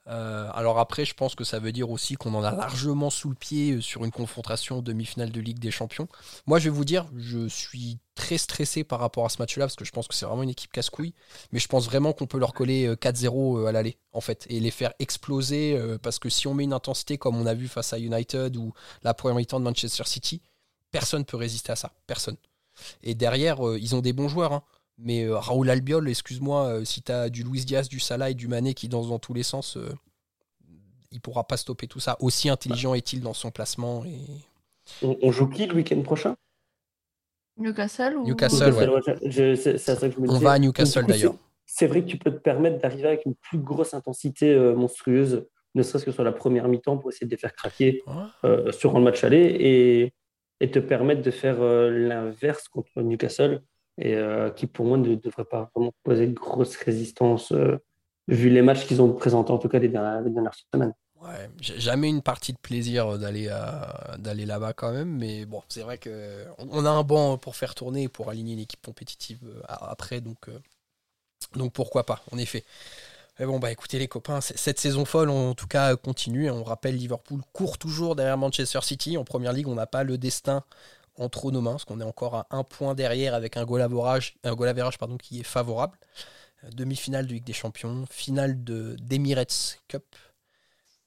Euh, 0.10 0.49
alors 0.53 0.80
après, 0.80 1.03
je 1.03 1.13
pense 1.13 1.36
que 1.36 1.43
ça 1.43 1.60
veut 1.60 1.73
dire 1.73 1.89
aussi 1.89 2.15
qu'on 2.15 2.34
en 2.34 2.43
a 2.43 2.51
largement 2.51 3.10
sous 3.10 3.27
le 3.27 3.36
pied 3.36 3.73
euh, 3.73 3.82
sur 3.82 4.06
une 4.06 4.12
confrontation 4.12 4.82
demi-finale 4.82 5.32
de 5.32 5.41
Ligue 5.41 5.60
des 5.60 5.71
Champions. 5.71 6.08
Moi, 6.45 6.60
je 6.60 6.65
vais 6.65 6.75
vous 6.75 6.86
dire, 6.86 7.06
je 7.15 7.47
suis 7.47 7.99
très 8.15 8.38
stressé 8.38 8.86
par 8.86 8.99
rapport 8.99 9.25
à 9.25 9.30
ce 9.30 9.39
match-là 9.39 9.65
parce 9.65 9.75
que 9.75 9.84
je 9.84 9.91
pense 9.91 10.08
que 10.08 10.15
c'est 10.15 10.25
vraiment 10.25 10.43
une 10.43 10.49
équipe 10.49 10.71
casse-couille. 10.71 11.13
Mais 11.51 11.60
je 11.60 11.67
pense 11.67 11.86
vraiment 11.86 12.13
qu'on 12.13 12.27
peut 12.27 12.39
leur 12.39 12.53
coller 12.53 12.88
4-0 12.95 13.67
à 13.67 13.71
l'aller, 13.73 13.97
en 14.13 14.21
fait, 14.21 14.45
et 14.49 14.60
les 14.60 14.71
faire 14.71 14.93
exploser 14.99 15.80
parce 16.01 16.19
que 16.19 16.30
si 16.30 16.47
on 16.47 16.53
met 16.53 16.63
une 16.63 16.73
intensité 16.73 17.17
comme 17.17 17.36
on 17.36 17.45
a 17.45 17.53
vu 17.53 17.67
face 17.67 17.91
à 17.91 17.99
United 17.99 18.56
ou 18.56 18.73
la 19.03 19.13
première 19.13 19.36
mi-temps 19.36 19.60
de 19.60 19.65
Manchester 19.65 20.03
City, 20.06 20.41
personne 20.91 21.19
ne 21.19 21.25
peut 21.25 21.38
résister 21.38 21.71
à 21.71 21.75
ça. 21.75 21.91
Personne. 22.08 22.38
Et 23.03 23.15
derrière, 23.15 23.65
euh, 23.65 23.79
ils 23.79 23.95
ont 23.95 24.01
des 24.01 24.13
bons 24.13 24.27
joueurs. 24.27 24.53
Hein. 24.53 24.63
Mais 24.97 25.23
euh, 25.23 25.37
Raoul 25.37 25.69
Albiol, 25.69 26.09
excuse-moi, 26.09 26.65
euh, 26.65 26.85
si 26.85 27.01
tu 27.01 27.11
as 27.11 27.29
du 27.29 27.43
Luis 27.43 27.65
Diaz, 27.65 27.87
du 27.89 27.99
Salah 27.99 28.31
et 28.31 28.33
du 28.33 28.47
Mané 28.47 28.73
qui 28.73 28.87
dansent 28.87 29.09
dans 29.09 29.19
tous 29.19 29.33
les 29.33 29.43
sens, 29.43 29.77
il 31.11 31.21
pourra 31.21 31.45
pas 31.45 31.57
stopper 31.57 31.87
tout 31.87 31.99
ça. 31.99 32.17
Aussi 32.19 32.49
intelligent 32.49 32.93
est-il 32.93 33.21
dans 33.21 33.33
son 33.33 33.51
placement. 33.51 34.03
Et... 34.05 34.19
On, 35.01 35.31
joue 35.31 35.47
qui 35.47 35.65
le 35.65 35.75
week-end 35.75 36.01
prochain? 36.01 36.35
Newcastle 37.57 38.17
ou... 38.17 38.25
Newcastle, 38.25 38.73
On 40.27 40.39
va 40.39 40.51
à 40.51 40.59
Newcastle 40.59 41.05
d'ailleurs. 41.05 41.35
C'est 41.65 41.87
vrai 41.87 42.01
que 42.01 42.07
tu 42.07 42.17
peux 42.17 42.31
te 42.31 42.37
permettre 42.37 42.79
d'arriver 42.79 43.09
avec 43.09 43.25
une 43.25 43.35
plus 43.35 43.57
grosse 43.57 43.93
intensité 43.93 44.55
monstrueuse, 44.73 45.45
ne 45.75 45.83
serait-ce 45.83 46.05
que 46.05 46.11
sur 46.11 46.23
la 46.23 46.31
première 46.31 46.67
mi-temps 46.69 46.97
pour 46.97 47.11
essayer 47.11 47.27
de 47.27 47.31
les 47.31 47.37
faire 47.37 47.53
craquer 47.53 48.01
sur 48.71 48.93
le 48.97 49.03
match 49.03 49.23
aller. 49.23 49.57
Et 49.59 50.13
et 50.60 50.72
te 50.72 50.80
permettre 50.80 51.22
de 51.22 51.32
faire 51.32 51.62
euh, 51.62 51.89
l'inverse 51.89 52.67
contre 52.67 53.02
Newcastle, 53.02 53.62
et 53.98 54.15
euh, 54.15 54.50
qui 54.52 54.67
pour 54.67 54.86
moi 54.86 54.98
ne 54.98 55.15
devrait 55.15 55.46
pas 55.46 55.70
vraiment 55.76 55.93
poser 56.04 56.28
de 56.28 56.34
grosse 56.34 56.76
résistance 56.78 57.52
euh, 57.52 57.78
vu 58.28 58.50
les 58.50 58.62
matchs 58.62 58.86
qu'ils 58.86 59.02
ont 59.02 59.12
présentés 59.13 59.52
en 59.52 59.58
tout 59.58 59.70
cas 59.70 59.80
les 59.80 59.88
dernières, 59.88 60.54
semaines. 60.74 60.93
Ouais, 61.22 61.50
jamais 61.60 62.10
une 62.10 62.22
partie 62.22 62.54
de 62.54 62.60
plaisir 62.60 63.17
d'aller 63.17 63.50
d'aller 64.20 64.46
là-bas 64.46 64.74
quand 64.74 64.91
même, 64.91 65.17
mais 65.17 65.46
bon, 65.46 65.63
c'est 65.67 65.82
vrai 65.82 65.98
que 65.98 66.46
on 66.60 66.86
a 66.86 66.89
un 66.89 67.02
banc 67.02 67.38
pour 67.38 67.56
faire 67.56 67.74
tourner 67.74 68.08
pour 68.08 68.30
aligner 68.30 68.54
une 68.54 68.60
équipe 68.60 68.86
compétitive 68.86 69.39
après, 69.67 70.22
donc 70.22 70.48
donc 71.56 71.74
pourquoi 71.74 72.06
pas, 72.06 72.22
en 72.32 72.38
effet. 72.38 72.63
Bon, 73.39 73.60
bah 73.60 73.71
écoutez 73.71 74.00
les 74.00 74.08
copains, 74.08 74.41
cette 74.41 74.80
saison 74.80 75.06
folle 75.06 75.30
en 75.30 75.54
tout 75.54 75.67
cas 75.67 75.95
continue. 75.95 76.50
On 76.50 76.63
rappelle, 76.63 76.95
Liverpool 76.95 77.41
court 77.54 77.78
toujours 77.78 78.15
derrière 78.15 78.38
Manchester 78.38 78.80
City. 78.82 79.15
En 79.15 79.23
première 79.23 79.54
ligue, 79.54 79.67
on 79.67 79.76
n'a 79.76 79.86
pas 79.86 80.04
le 80.04 80.17
destin 80.17 80.63
entre 81.17 81.52
nos 81.52 81.62
mains, 81.62 81.71
parce 81.71 81.86
qu'on 81.86 82.00
est 82.02 82.06
encore 82.06 82.36
à 82.36 82.47
un 82.50 82.63
point 82.63 82.95
derrière 82.95 83.34
avec 83.34 83.58
un 83.58 83.65
goal 83.65 83.82
average, 83.82 84.38
un 84.43 84.56
goal 84.56 84.67
average 84.69 84.97
pardon, 84.97 85.17
qui 85.17 85.39
est 85.39 85.43
favorable. 85.43 85.97
Euh, 86.63 86.69
demi-finale 86.71 87.28
de 87.28 87.34
Ligue 87.34 87.43
des 87.43 87.54
Champions, 87.54 88.06
finale 88.10 88.63
de 88.63 88.95
d'Emirates 89.00 89.80
Cup. 89.88 90.04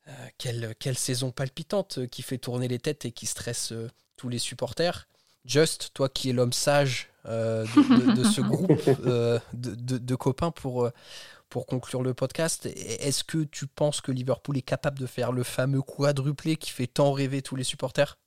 Euh, 0.08 0.12
quelle, 0.38 0.74
quelle, 0.78 0.96
saison 0.96 1.30
palpitante 1.30 1.98
euh, 1.98 2.06
qui 2.06 2.22
fait 2.22 2.38
tourner 2.38 2.68
les 2.68 2.78
têtes 2.78 3.04
et 3.04 3.12
qui 3.12 3.26
stresse 3.26 3.72
tous 4.16 4.28
les 4.28 4.38
supporters. 4.38 5.08
Just, 5.44 5.90
toi 5.94 6.08
qui 6.08 6.30
es 6.30 6.32
l'homme 6.32 6.52
sage 6.52 7.08
de, 7.24 8.14
de, 8.14 8.24
ce 8.24 8.40
groupe 8.40 9.00
de, 9.00 9.40
de, 9.52 10.14
copains 10.14 10.50
pour, 10.50 10.90
pour 11.50 11.66
conclure 11.66 12.02
le 12.02 12.14
podcast, 12.14 12.66
est-ce 12.66 13.24
que 13.24 13.38
tu 13.38 13.66
penses 13.66 14.00
que 14.00 14.12
Liverpool 14.12 14.56
est 14.56 14.62
capable 14.62 14.98
de 14.98 15.06
faire 15.06 15.32
le 15.32 15.42
fameux 15.42 15.82
quadruplé 15.82 16.56
qui 16.56 16.70
fait 16.70 16.86
tant 16.86 17.12
rêver 17.12 17.42
tous 17.42 17.56
les 17.56 17.64
supporters? 17.64 18.18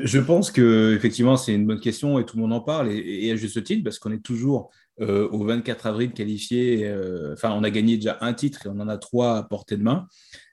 Je 0.00 0.18
pense 0.20 0.52
que 0.52 0.94
effectivement 0.94 1.36
c'est 1.36 1.54
une 1.54 1.66
bonne 1.66 1.80
question 1.80 2.20
et 2.20 2.24
tout 2.24 2.36
le 2.36 2.42
monde 2.42 2.52
en 2.52 2.60
parle 2.60 2.92
et, 2.92 3.32
à 3.32 3.36
juste 3.36 3.62
titre 3.64 3.82
parce 3.82 3.98
qu'on 3.98 4.12
est 4.12 4.24
toujours 4.24 4.70
euh, 5.00 5.28
au 5.30 5.44
24 5.44 5.86
avril 5.86 6.12
qualifié. 6.12 6.86
Euh, 6.86 7.32
enfin, 7.32 7.50
on 7.52 7.64
a 7.64 7.70
gagné 7.70 7.96
déjà 7.96 8.18
un 8.20 8.32
titre 8.32 8.66
et 8.66 8.68
on 8.68 8.78
en 8.78 8.88
a 8.88 8.96
trois 8.96 9.38
à 9.38 9.42
portée 9.42 9.76
de 9.76 9.82
main. 9.82 10.06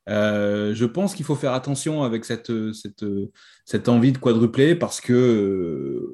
Euh, 0.10 0.74
je 0.74 0.86
pense 0.86 1.14
qu'il 1.14 1.26
faut 1.26 1.36
faire 1.36 1.54
attention 1.54 2.04
avec 2.04 2.26
cette, 2.26 2.52
cette, 2.74 3.06
cette 3.66 3.90
envie 3.90 4.14
de 4.14 4.18
quadrupler 4.18 4.74
parce 4.76 5.02
que 5.02 6.10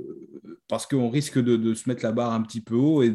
parce 0.67 0.87
qu'on 0.87 1.09
risque 1.09 1.37
de, 1.37 1.73
se 1.75 1.87
mettre 1.87 2.03
la 2.03 2.11
barre 2.11 2.33
un 2.33 2.41
petit 2.41 2.61
peu 2.61 2.75
haut 2.75 3.03
et 3.03 3.13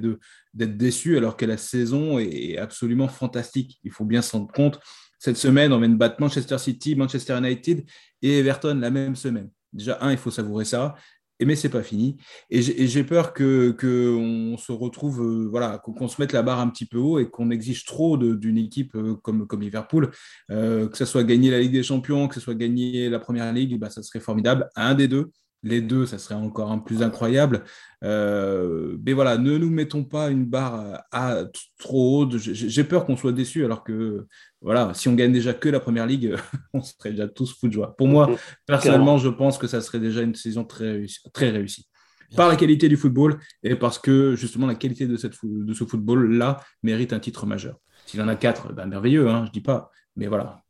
d'être 0.58 0.76
déçu 0.76 1.16
alors 1.16 1.36
que 1.36 1.46
la 1.46 1.56
saison 1.56 2.18
est 2.18 2.58
absolument 2.58 3.08
fantastique. 3.08 3.78
Il 3.84 3.92
faut 3.92 4.04
bien 4.04 4.20
s'en 4.20 4.40
rendre 4.40 4.52
compte. 4.52 4.80
Cette 5.18 5.36
semaine, 5.36 5.72
on 5.72 5.78
vient 5.78 5.88
de 5.88 5.96
battre 5.96 6.20
Manchester 6.20 6.58
City, 6.58 6.94
Manchester 6.94 7.38
United 7.38 7.84
et 8.22 8.38
Everton 8.38 8.78
la 8.80 8.90
même 8.90 9.16
semaine. 9.16 9.50
Déjà, 9.72 9.98
un, 10.00 10.12
il 10.12 10.18
faut 10.18 10.30
savourer 10.30 10.64
ça. 10.64 10.94
Mais 11.40 11.54
c'est 11.54 11.68
pas 11.68 11.84
fini. 11.84 12.16
Et 12.50 12.62
j'ai 12.62 13.04
peur 13.04 13.32
qu'on 13.32 13.72
que 13.78 14.54
se 14.58 14.72
retrouve, 14.72 15.22
euh, 15.22 15.48
voilà, 15.48 15.78
qu'on 15.78 16.08
se 16.08 16.20
mette 16.20 16.32
la 16.32 16.42
barre 16.42 16.58
un 16.58 16.68
petit 16.68 16.84
peu 16.84 16.98
haut 16.98 17.20
et 17.20 17.30
qu'on 17.30 17.50
exige 17.50 17.84
trop 17.84 18.16
d'une 18.16 18.58
équipe 18.58 18.96
euh, 18.96 19.14
comme, 19.22 19.46
comme 19.46 19.60
Liverpool. 19.60 20.10
Euh, 20.50 20.88
que 20.88 20.96
ce 20.96 21.04
soit 21.04 21.22
gagner 21.22 21.52
la 21.52 21.60
Ligue 21.60 21.72
des 21.72 21.84
Champions, 21.84 22.26
que 22.26 22.34
ce 22.34 22.40
soit 22.40 22.56
gagner 22.56 23.08
la 23.08 23.20
Première 23.20 23.52
Ligue, 23.52 23.78
bah, 23.78 23.88
ça 23.88 24.02
serait 24.02 24.18
formidable. 24.18 24.68
Un 24.74 24.96
des 24.96 25.06
deux, 25.06 25.30
les 25.62 25.80
deux, 25.80 26.06
ça 26.06 26.18
serait 26.18 26.34
encore 26.34 26.70
un 26.70 26.78
plus 26.78 27.02
incroyable. 27.02 27.64
Euh, 28.04 28.96
mais 29.04 29.12
voilà, 29.12 29.38
ne 29.38 29.56
nous 29.58 29.70
mettons 29.70 30.04
pas 30.04 30.30
une 30.30 30.44
barre 30.44 31.02
à, 31.10 31.44
trop 31.78 32.20
haute. 32.20 32.38
J'ai 32.38 32.84
peur 32.84 33.06
qu'on 33.06 33.16
soit 33.16 33.32
déçu, 33.32 33.64
alors 33.64 33.82
que 33.82 34.26
voilà, 34.60 34.92
si 34.94 35.08
on 35.08 35.14
gagne 35.14 35.32
déjà 35.32 35.54
que 35.54 35.68
la 35.68 35.80
première 35.80 36.06
ligue, 36.06 36.36
on 36.72 36.82
serait 36.82 37.10
déjà 37.10 37.28
tous 37.28 37.58
fous 37.58 37.68
de 37.68 37.72
joie. 37.72 37.96
Pour 37.96 38.08
moi, 38.08 38.30
personnellement, 38.66 39.18
je 39.18 39.28
pense 39.28 39.58
que 39.58 39.66
ça 39.66 39.80
serait 39.80 40.00
déjà 40.00 40.22
une 40.22 40.34
saison 40.34 40.64
très 40.64 40.92
réussie. 40.92 41.20
Très 41.32 41.50
réussie. 41.50 41.88
Par 42.36 42.48
la 42.48 42.56
qualité 42.56 42.88
du 42.88 42.98
football 42.98 43.38
et 43.62 43.74
parce 43.74 43.98
que 43.98 44.36
justement 44.36 44.66
la 44.66 44.74
qualité 44.74 45.06
de, 45.06 45.16
cette, 45.16 45.32
de 45.42 45.72
ce 45.72 45.84
football-là 45.84 46.60
mérite 46.82 47.14
un 47.14 47.20
titre 47.20 47.46
majeur. 47.46 47.78
S'il 48.04 48.20
en 48.20 48.28
a 48.28 48.36
quatre, 48.36 48.72
ben 48.74 48.86
merveilleux, 48.86 49.28
hein, 49.28 49.44
je 49.46 49.50
dis 49.50 49.62
pas. 49.62 49.90
Mais 50.14 50.26
voilà, 50.26 50.62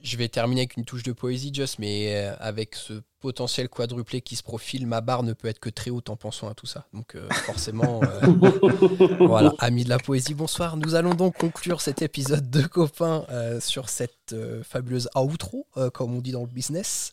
Je 0.00 0.16
vais 0.16 0.28
terminer 0.28 0.60
avec 0.62 0.76
une 0.76 0.84
touche 0.84 1.02
de 1.02 1.12
poésie, 1.12 1.52
Just, 1.52 1.78
mais 1.80 2.14
euh, 2.14 2.34
avec 2.38 2.76
ce 2.76 2.94
potentiel 3.18 3.68
quadruplé 3.68 4.20
qui 4.20 4.36
se 4.36 4.44
profile, 4.44 4.86
ma 4.86 5.00
barre 5.00 5.24
ne 5.24 5.32
peut 5.32 5.48
être 5.48 5.58
que 5.58 5.70
très 5.70 5.90
haute 5.90 6.08
en 6.08 6.16
pensant 6.16 6.48
à 6.48 6.54
tout 6.54 6.66
ça. 6.66 6.86
Donc 6.94 7.16
euh, 7.16 7.28
forcément, 7.46 8.00
euh, 8.04 9.16
voilà, 9.26 9.52
amis 9.58 9.82
de 9.82 9.88
la 9.88 9.98
poésie, 9.98 10.34
bonsoir. 10.34 10.76
Nous 10.76 10.94
allons 10.94 11.14
donc 11.14 11.36
conclure 11.36 11.80
cet 11.80 12.02
épisode 12.02 12.48
de 12.48 12.62
copains 12.62 13.24
sur 13.60 13.88
cette 13.88 14.36
fabuleuse 14.62 15.08
outro, 15.16 15.66
comme 15.94 16.14
on 16.14 16.20
dit 16.20 16.32
dans 16.32 16.42
le 16.42 16.46
business. 16.46 17.12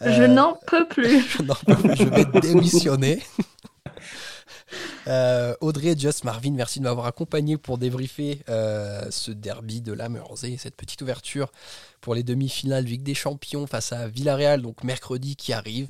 je 0.00 0.22
n'en 0.26 0.56
peux 0.66 0.86
plus. 0.86 1.20
je, 1.20 1.94
je 1.96 2.04
vais 2.04 2.40
démissionner. 2.40 3.20
Euh, 5.06 5.54
Audrey, 5.60 5.94
Just, 5.96 6.24
Marvin, 6.24 6.52
merci 6.52 6.78
de 6.78 6.84
m'avoir 6.84 7.06
accompagné 7.06 7.56
pour 7.56 7.78
débriefer 7.78 8.42
euh, 8.48 9.06
ce 9.10 9.30
derby 9.30 9.80
de 9.80 9.92
la 9.92 10.08
Mersey, 10.08 10.56
cette 10.58 10.76
petite 10.76 11.02
ouverture 11.02 11.50
pour 12.00 12.14
les 12.14 12.22
demi-finales 12.22 12.84
Ligue 12.84 13.02
des 13.02 13.14
Champions 13.14 13.66
face 13.66 13.92
à 13.92 14.08
Villarreal, 14.08 14.62
donc 14.62 14.84
mercredi 14.84 15.36
qui 15.36 15.52
arrive. 15.52 15.88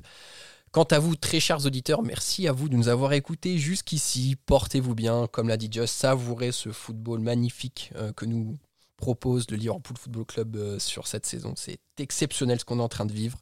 Quant 0.72 0.84
à 0.84 1.00
vous, 1.00 1.16
très 1.16 1.40
chers 1.40 1.66
auditeurs, 1.66 2.02
merci 2.02 2.46
à 2.46 2.52
vous 2.52 2.68
de 2.68 2.76
nous 2.76 2.88
avoir 2.88 3.12
écoutés 3.12 3.58
jusqu'ici. 3.58 4.36
Portez-vous 4.46 4.94
bien, 4.94 5.26
comme 5.26 5.48
l'a 5.48 5.56
dit 5.56 5.68
Just, 5.70 5.94
savourez 5.94 6.52
ce 6.52 6.70
football 6.70 7.18
magnifique 7.20 7.90
euh, 7.96 8.12
que 8.12 8.24
nous 8.24 8.56
propose 8.96 9.50
le 9.50 9.56
Liverpool 9.56 9.96
Football 9.96 10.26
Club 10.26 10.78
sur 10.78 11.06
cette 11.06 11.26
saison. 11.26 11.54
C'est 11.56 11.80
exceptionnel 11.98 12.60
ce 12.60 12.64
qu'on 12.64 12.78
est 12.78 12.82
en 12.82 12.88
train 12.88 13.06
de 13.06 13.12
vivre. 13.12 13.38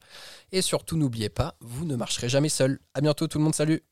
Et 0.53 0.62
surtout, 0.62 0.97
n'oubliez 0.97 1.28
pas, 1.28 1.57
vous 1.61 1.84
ne 1.84 1.97
marcherez 1.97 2.28
jamais 2.28 2.49
seul. 2.49 2.78
À 2.95 3.01
bientôt 3.01 3.26
tout 3.26 3.38
le 3.38 3.45
monde, 3.45 3.55
salut 3.55 3.82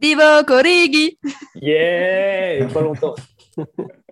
Viva 0.00 0.44
Corrigi 0.44 1.18
Yeah 1.54 2.66
Pas 2.72 2.82
longtemps 2.82 3.14